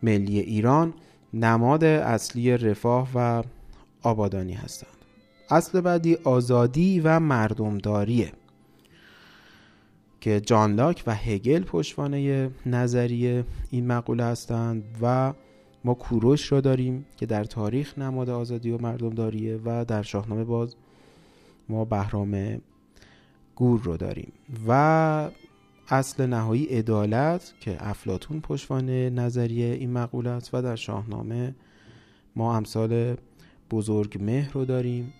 [0.03, 0.93] ملی ایران
[1.33, 3.43] نماد اصلی رفاه و
[4.03, 4.99] آبادانی هستند.
[5.49, 8.31] اصل بعدی آزادی و مردمداریه
[10.21, 15.33] که جان لاک و هگل پشتوانه نظریه این مقوله هستند و
[15.83, 20.75] ما کوروش را داریم که در تاریخ نماد آزادی و مردمداریه و در شاهنامه باز
[21.69, 22.61] ما بهرام
[23.59, 24.31] گور رو داریم.
[24.67, 25.31] و
[25.89, 31.55] اصل نهایی عدالت که افلاتون پشوان نظریه این مقوله است و در شاهنامه
[32.35, 33.15] ما امثال
[33.71, 35.13] بزرگ مهر رو داریم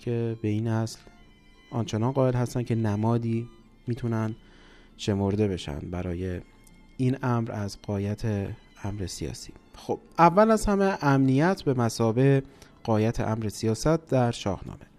[0.00, 1.00] که به این اصل
[1.70, 3.48] آنچنان قائل هستن که نمادی
[3.86, 4.34] می‌تونن
[4.96, 6.40] شمرده بشن برای
[6.96, 8.22] این امر از قایت
[8.84, 9.52] امر سیاسی.
[9.74, 12.42] خب اول از همه امنیت به مسابه
[12.84, 14.91] قایت امر سیاست در شاهنامه.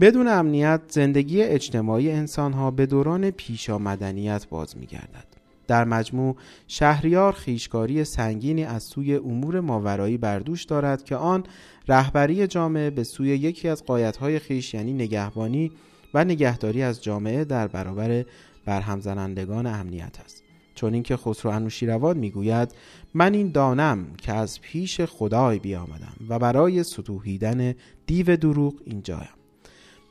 [0.00, 5.24] بدون امنیت زندگی اجتماعی انسان ها به دوران پیشا مدنیت باز می گردد.
[5.66, 6.36] در مجموع
[6.68, 11.44] شهریار خیشکاری سنگینی از سوی امور ماورایی بردوش دارد که آن
[11.88, 15.72] رهبری جامعه به سوی یکی از قایتهای خیش یعنی نگهبانی
[16.14, 18.24] و نگهداری از جامعه در برابر
[18.64, 20.42] برهم زنندگان امنیت است
[20.74, 22.72] چون اینکه خسرو انوشیروان می‌گوید
[23.14, 27.74] من این دانم که از پیش خدای بیامدم و برای ستوهیدن
[28.06, 29.39] دیو دروغ اینجایم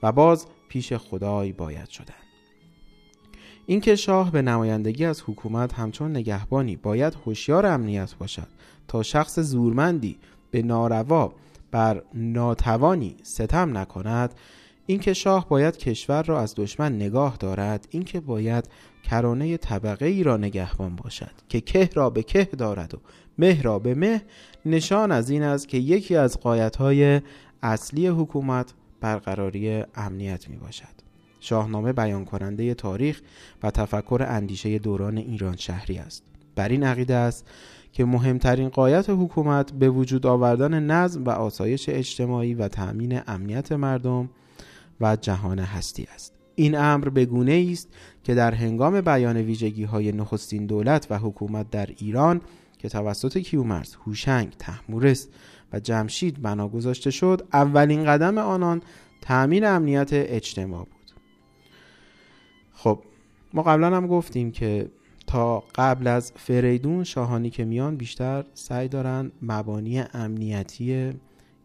[0.03, 2.13] و باز پیش خدای باید شدن.
[3.65, 8.47] اینکه شاه به نمایندگی از حکومت همچون نگهبانی باید هوشیار امنیت باشد
[8.87, 10.17] تا شخص زورمندی
[10.51, 11.33] به ناروا
[11.71, 14.33] بر ناتوانی ستم نکند
[14.85, 18.69] اینکه شاه باید کشور را از دشمن نگاه دارد اینکه باید
[19.03, 22.97] کرانه طبقه ای را نگهبان باشد که که را به که دارد و
[23.37, 24.21] مه را به مه
[24.65, 27.21] نشان از این است که یکی از قایت های
[27.63, 31.09] اصلی حکومت برقراری امنیت می باشد
[31.39, 33.21] شاهنامه بیان کننده تاریخ
[33.63, 36.23] و تفکر اندیشه دوران ایران شهری است.
[36.55, 37.47] بر این عقیده است
[37.93, 44.29] که مهمترین قایت حکومت به وجود آوردن نظم و آسایش اجتماعی و تأمین امنیت مردم
[45.01, 46.38] و جهان هستی است.
[46.59, 47.87] این امر به گونه است
[48.23, 52.41] که در هنگام بیان ویژگی های نخستین دولت و حکومت در ایران
[52.77, 55.27] که توسط کیومرث، هوشنگ، تحمورس
[55.73, 58.81] و جمشید بنا گذاشته شد اولین قدم آنان
[59.21, 61.11] تأمین امنیت اجتماع بود.
[62.73, 63.03] خب
[63.53, 64.91] ما قبلا هم گفتیم که
[65.27, 71.13] تا قبل از فریدون شاهانی که میان بیشتر سعی دارن مبانی امنیتی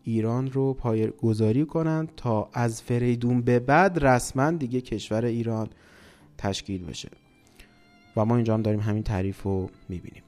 [0.04, 5.68] ایران رو پای گذاری کنند تا از فریدون به بعد رسما دیگه کشور ایران
[6.38, 7.08] تشکیل بشه
[8.16, 10.22] و ما اینجا هم داریم همین تعریف رو می‌بینیم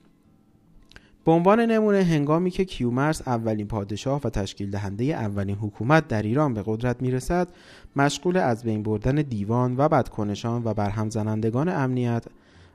[1.24, 6.54] به عنوان نمونه هنگامی که کیومرس اولین پادشاه و تشکیل دهنده اولین حکومت در ایران
[6.54, 7.48] به قدرت می‌رسد
[7.96, 12.24] مشغول از بین بردن دیوان و بدکنشان و برهم زنندگان امنیت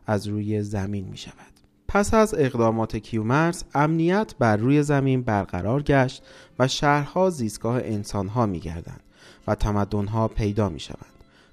[0.07, 1.60] از روی زمین می شود.
[1.93, 6.23] پس از اقدامات کیومرس امنیت بر روی زمین برقرار گشت
[6.59, 9.01] و شهرها زیستگاه انسانها می گردند
[9.47, 11.05] و تمدنها پیدا می شوند.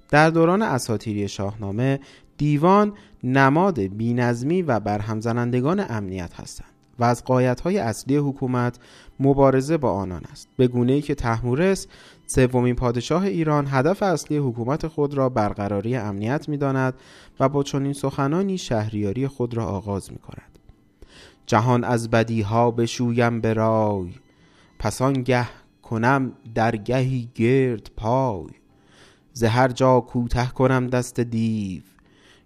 [0.09, 1.99] در دوران اساتیری شاهنامه
[2.37, 2.93] دیوان
[3.23, 8.79] نماد بینظمی و برهم زنندگان امنیت هستند و از قایت های اصلی حکومت
[9.19, 11.87] مبارزه با آنان است به گونه ای که تحمورس
[12.31, 16.93] سومین پادشاه ایران هدف اصلی حکومت خود را برقراری امنیت می داند
[17.39, 20.59] و با چنین سخنانی شهریاری خود را آغاز می کند.
[21.45, 24.13] جهان از بدیها بشویم به رای
[24.79, 25.47] پس گه
[25.81, 28.49] کنم درگهی گرد پای
[29.33, 31.81] زهر جا کوته کنم دست دیو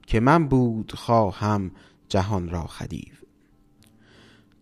[0.08, 1.72] که من بود خواهم
[2.10, 3.23] جهان را خدیو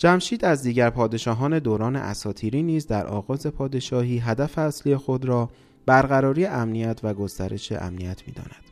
[0.02, 5.50] جمشید از دیگر پادشاهان دوران اساتیری نیز در آغاز پادشاهی هدف اصلی خود را
[5.86, 8.64] برقراری امنیت و گسترش امنیت می داند.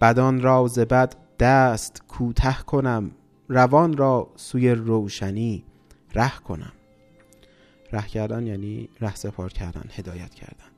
[0.00, 3.10] بدان را بد دست کوته کنم
[3.48, 5.64] روان را سوی روشنی
[6.14, 6.72] ره کنم
[7.92, 10.70] ره کردن یعنی ره سپار کردن هدایت کردن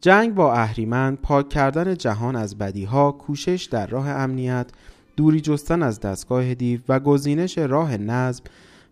[0.00, 4.70] جنگ با اهریمن پاک کردن جهان از بدیها کوشش در راه امنیت
[5.16, 8.44] دوری جستن از دستگاه دیو و گزینش راه نظم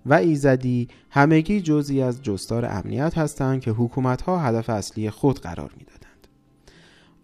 [0.06, 5.70] و ایزدی همگی جزی از جستار امنیت هستند که حکومت ها هدف اصلی خود قرار
[5.78, 6.26] می دادند.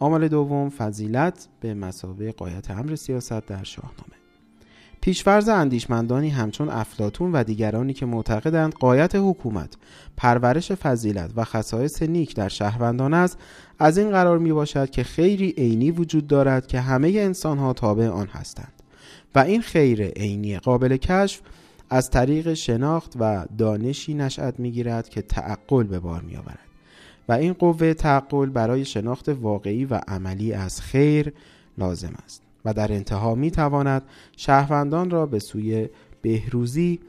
[0.00, 4.16] عامل دوم فضیلت به مسابه قایت امر سیاست در شاهنامه
[5.00, 9.74] پیشفرز اندیشمندانی همچون افلاتون و دیگرانی که معتقدند قایت حکومت
[10.16, 13.38] پرورش فضیلت و خصایص نیک در شهروندان است
[13.78, 18.08] از این قرار می باشد که خیری عینی وجود دارد که همه انسان ها تابع
[18.08, 18.75] آن هستند
[19.36, 21.40] و این خیر عینی قابل کشف
[21.90, 26.58] از طریق شناخت و دانشی نشأت می‌گیرد که تعقل به بار می آورد
[27.28, 31.32] و این قوه تعقل برای شناخت واقعی و عملی از خیر
[31.78, 34.02] لازم است و در انتها می تواند
[34.36, 35.88] شهروندان را به سوی
[36.22, 37.00] بهروزی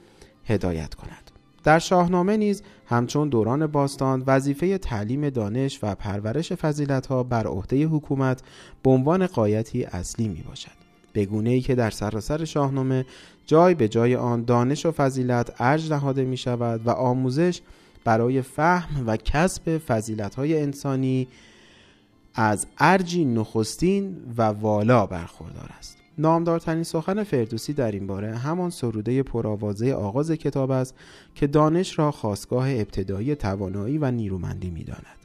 [0.46, 1.32] هدایت کند.
[1.64, 7.86] در شاهنامه نیز همچون دوران باستان وظیفه تعلیم دانش و پرورش فضیلت ها بر عهده
[7.86, 8.42] حکومت
[8.84, 10.77] به عنوان قایتی اصلی می باشد
[11.26, 13.06] به ای که در سراسر شاهنامه
[13.46, 17.62] جای به جای آن دانش و فضیلت ارج نهاده می شود و آموزش
[18.04, 21.28] برای فهم و کسب فضیلت های انسانی
[22.36, 25.98] از ارجی نخستین و والا برخوردار است.
[26.18, 30.96] نامدارترین سخن فردوسی در این باره همان سروده پرآوازه آغاز کتاب است
[31.36, 35.18] که دانش را خواستگاه ابتدایی توانایی و نیرومندی می‌داند.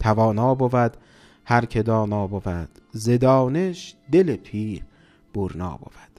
[0.00, 0.96] توانا بود
[1.44, 2.68] هر که دانا بود.
[2.92, 4.82] زدانش دل پیر.
[5.34, 6.14] برنا بود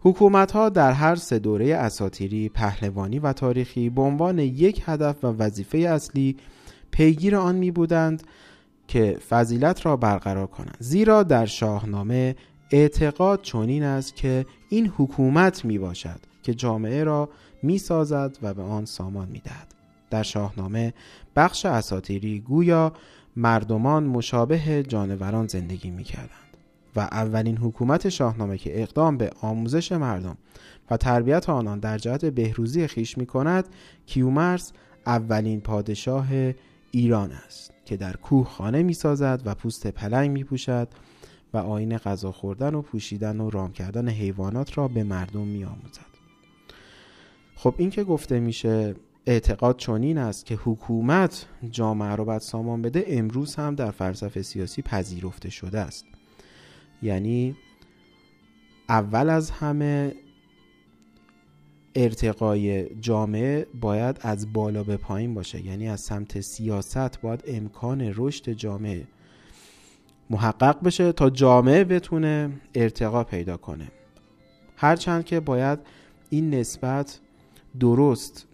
[0.00, 5.26] حکومت ها در هر سه دوره اساتیری، پهلوانی و تاریخی به عنوان یک هدف و
[5.26, 6.36] وظیفه اصلی
[6.90, 8.22] پیگیر آن می بودند
[8.88, 10.76] که فضیلت را برقرار کنند.
[10.78, 12.36] زیرا در شاهنامه
[12.70, 17.28] اعتقاد چنین است که این حکومت می باشد که جامعه را
[17.62, 19.74] می سازد و به آن سامان می دهد.
[20.10, 20.94] در شاهنامه
[21.36, 22.92] بخش اساتیری گویا
[23.36, 26.45] مردمان مشابه جانوران زندگی می کردند
[26.96, 30.36] و اولین حکومت شاهنامه که اقدام به آموزش مردم
[30.90, 33.68] و تربیت آنان در جهت بهروزی خیش می کند
[34.06, 34.72] کیومرس
[35.06, 36.26] اولین پادشاه
[36.90, 40.88] ایران است که در کوه خانه می سازد و پوست پلنگ می پوشد
[41.54, 46.16] و آین غذا خوردن و پوشیدن و رام کردن حیوانات را به مردم می آموزد.
[47.56, 48.94] خب این که گفته میشه
[49.26, 54.82] اعتقاد چنین است که حکومت جامعه رو باید سامان بده امروز هم در فلسفه سیاسی
[54.82, 56.04] پذیرفته شده است
[57.02, 57.56] یعنی
[58.88, 60.14] اول از همه
[61.94, 65.66] ارتقای جامعه باید از بالا به پایین باشه.
[65.66, 69.06] یعنی از سمت سیاست باید امکان رشد جامعه
[70.30, 73.88] محقق بشه تا جامعه بتونه ارتقا پیدا کنه.
[74.76, 75.78] هرچند که باید
[76.30, 77.20] این نسبت
[77.80, 78.46] درست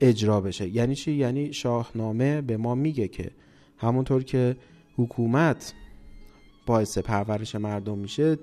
[0.00, 0.68] اجرا بشه.
[0.68, 3.30] یعنی چی؟ یعنی شاهنامه به ما میگه که
[3.78, 4.56] همونطور که
[4.96, 5.74] حکومت
[6.66, 8.38] باعث پرورش مردم میشه.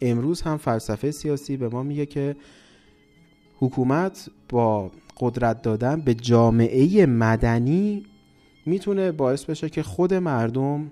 [0.00, 2.36] امروز هم فلسفه سیاسی به ما میگه که
[3.58, 4.90] حکومت با
[5.20, 8.06] قدرت دادن به جامعه مدنی
[8.66, 10.90] می‌تونه باعث بشه که خود مردم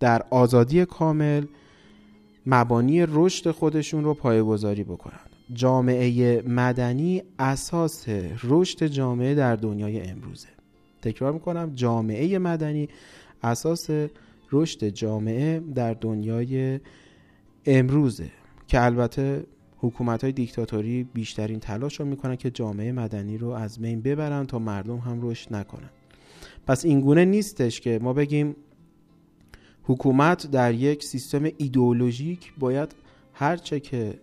[0.00, 1.44] در آزادی کامل
[2.46, 5.20] مبانی رشد خودشون رو پایگذاری بکنن.
[5.52, 8.04] جامعه مدنی اساس
[8.44, 10.48] رشد جامعه در دنیای امروزه.
[11.02, 12.88] تکرار می‌کنم جامعه مدنی
[13.42, 13.90] اساس
[14.52, 16.80] رشد جامعه در دنیای
[17.66, 18.30] امروزه
[18.66, 19.46] که البته
[19.78, 24.58] حکومت های دیکتاتوری بیشترین تلاش رو می‌کنن که جامعه مدنی رو از بین ببرن تا
[24.58, 25.90] مردم هم رشد نکنن.
[26.66, 28.56] پس این گونه نیستش که ما بگیم
[29.82, 32.94] حکومت در یک سیستم ایدئولوژیک باید
[33.32, 34.18] هرچه که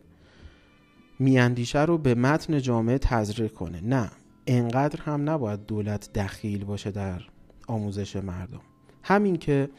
[1.19, 3.81] میاندیشه رو به متن جامعه تزریق کنه.
[3.81, 4.11] نه
[4.47, 7.21] انقدر هم نباید دولت دخیل باشه در
[7.67, 8.61] آموزش مردم.
[9.03, 9.69] همین که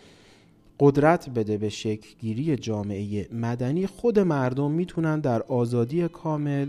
[0.80, 6.68] قدرت بده به شکلگیری جامعه مدنی خود مردم می‌تونن در آزادی کامل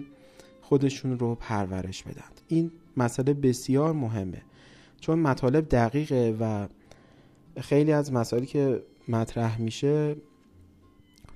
[0.62, 2.24] خودشون رو پرورش بدن.
[2.48, 4.42] این مسئله بسیار مهمه.
[5.00, 6.68] چون مطالب دقیقه و
[7.62, 10.16] خیلی از مسائلی که مطرح میشه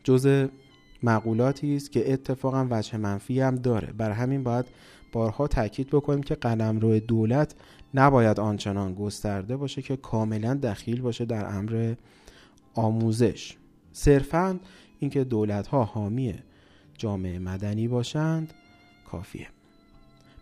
[0.04, 0.48] جز
[1.04, 3.94] مقولاتی است که اتفاقا وجه منفی هم داره.
[3.98, 4.66] بر همین باید
[5.12, 7.56] بارها تاکید بکنیم که قلمرو دولت
[7.94, 11.96] نباید آنچنان گسترده باشه که کاملا دخیل باشه در امر
[12.76, 13.56] آموزش.
[13.92, 14.60] صرفا
[15.00, 16.34] اینکه دولت ها حامی
[16.98, 18.54] جامعه مدنی باشند
[19.12, 19.48] کافیه.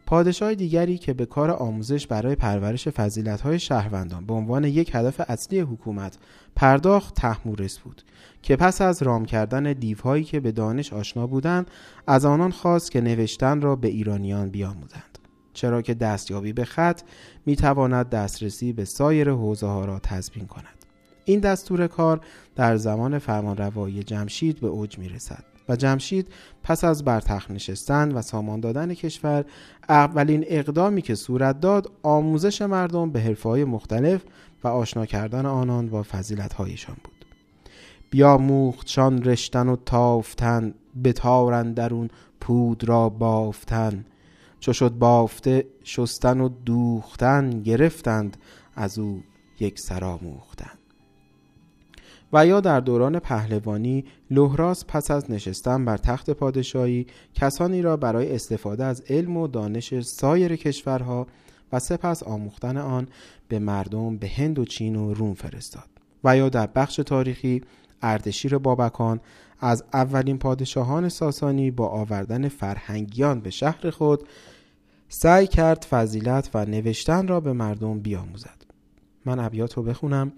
[0.05, 5.21] پادشاه دیگری که به کار آموزش برای پرورش فضیلت های شهروندان به عنوان یک هدف
[5.27, 6.17] اصلی حکومت
[6.55, 8.01] پرداخت تحمورس بود
[8.41, 11.71] که پس از رام کردن دیوهایی که به دانش آشنا بودند
[12.07, 15.19] از آنان خواست که نوشتن را به ایرانیان بیاموزند.
[15.53, 17.01] چرا که دستیابی به خط
[17.45, 20.82] می تواند دسترسی به سایر حوزه ها را تضمین کند.
[21.25, 22.21] این دستور کار
[22.55, 26.27] در زمان فرمانروایی جمشید به اوج می رسد و جمشید
[26.63, 29.45] پس از برتخت نشستن و سامان دادن کشور
[29.89, 34.21] اولین اقدامی که صورت داد آموزش مردم به حرفهای مختلف
[34.63, 37.25] و آشنا کردن آنان با فضیلتهایشان بود.
[38.09, 40.73] بیاموختشان رشتن و تافتن
[41.03, 42.09] بتارن درون
[42.39, 44.05] پود را بافتن.
[44.59, 48.37] چو شد بافته شستن و دوختن گرفتند
[48.75, 49.23] از او
[49.59, 50.82] یک سراموختن
[52.33, 58.35] و یا در دوران پهلوانی لحراس پس از نشستن بر تخت پادشاهی کسانی را برای
[58.35, 61.27] استفاده از علم و دانش سایر کشورها
[61.73, 63.07] و سپس آموختن آن
[63.47, 65.89] به مردم به هند و چین و روم فرستاد.
[66.23, 67.61] و یا در بخش تاریخی
[68.01, 69.19] اردشیر بابکان
[69.59, 74.27] از اولین پادشاهان ساسانی با آوردن فرهنگیان به شهر خود
[75.09, 78.63] سعی کرد فضیلت و نوشتن را به مردم بیاموزد.
[79.25, 80.31] من ابیات رو بخونم.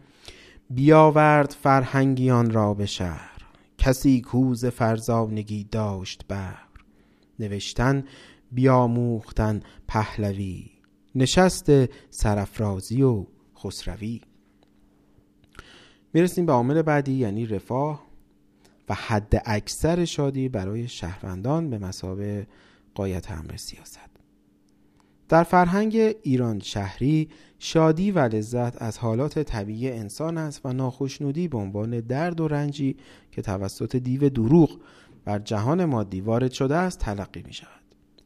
[0.70, 3.32] بیاورد فرهنگیان را به شهر.
[3.78, 6.58] کسی کوز فرزانگی داشت بر
[7.40, 8.04] نوشتن
[8.52, 10.72] بیاموختن پهلوی.
[11.16, 11.68] نشست
[12.10, 13.26] سرفرازی و
[13.58, 14.22] خسروی.
[16.14, 18.06] می‌رسیم به عامل بعدی یعنی رفاه
[18.90, 22.48] و حد اکثر شادی برای شهروندان به مسابه
[22.96, 24.15] قایت امر سیاست.
[25.30, 27.30] در فرهنگ ایران شهری
[27.60, 32.98] شادی و لذت از حالات طبیعی انسان است و ناخشنودی به عنوان درد و رنجی
[33.32, 34.80] که توسط دیو دروغ
[35.26, 37.70] بر جهان مادی وارد شده است تلقی می شود.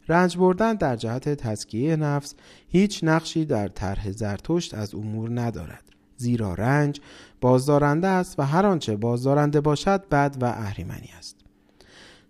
[0.07, 2.35] رنج بردن در جهت تزکیه نفس
[2.67, 5.83] هیچ نقشی در طرح زرتشت از امور ندارد
[6.17, 7.01] زیرا رنج
[7.41, 11.35] بازدارنده است و هر آنچه بازدارنده باشد بد و اهریمنی است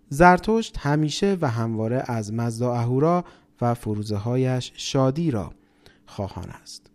[0.08, 3.24] زرتشت همیشه و همواره از مزدا اهورا
[3.60, 5.52] و فروزه هایش شادی را
[6.06, 6.90] خواهان است.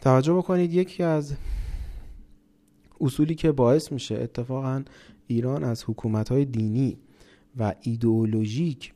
[0.00, 1.34] توجه بکنید یکی از
[3.00, 4.82] اصولی که باعث میشه اتفاقا
[5.26, 6.98] ایران از حکومت های دینی
[7.58, 8.92] و ایدئولوژیک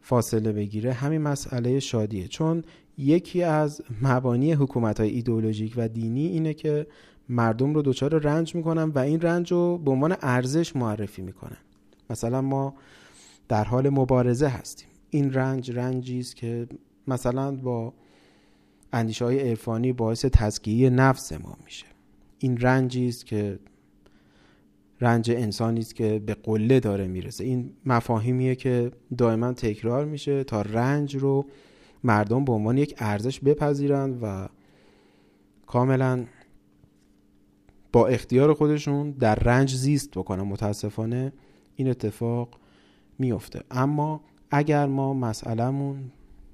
[0.00, 2.28] فاصله بگیره همین مسئله شادیه.
[2.28, 2.64] چون
[2.98, 6.86] یکی از مبانی حکومت های ایدئولوژیک و دینی اینه که
[7.28, 11.56] مردم رو دچار رنج می‌کنن و این رنج رو به عنوان ارزش معرفی می‌کنن.
[12.10, 12.74] مثلا ما
[13.48, 14.88] در حال مبارزه هستیم.
[15.14, 16.68] این رنج رنجی است که
[17.06, 17.94] مثلا با
[18.92, 21.86] اندیشه های عرفانی باعث تزکیه نفس ما میشه.
[22.38, 23.58] این رنجی است که
[25.00, 27.44] رنج انسانی است که به قله داره می‌رسه.
[27.44, 31.46] این مفاهیمیه که دائما تکرار میشه تا رنج رو
[32.04, 34.48] مردم به عنوان یک ارزش بپذیرند و
[35.66, 36.24] کاملا
[37.92, 40.42] با اختیار خودشون در رنج زیست بکنن.
[40.42, 41.32] متاسفانه
[41.76, 42.48] این اتفاق
[43.18, 44.20] میفته اما
[44.56, 45.96] اگر ما مسئلهمون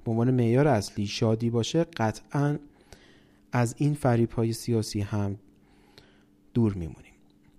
[0.04, 2.58] به عنوان معیار اصلی شادی باشه قطعا
[3.52, 5.36] از این فریب های سیاسی هم
[6.54, 7.12] دور میمونیم.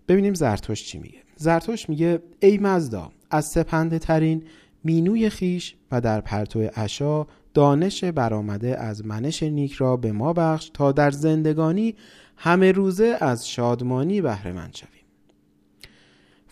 [0.08, 1.18] ببینیم زرتوش چی میگه.
[1.36, 4.44] زرتوش میگه ای مزدا از سپنده ترین
[4.84, 10.72] مینوی خیش و در پرتو اشا دانش برآمده از منش نیک را به ما بخش
[10.74, 11.96] تا در زندگانی
[12.38, 14.72] همه روزه از شادمانی بهره مند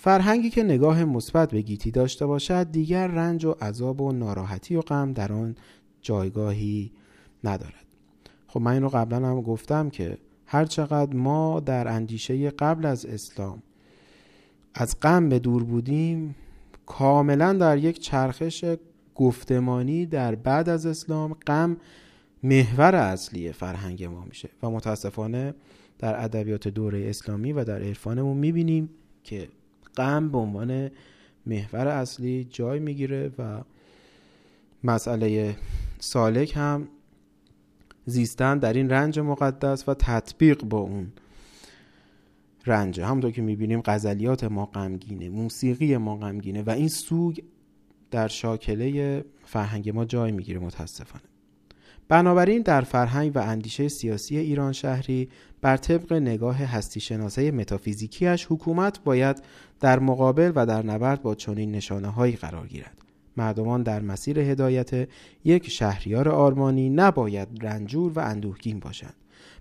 [0.01, 4.81] فرهنگی که نگاه مثبت به گیتی داشته باشد دیگر رنج و عذاب و ناراحتی و
[4.81, 5.55] غم در آن
[6.01, 6.91] جایگاهی
[7.43, 7.85] ندارد.
[8.47, 13.63] خب من این قبلا هم گفتم که هر چقدر ما در اندیشه قبل از اسلام
[14.73, 16.35] از غم به دور بودیم
[16.85, 18.65] کاملا در یک چرخش
[19.15, 21.77] گفتمانی در بعد از اسلام غم
[22.43, 25.53] محور اصلی فرهنگ ما میشه و متاسفانه
[25.97, 28.89] در ادبیات دوره اسلامی و در عرفانمون می‌بینیم
[29.23, 29.49] که
[29.97, 30.91] غم به عنوان
[31.45, 33.61] محور اصلی جای می‌گیره و
[34.83, 35.55] مسئله
[35.99, 36.87] سالک هم
[38.05, 41.11] زیستن در این رنج مقدس و تطبیق با اون
[42.65, 43.01] رنج.
[43.01, 47.39] همونطور که می‌بینیم غزلیات ما غمگینه موسیقی ما غمگینه و این سوگ
[48.11, 51.28] در شاکله فرهنگ ما جای می‌گیره متاسفانه.
[52.09, 55.29] بنابراین در فرهنگ و اندیشه سیاسی ایران شهری
[55.61, 59.41] بر طبق نگاه هستی شناسه متافیزیکیش حکومت باید
[59.79, 62.97] در مقابل و در نبرد با چنین نشانه هایی قرار گیرد.
[63.37, 65.09] مردمان در مسیر هدایت
[65.43, 69.15] یک شهریار آرمانی نباید رنجور و اندوهگین باشند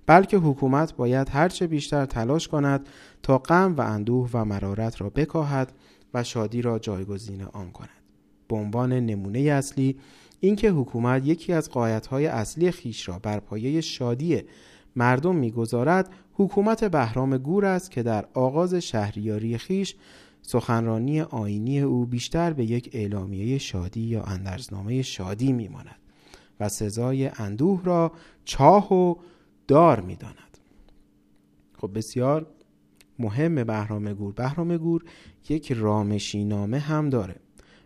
[0.07, 2.89] بلکه حکومت باید هرچه بیشتر تلاش کند
[3.23, 5.73] تا غم و اندوه و مرارت را بکاهد
[6.15, 7.89] و شادی را جایگزین آن کند.
[8.49, 9.97] به عنوان نمونه اصلی
[10.41, 14.43] اینکه حکومت یکی از قایت‌های اصلی خیش را بر پایه شادی
[14.97, 19.95] مردم می‌گذارد حکومت بهرام گور است که در آغاز شهریاری خیش
[20.43, 25.97] سخنرانی آینی او بیشتر به یک اعلامیه شادی یا اندرزنامه شادی میماند
[26.61, 28.13] و سزای اندوه را
[28.45, 29.15] چاه و
[29.69, 30.59] دار می‌داند.
[31.81, 32.47] خب بسیار
[33.19, 34.33] مهم بهرام گور.
[34.33, 35.05] بهرام گور
[35.49, 37.37] یک رامشینامه هم داره.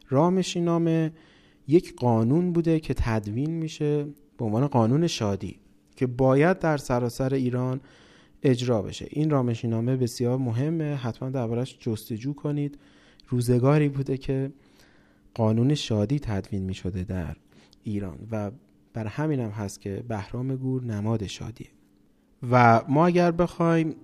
[0.08, 1.12] رامشینامه
[1.68, 4.04] یک قانون بوده که تدوین میشه
[4.38, 5.58] به عنوان قانون شادی
[5.96, 7.80] که باید در سراسر ایران
[8.42, 9.06] اجرا بشه.
[9.10, 10.94] این رامشینامه بسیار مهمه.
[10.94, 12.78] حتما دربارش جستجو کنید.
[13.28, 14.52] روزگاری بوده که
[15.34, 17.36] قانون شادی تدوین می شده در
[17.84, 18.50] ایران و
[18.94, 21.68] بر همین هم هست که بهرام گور نماد شادیه.
[22.50, 23.94] و ما اگر بخوایم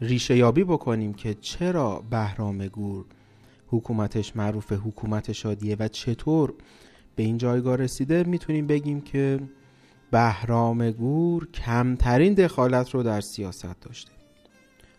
[0.00, 3.04] ریشه یابی بکنیم که چرا بهرام گور
[3.68, 6.54] حکومتش معروف حکومت شادیه و چطور
[7.16, 9.40] به این جایگاه رسیده می‌تونیم بگیم که
[10.10, 14.12] بهرام گور کمترین دخالت رو در سیاست داشته.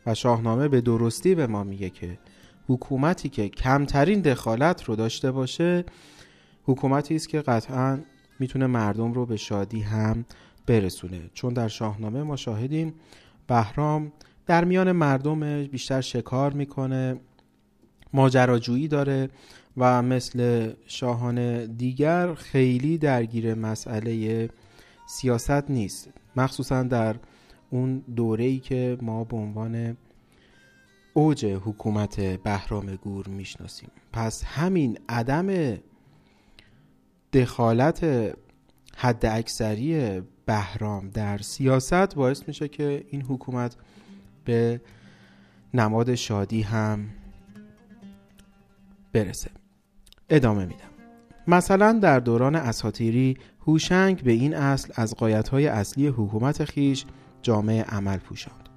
[0.05, 2.17] و شاهنامه به درستی به ما میگه که
[2.67, 5.85] حکومتی که کمترین دخالت رو داشته باشه
[6.63, 7.99] حکومتی است که قطعا
[8.39, 10.25] می‌تونه مردم رو به شادی هم
[10.65, 11.29] برسونه.
[11.33, 12.93] چون در شاهنامه ما شاهدیم
[13.47, 14.11] بهرام
[14.45, 17.19] در میان مردم بیشتر شکار می‌کنه.
[18.13, 19.29] ماجراجویی داره
[19.77, 24.49] و مثل شاهان دیگر خیلی درگیر مسئله
[25.07, 27.15] سیاست نیست مخصوصا در
[27.69, 29.97] اون دوره‌ای که ما به عنوان
[31.13, 33.89] اوج حکومت بهرام گور می‌شناسیم.
[34.13, 35.77] پس همین عدم
[37.33, 38.03] دخالت
[38.97, 43.75] حد اکثری بهرام در سیاست باعث میشه که این حکومت
[44.45, 44.81] به
[45.73, 47.09] نماد شادی هم
[49.13, 49.51] برسه.
[50.29, 50.89] ادامه میدم.
[51.47, 57.05] مثلا در دوران اساتیری هوشنگ به این اصل از قایتهای اصلی حکومت خیش
[57.41, 58.69] جامعه عمل پوشاند.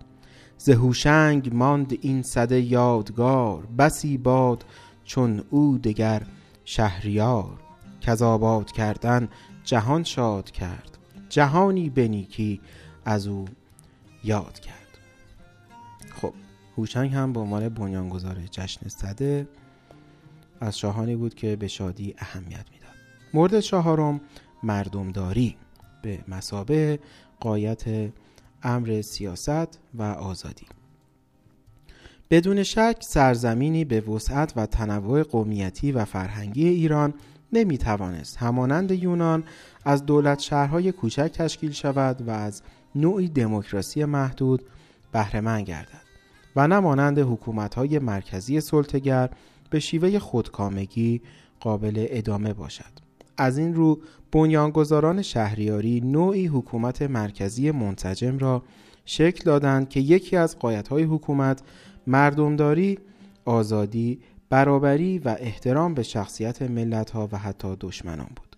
[0.69, 4.65] هوشنگ ماند این صده یادگار بسی باد
[5.05, 6.23] چون او دگر
[6.65, 7.61] شهریار.
[8.01, 9.29] کذابات کردن
[9.65, 10.99] جهان شاد کرد
[11.29, 12.61] جهانی بنیکی
[13.05, 13.45] از او
[14.25, 14.99] یاد کرد.
[16.21, 16.35] خب
[16.77, 19.49] هوشنگ هم به عنوان بنیانگذار جشن صده
[20.61, 22.95] از شاهانی بود که به شادی اهمیت می‌داد.
[23.35, 24.21] مورد چهارم
[24.63, 25.57] مردمداری.
[26.03, 26.99] به مسابه
[27.41, 27.85] قایت
[28.63, 30.67] امر سیاست و آزادی.
[32.31, 37.15] بدون شک سرزمینی به وسعت و تنوع قومیتی و فرهنگی ایران
[37.53, 39.45] نمی توانست همانند یونان
[39.85, 42.63] از دولت شهرهای کوچک تشکیل شود و از
[42.95, 44.63] نوعی دموکراسی محدود
[45.13, 46.03] بهرهمند گردد
[46.57, 49.31] و نه مانند حکومت‌های مرکزی سلطگر
[49.71, 51.21] به شیوه خودکامگی
[51.61, 53.01] قابل ادامه باشد
[53.37, 54.01] از این رو
[54.33, 58.63] بنیانگذاران شهریاری نوعی حکومت مرکزی منسجم را
[59.05, 61.63] شکل دادند که یکی از قایت‌های حکومت
[62.07, 62.99] مردمداری،
[63.45, 64.21] آزادی،
[64.51, 68.57] برابری و احترام به شخصیت ملت‌ها و حتی دشمنان بود.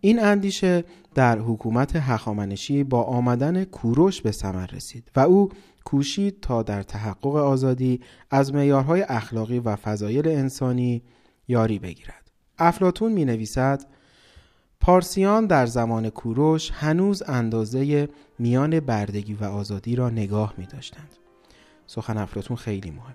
[0.00, 0.84] این اندیشه
[1.14, 5.48] در حکومت هخامنشی با آمدن کوروش به ثمر رسید و او
[5.92, 8.00] کوشید تا در تحقق آزادی
[8.30, 11.02] از معیارهای اخلاقی و فضایل انسانی
[11.48, 12.30] یاری بگیرد.
[12.58, 13.84] افلاتون می نویسد
[14.80, 18.08] پارسیان در زمان کوروش هنوز اندازه
[18.38, 21.08] میان بردگی و آزادی را نگاه می داشتند.
[21.86, 23.14] سخن افلاتون خیلی مهمه.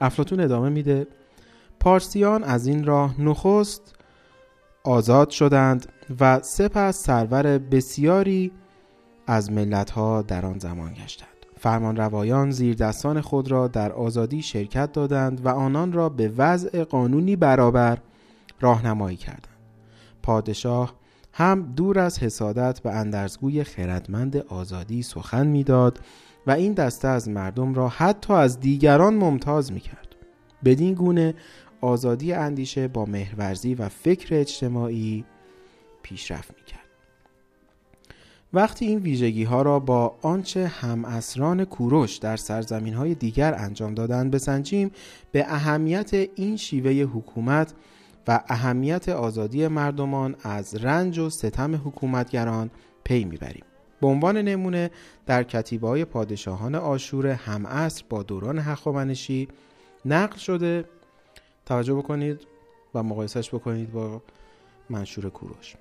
[0.00, 1.06] افلاتون ادامه میده
[1.80, 3.94] پارسیان از این راه نخست
[4.82, 8.52] آزاد شدند و سپس سرور بسیاری
[9.26, 11.28] از ملتها در آن زمان گشتند
[11.60, 16.84] فرمان روایان زیر دستان خود را در آزادی شرکت دادند و آنان را به وضع
[16.84, 17.98] قانونی برابر
[18.60, 19.48] راهنمایی کردند
[20.22, 20.94] پادشاه
[21.32, 26.00] هم دور از حسادت به اندرزگوی خردمند آزادی سخن می‌داد
[26.46, 30.08] و این دسته از مردم را حتی از دیگران ممتاز می کرد.
[30.64, 31.34] بدین گونه
[31.80, 35.24] آزادی اندیشه با مهرورزی و فکر اجتماعی
[36.02, 36.63] پیشرفت.
[38.54, 43.94] وقتی این ویژگی ها را با آنچه هم اسران کوروش در سرزمین های دیگر انجام
[43.94, 44.90] دادند بسنجیم
[45.32, 47.74] به اهمیت این شیوه حکومت
[48.28, 52.70] و اهمیت آزادی مردمان از رنج و ستم حکومتگران
[53.04, 53.64] پی می‌بریم.
[54.00, 54.90] به عنوان نمونه
[55.26, 59.48] در کتیبه های پادشاهان آشور هم با دوران هخامنشی
[60.04, 60.84] نقل شده
[61.66, 62.40] توجه بکنید
[62.94, 64.22] و مقایسش بکنید با
[64.90, 65.74] منشور کوروش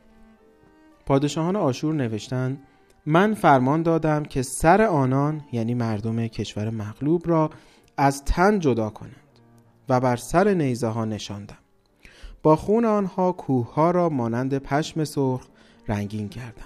[1.05, 2.57] پادشاهان آشور نوشتن
[3.05, 7.49] من فرمان دادم که سر آنان یعنی مردم کشور مغلوب را
[7.97, 9.15] از تن جدا کنند
[9.89, 11.57] و بر سر نیزه ها نشاندم.
[12.43, 15.47] با خون آنها کوه ها را مانند پشم سرخ
[15.88, 16.65] رنگین کردم.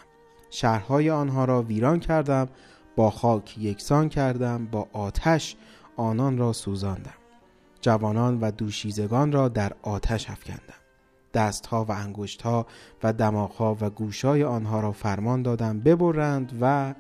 [0.50, 2.48] شهرهای آنها را ویران کردم
[2.96, 5.56] با خاک یکسان کردم با آتش
[5.96, 7.14] آنان را سوزاندم.
[7.82, 10.87] جوانان و دوشیزگان را در آتش افکندم.
[11.34, 12.68] دستها و انگشتها
[13.04, 16.96] و دماغها و گوشای آنها را فرمان دادم ببرند و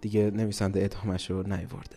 [0.00, 1.96] دیگه نویسنده ادامش رو نیورده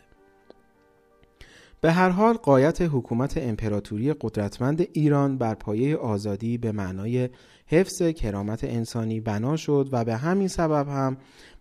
[1.82, 7.30] به هر حال قایت حکومت امپراتوری قدرتمند ایران بر پایه آزادی به معنای
[7.68, 11.18] حفظ کرامت انسانی بنا شد و به همین سبب هم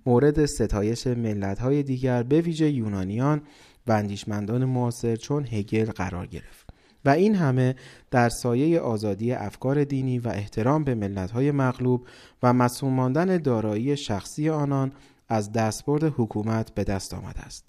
[0.07, 3.43] مورد ستایش ملت‌های دیگر به ویژه یونانیان
[3.87, 6.64] و اندیشمندان معاصر چون هگل قرار گرفت.
[7.05, 7.75] و این همه
[8.11, 12.07] در سایه آزادی افکار دینی و احترام به ملت‌های مغلوب
[12.43, 14.93] و مسئول ماندن دارایی شخصی آنان
[15.29, 17.65] از دستبرد حکومت به دست آمده است.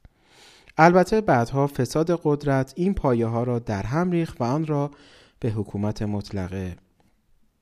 [0.77, 4.91] البته بعدها فساد قدرت این پایه ها را در هم ریخت و آن را
[5.39, 6.75] به حکومت مطلقه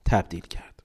[0.04, 0.82] تبدیل کرد.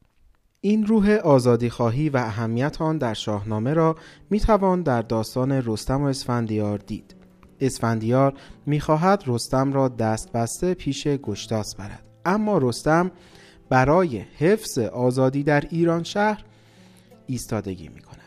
[0.61, 3.95] این روح آزادی خواهی و اهمیت آن در شاهنامه را
[4.29, 7.18] می توان در داستان رستم و اسفندیار دید.
[7.61, 8.34] اسفندیار
[8.65, 12.03] می‌خواهد رستم را دست بسته پیش گشتاس برد.
[12.26, 13.11] اما رستم
[13.69, 16.44] برای حفظ آزادی در ایران شهر
[17.27, 18.19] ایستادگی می کند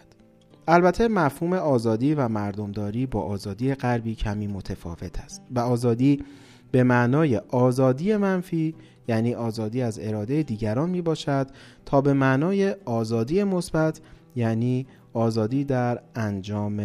[0.68, 6.24] البته مفهوم آزادی و مردمداری با آزادی غربی کمی متفاوت است و آزادی
[6.72, 8.74] به معنای آزادی منفی
[9.08, 11.46] یعنی آزادی از اراده دیگران می باشد
[11.86, 14.00] تا به معنای آزادی مثبت
[14.36, 16.80] یعنی آزادی در انجام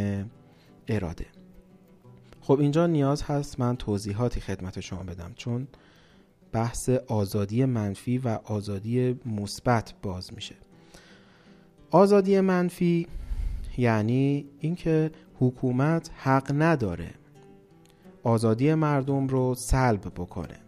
[0.87, 1.36] اراده.
[2.47, 5.67] خب اینجا نیاز هست من توضیحاتی خدمت شما بدم چون
[6.51, 10.55] بحث آزادی منفی و آزادی مثبت باز میشه.
[11.91, 13.07] آزادی منفی
[13.77, 17.09] یعنی اینکه حکومت حق نداره
[18.23, 20.59] آزادی مردم رو سلب بکنه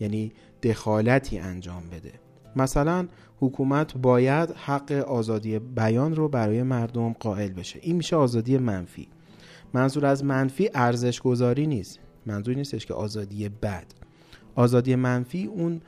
[0.00, 0.32] یعنی
[0.62, 2.12] دخالتی انجام بده.
[2.56, 3.08] مثلا
[3.40, 7.78] حکومت باید حق آزادی بیان رو برای مردم قائل بشه.
[7.82, 9.08] این میشه آزادی منفی.
[9.74, 11.98] منظور از منفی ارزش گذاری نیست.
[12.26, 13.86] منظور نیستش که آزادی بد.
[14.54, 15.80] آزادی منفی اون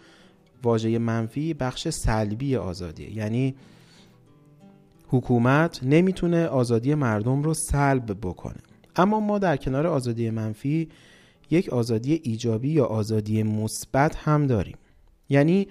[0.63, 3.17] واژه منفی بخش سلبی آزادیه.
[3.17, 3.55] یعنی
[5.09, 8.59] حکومت نمی‌تونه آزادی مردم رو سلب بکنه.
[8.97, 10.89] اما ما در کنار آزادی منفی
[11.51, 14.77] یک آزادی ایجابی یا آزادی مثبت هم داریم.
[15.29, 15.69] یعنی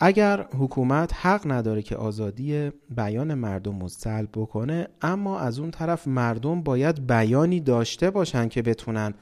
[0.00, 6.08] اگر حکومت حق نداره که آزادی بیان مردم رو سلب بکنه اما از اون طرف
[6.08, 9.14] مردم باید بیانی داشته باشن که بتونن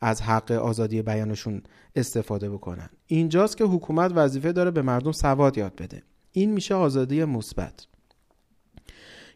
[0.00, 1.62] از حق آزادی بیانشون
[1.96, 2.88] استفاده بکنن.
[3.06, 6.02] اینجاست که حکومت وظیفه داره به مردم سواد یاد بده.
[6.32, 7.86] این میشه آزادی مثبت.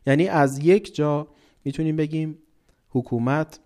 [0.06, 1.28] یعنی از یک جا
[1.64, 2.38] می‌تونیم بگیم
[2.88, 3.60] حکومت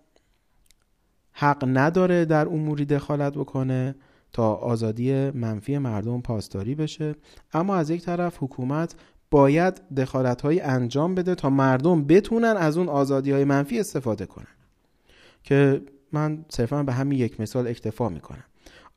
[1.31, 3.95] حق نداره در اموری دخالت بکنه.
[4.33, 7.15] تا آزادی منفی مردم پاسداری بشه.
[7.53, 8.95] اما از یک طرف حکومت
[9.31, 14.47] باید دخالت های انجام بده تا مردم بتونن از اون آزادی های منفی استفاده کنن.
[15.43, 15.81] که
[16.11, 18.43] من صرفا به همین یک مثال اکتفا می‌کنم.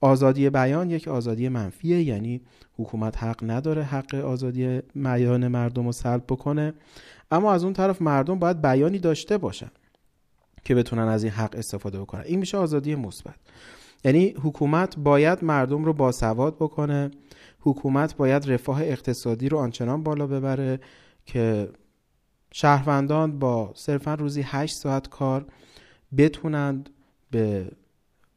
[0.01, 2.41] آزادی بیان یک آزادی منفیه یعنی
[2.79, 6.75] حکومت حق نداره حق آزادی بیان مردم رو سلب بکنه.
[7.31, 9.71] اما از اون طرف مردم باید بیانی داشته باشن
[10.65, 12.23] که بتونن از این حق استفاده بکنن.
[12.27, 13.35] این میشه آزادی مثبت.
[14.05, 17.11] یعنی حکومت باید مردم رو باسواد بکنه
[17.61, 20.81] حکومت باید رفاه اقتصادی رو آنچنان بالا ببره
[21.27, 21.69] که
[22.53, 25.47] شهروندان با صرفا روزی 8 ساعت کار
[26.17, 26.91] بتونند
[27.31, 27.71] به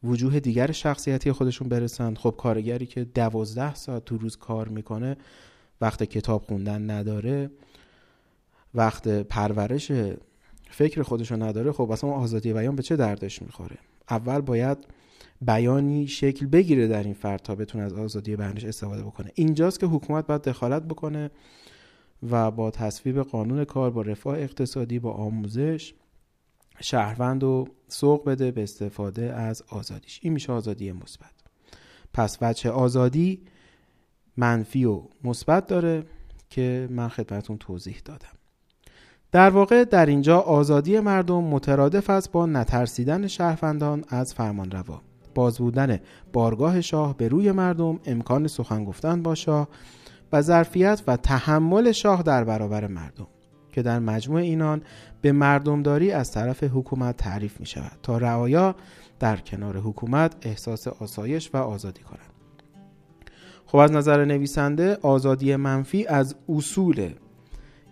[0.03, 5.17] وجوه دیگر شخصیتی خودشون برسند خب کارگری که دوازده ساعت تو روز کار می‌کنه
[5.81, 7.51] وقت کتاب خوندن نداره
[8.73, 9.91] وقت پرورش
[10.69, 11.71] فکر خودشون نداره.
[11.71, 13.77] خب اصلا آزادی بیان به چه دردش می‌خوره؟
[14.09, 14.77] اول باید
[15.45, 19.31] بیانی شکل بگیره در این فرد تا بتونه از آزادی بیانش استفاده بکنه.
[19.35, 21.31] اینجاست که حکومت باید دخالت بکنه
[22.29, 25.93] و با تصویب قانون کار با رفاه اقتصادی با آموزش
[26.79, 30.19] شهروند رو سوق بده به استفاده از آزادیش.
[30.21, 31.33] این میشه آزادی مثبت.
[32.13, 33.41] پس وجه آزادی
[34.37, 36.03] منفی و مثبت داره
[36.49, 38.27] که من خدمتون توضیح دادم.
[39.31, 45.01] در واقع در اینجا آزادی مردم مترادف است با نترسیدن شهروندان از فرمانروا.
[45.35, 45.99] باز بودن
[46.33, 49.67] بارگاه شاه به روی مردم امکان سخن گفتن با شاه
[50.31, 53.27] و ظرفیت و تحمل شاه در برابر مردم
[53.71, 54.81] که در مجموع اینان
[55.21, 58.75] به مردمداری از طرف حکومت تعریف می شود تا رعایا
[59.19, 62.35] در کنار حکومت احساس آسایش و آزادی کنند.
[63.65, 67.13] خب از نظر نویسنده آزادی منفی از اصول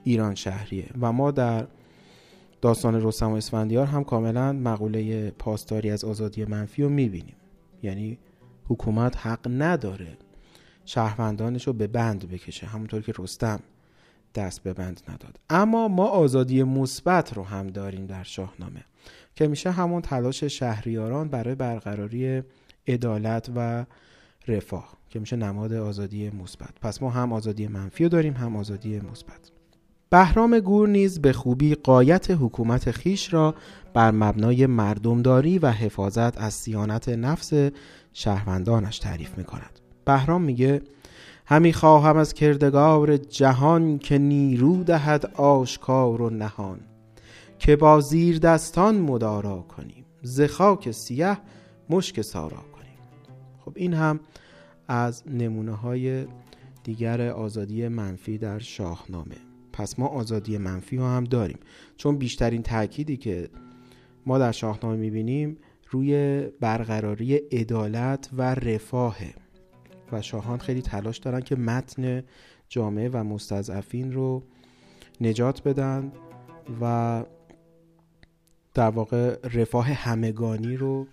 [0.03, 1.67] ایران شهریه و ما در
[2.63, 7.35] داستان رستم و اسفندیار هم کاملا مقوله پاسداری از آزادی منفی رو می‌بینیم.
[7.83, 8.17] یعنی
[8.67, 10.17] حکومت حق نداره
[10.85, 13.59] شهروندانش رو به بند بکشه همونطور که رستم
[14.35, 15.39] دست به بند نداد.
[15.49, 18.85] اما ما آزادی مثبت رو هم داریم در شاهنامه
[19.35, 22.43] که میشه همون تلاش شهریاران برای برقراری
[22.87, 23.85] عدالت و
[24.47, 26.79] رفاه که میشه نماد آزادی مثبت.
[26.81, 29.51] پس ما هم آزادی منفی رو داریم هم آزادی مثبت.
[30.13, 33.55] بهرام گور نیز به خوبی قایت حکومت خیش را
[33.93, 37.53] بر مبنای مردمداری و حفاظت از سیانت نفس
[38.13, 39.79] شهروندانش تعریف می کند.
[40.05, 40.81] بهرام میگه
[41.45, 46.79] همی خواهم از کردگار جهان که نیرو دهد آشکار و نهان
[47.59, 51.37] که با زیر دستان مدارا کنیم ز خاک سیه
[51.89, 52.97] مشک سارا کنیم
[53.65, 54.19] خب این هم
[54.87, 56.25] از نمونه های
[56.83, 61.59] دیگر آزادی منفی در شاهنامه پس ما آزادی منفی رو هم داریم.
[61.97, 63.49] چون بیشترین تأکیدی که
[64.25, 65.57] ما در شاهنامه می‌بینیم
[65.89, 69.33] روی برقراری عدالت و رفاهه.
[70.11, 72.23] و شاهان خیلی تلاش دارن که متن
[72.69, 74.43] جامعه و مستضعفین رو
[75.21, 76.11] نجات بدن
[76.81, 77.23] و
[78.73, 81.07] در واقع رفاه همگانی رو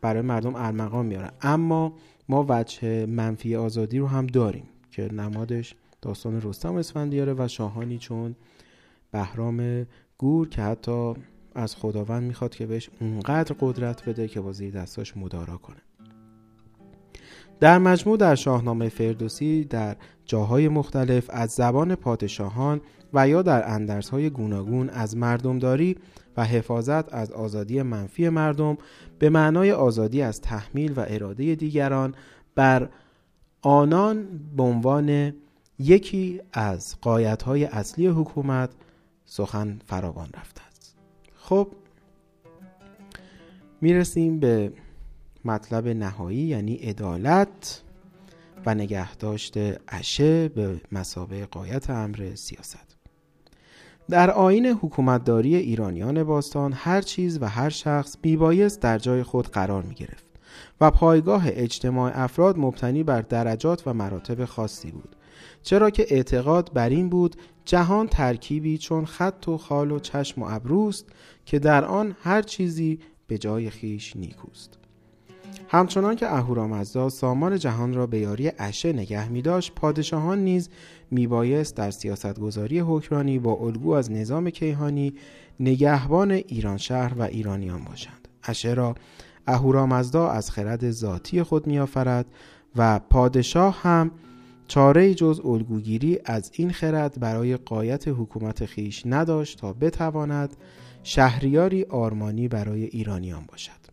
[0.00, 1.92] برای مردم ارمغان میارن اما
[2.28, 5.74] ما وجه منفی آزادی رو هم داریم که نمادش
[6.04, 8.36] داستان رستم اسفندیاره و شاهانی چون
[9.10, 9.86] بهرام
[10.18, 11.14] گور که حتی
[11.54, 15.76] از خداوند می‌خواد که بهش اونقدر قدرت بده که با زیر دستاش مدارا کنه.
[17.60, 22.80] در مجموع در شاهنامه فردوسی در جاهای مختلف از زبان پادشاهان
[23.14, 25.96] و یا در اندرسهای گوناگون از مردمداری
[26.36, 28.78] و حفاظت از آزادی منفی مردم
[29.18, 32.14] به معنای آزادی از تحمیل و اراده دیگران
[32.54, 32.88] بر
[33.62, 34.26] آنان
[34.56, 35.34] به عنوان
[35.78, 38.70] یکی از قایتهای اصلی حکومت
[39.24, 40.96] سخن فراوان رفته است.
[41.34, 41.68] خب
[43.80, 44.72] می‌رسیم به
[45.44, 47.82] مطلب نهایی یعنی عدالت
[48.66, 49.54] و نگهداشت
[49.88, 52.96] اشه به مسابه قایت امر سیاست.
[54.10, 59.82] در آین حکومتداری ایرانیان باستان هر چیز و هر شخص بیبایست در جای خود قرار
[59.82, 60.24] می گرفت
[60.80, 65.13] و پایگاه اجتماع افراد مبتنی بر درجات و مراتب خاصی بود.
[65.64, 70.46] چرا که اعتقاد بر این بود جهان ترکیبی چون خط و خال و چشم و
[70.48, 71.06] ابروست
[71.46, 74.78] که در آن هر چیزی به جای خیش نیکوست.
[75.68, 80.68] همچنان که اهورامزدا سامان جهان را به یاری اشه نگه می داشت پادشاهان نیز
[81.10, 85.14] میبایست در سیاستگذاری حکرانی با الگو از نظام کیهانی
[85.60, 88.28] نگهبان ایران شهر و ایرانیان باشند.
[88.42, 88.94] اشه را
[89.46, 92.26] اهورامزدا از خرد ذاتی خود میآفرد
[92.76, 94.10] و پادشاه هم
[94.68, 100.56] چاره جز الگوگیری از این خرد برای قایت حکومت خیش نداشت تا بتواند
[101.02, 103.84] شهریاری آرمانی برای ایرانیان باشد.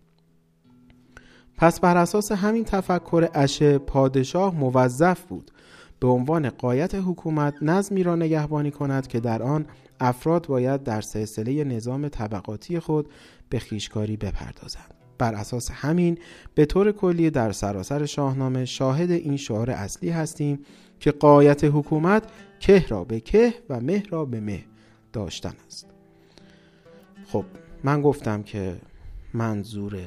[1.58, 5.52] پس بر اساس همین تفکر اشه پادشاه موظف بود
[6.00, 9.66] به عنوان قایت حکومت نظمی را نگهبانی کند که در آن
[10.00, 13.10] افراد باید در سلسله نظام طبقاتی خود
[13.50, 15.01] به خیشکاری بپردازند.
[15.22, 16.18] بر اساس همین
[16.56, 20.60] به طور کلی در سراسر شاهنامه شاهد این شعار اصلی هستیم
[21.00, 22.24] که قایت حکومت
[22.60, 24.66] که را به که و مه را به مه
[25.14, 25.88] داشتن است.
[27.26, 27.46] خب
[27.84, 28.82] من گفتم که
[29.34, 30.00] منظور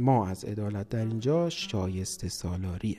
[0.00, 2.98] ما از عدالت در اینجا شایسته سالاریه.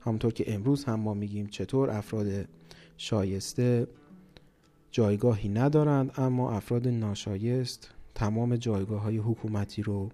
[0.00, 2.48] همونطور که امروز هم ما میگیم چطور افراد
[2.96, 3.86] شایسته
[4.90, 10.08] جایگاهی ندارند اما افراد ناشایست تمام جایگاه های حکومتی رو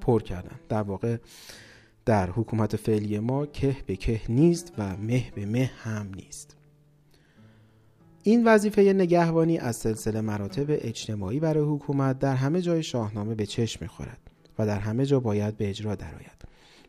[0.00, 0.60] پر کردن.
[0.68, 1.16] در واقع
[2.04, 6.56] در حکومت فعلی ما که به که نیست و مه به مه هم نیست.
[8.22, 13.78] این وظیفه نگهبانی از سلسله مراتب اجتماعی برای حکومت در همه جای شاهنامه به چشم
[13.80, 14.18] می‌خورد
[14.58, 16.44] و در همه جا باید به اجرا درآید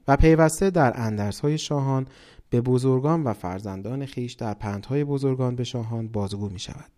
[0.07, 2.07] و پیوسته در اندرس های شاهان
[2.49, 6.91] به بزرگان و فرزندان خیش در پندهای بزرگان به شاهان بازگو می شود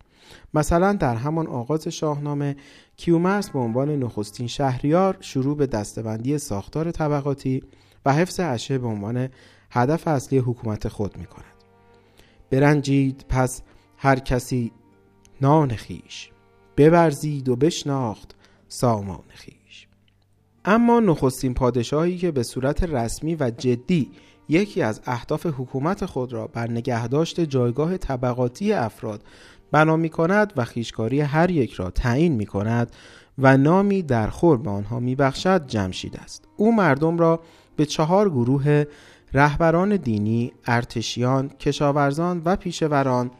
[0.54, 2.56] مثلا در همان آغاز شاهنامه
[2.96, 7.62] کیومرس به عنوان نخستین شهریار شروع به دستبندی ساختار طبقاتی
[8.06, 9.28] و حفظ اشیاء به عنوان
[9.70, 11.44] هدف اصلی حکومت خود می کند.
[12.50, 13.62] برنجید پس
[13.96, 14.72] هر کسی
[15.40, 16.30] نان خیش
[16.76, 18.34] ببرزید و بشناخت
[18.68, 19.88] سامان خیش
[20.64, 24.10] اما نخستین پادشاهی که به صورت رسمی و جدی
[24.48, 29.22] یکی از اهداف حکومت خود را بر نگهداشت جایگاه طبقاتی افراد
[29.72, 32.92] بنا می کند و خیشکاری هر یک را تعیین می کند
[33.38, 37.40] و نامی در خور به آنها می بخشد جمشید است او مردم را
[37.76, 38.84] به چهار گروه
[39.34, 43.30] رهبران دینی، ارتشیان، کشاورزان و پیشوران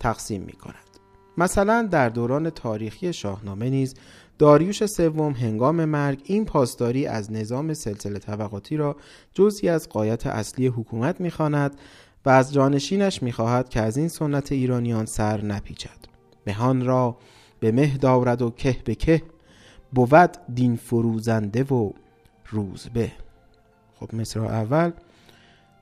[0.00, 0.74] تقسیم می کند.
[1.38, 3.94] مثلا در دوران تاریخی شاهنامه نیز
[4.38, 8.96] داریوش سوم هنگام مرگ این پاسداری از نظام سلسله طبقاتی را
[9.34, 11.74] جزی از قایت اصلی حکومت می‌خواند
[12.24, 15.98] و از جانشینش می‌خواهد که از این سنت ایرانیان سر نپیچد.
[16.46, 17.16] مهان را
[17.60, 19.22] به مه دارد و که به که
[19.92, 21.90] بود دین فروزنده و
[22.46, 23.12] روزبه
[23.94, 24.92] خب مصر اول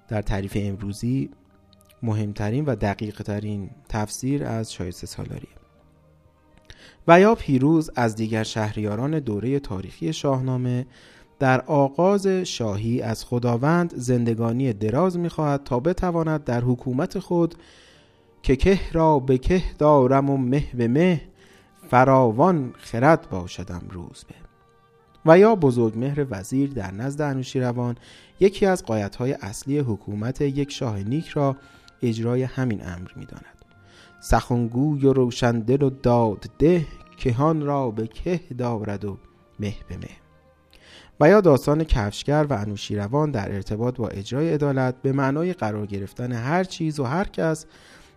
[0.08, 1.30] در تعریف امروزی
[2.02, 5.48] مهمترین و دقیق ترین تفسیر از شایسته سالاری.
[7.08, 10.86] و یا پیروز از دیگر شهریاران دوره تاریخی شاهنامه
[11.42, 17.54] در آغاز شاهی از خداوند زندگانی دراز می‌خواهد تا بتواند در حکومت خود
[18.42, 21.20] که که را به که دارم و مه به مه
[21.90, 24.34] فراوان خرد باشدم روز به.
[25.26, 27.96] و یا بزرگ مهر وزیر در نزد انوشیروان
[28.40, 31.56] یکی از قایتهای اصلی حکومت یک شاه نیک را
[32.02, 33.64] اجرای همین امر می‌داند.
[34.20, 36.86] سخنگوی و روشندل و داد ده
[37.16, 39.18] کهان را به که دارد و
[39.60, 40.21] مه به مه.
[41.20, 46.32] و یا داستان کفشگر و انوشیروان در ارتباط با اجرای عدالت به معنای قرار گرفتن
[46.32, 47.66] هر چیز و هر کس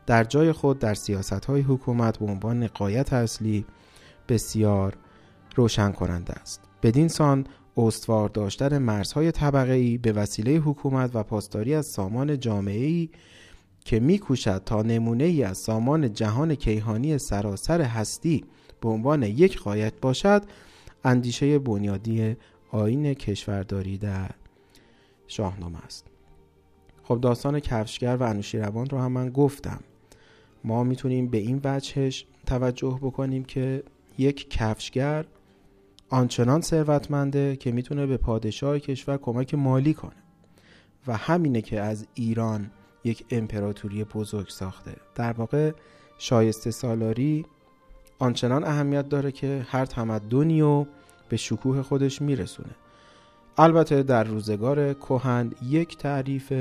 [0.05, 3.65] در جای خود در سیاست های حکومت به عنوان قایت اصلی
[4.29, 4.97] بسیار
[5.55, 6.61] روشن کننده است.
[6.83, 7.47] بدین سان
[7.77, 13.09] استوار داشتن مرزهای طبقه ای به وسیله حکومت و پاسداری از سامان جامعه ای
[13.85, 18.45] که میکوشد تا نمونه ای از سامان جهان کیهانی سراسر هستی
[18.81, 20.43] به عنوان یک قایت باشد
[21.03, 22.37] اندیشه بنیادی
[22.75, 24.31] آین کشورداری در
[25.27, 26.05] شاهنامه است.
[27.03, 29.79] خب داستان کفشگر و انوشیروان رو هم من گفتم.
[30.63, 33.83] ما می‌تونیم به این وجهش توجه بکنیم که
[34.17, 35.25] یک کفشگر
[36.09, 40.23] آنچنان ثروتمنده که می‌تونه به پادشاه کشور کمک مالی کنه
[41.07, 42.71] و همینه که از ایران
[43.03, 44.95] یک امپراتوری بزرگ ساخته.
[45.15, 45.71] در واقع
[46.17, 47.45] شایسته سالاری
[48.19, 50.87] آنچنان اهمیت داره که هر تمدنی رو
[51.29, 52.75] به شکوه خودش میرسونه.
[53.57, 56.53] البته در روزگار کهن یک تعریف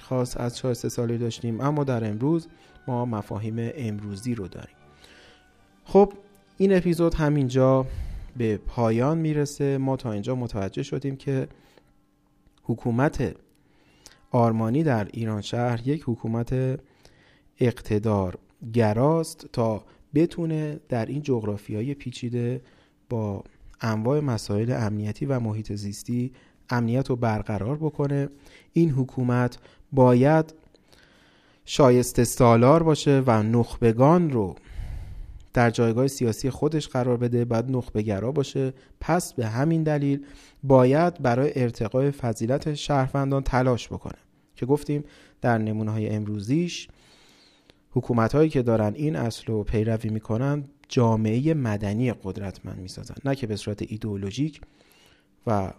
[0.00, 2.48] خاص از شایسته سالاری داشتیم اما در امروز
[2.86, 4.76] ما مفاهیم امروزی رو داریم.
[5.84, 6.12] خب
[6.56, 7.86] این اپیزود همینجا
[8.36, 9.78] به پایان می‌رسه.
[9.78, 11.48] ما تا اینجا متوجه شدیم که
[12.62, 13.36] حکومت
[14.30, 16.80] آرمانی در ایران شهر یک حکومت
[17.60, 18.38] اقتدار
[18.72, 19.84] گراست تا
[20.14, 22.60] بتونه در این جغرافیای پیچیده
[23.08, 23.44] با
[23.80, 26.32] انواع مسائل امنیتی و محیط زیستی
[26.70, 28.28] امنیت رو برقرار بکنه.
[28.72, 29.58] این حکومت
[29.92, 30.54] باید
[31.64, 34.54] شایسته سالار باشه و نخبگان رو
[35.52, 38.72] در جایگاه سیاسی خودش قرار بده باید نخبگرا باشه.
[39.00, 40.24] پس به همین دلیل
[40.62, 44.18] باید برای ارتقای فضیلت شهروندان تلاش بکنه.
[44.56, 45.04] که گفتیم
[45.40, 46.88] در نمونه های امروزیش
[47.90, 53.46] حکومت هایی که دارن این اصل رو پیروی می‌کنن جامعه مدنی قدرتمند می‌سازن نه که
[53.46, 54.60] به صورت ایدئولوژیک
[55.46, 55.72] و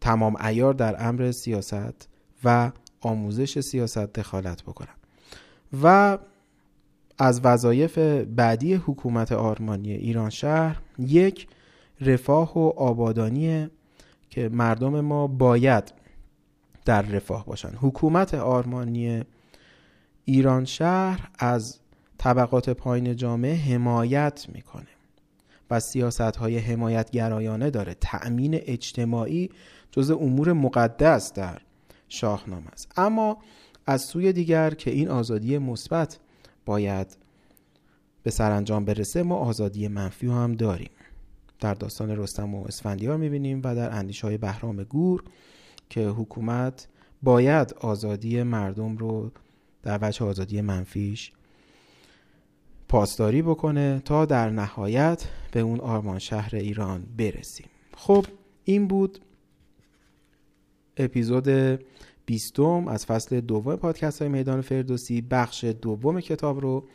[0.00, 2.08] تمام ایار در امر سیاست
[2.44, 4.94] و آموزش سیاست دخالت بکنن
[5.82, 6.18] و
[7.18, 7.98] از وظایف
[8.36, 11.48] بعدی حکومت آرمانی ایران شهر یک
[12.00, 13.68] رفاه و آبادانی
[14.30, 15.92] که مردم ما باید
[16.84, 19.24] در رفاه باشن حکومت آرمانی
[20.24, 21.80] ایران شهر از
[22.26, 24.86] طبقات پایین جامعه حمایت می‌کنه
[25.70, 27.94] و سیاست های حمایت گرایانه داره.
[28.00, 29.50] تأمین اجتماعی
[29.90, 31.60] جز امور مقدس در
[32.08, 32.92] شاهنامه است.
[32.96, 33.38] اما
[33.86, 36.18] از سوی دیگر که این آزادی مثبت
[36.64, 37.16] باید
[38.22, 40.90] به سرانجام برسه ما آزادی منفی هم داریم.
[41.60, 45.24] در داستان رستم و اسفندیار می‌بینیم و در اندیش های بهرام گور
[45.90, 46.88] که حکومت
[47.22, 49.30] باید آزادی مردم رو
[49.82, 51.32] در وجه آزادی منفیش
[52.88, 57.66] پاسداری بکنه تا در نهایت به اون آرمان شهر ایران برسیم.
[57.96, 58.26] خب
[58.64, 59.18] این بود
[60.96, 61.48] اپیزود
[62.26, 65.20] بیستم از فصل دوم پادکست های میدان فردوسی.
[65.20, 66.88] بخش دوم کتاب رو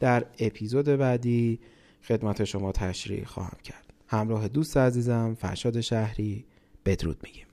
[0.00, 1.60] در اپیزود بعدی
[2.02, 3.84] خدمت شما تشریح خواهم کرد.
[4.06, 6.44] همراه دوست عزیزم فرشاد شهری
[6.84, 7.47] بدرود میگیم.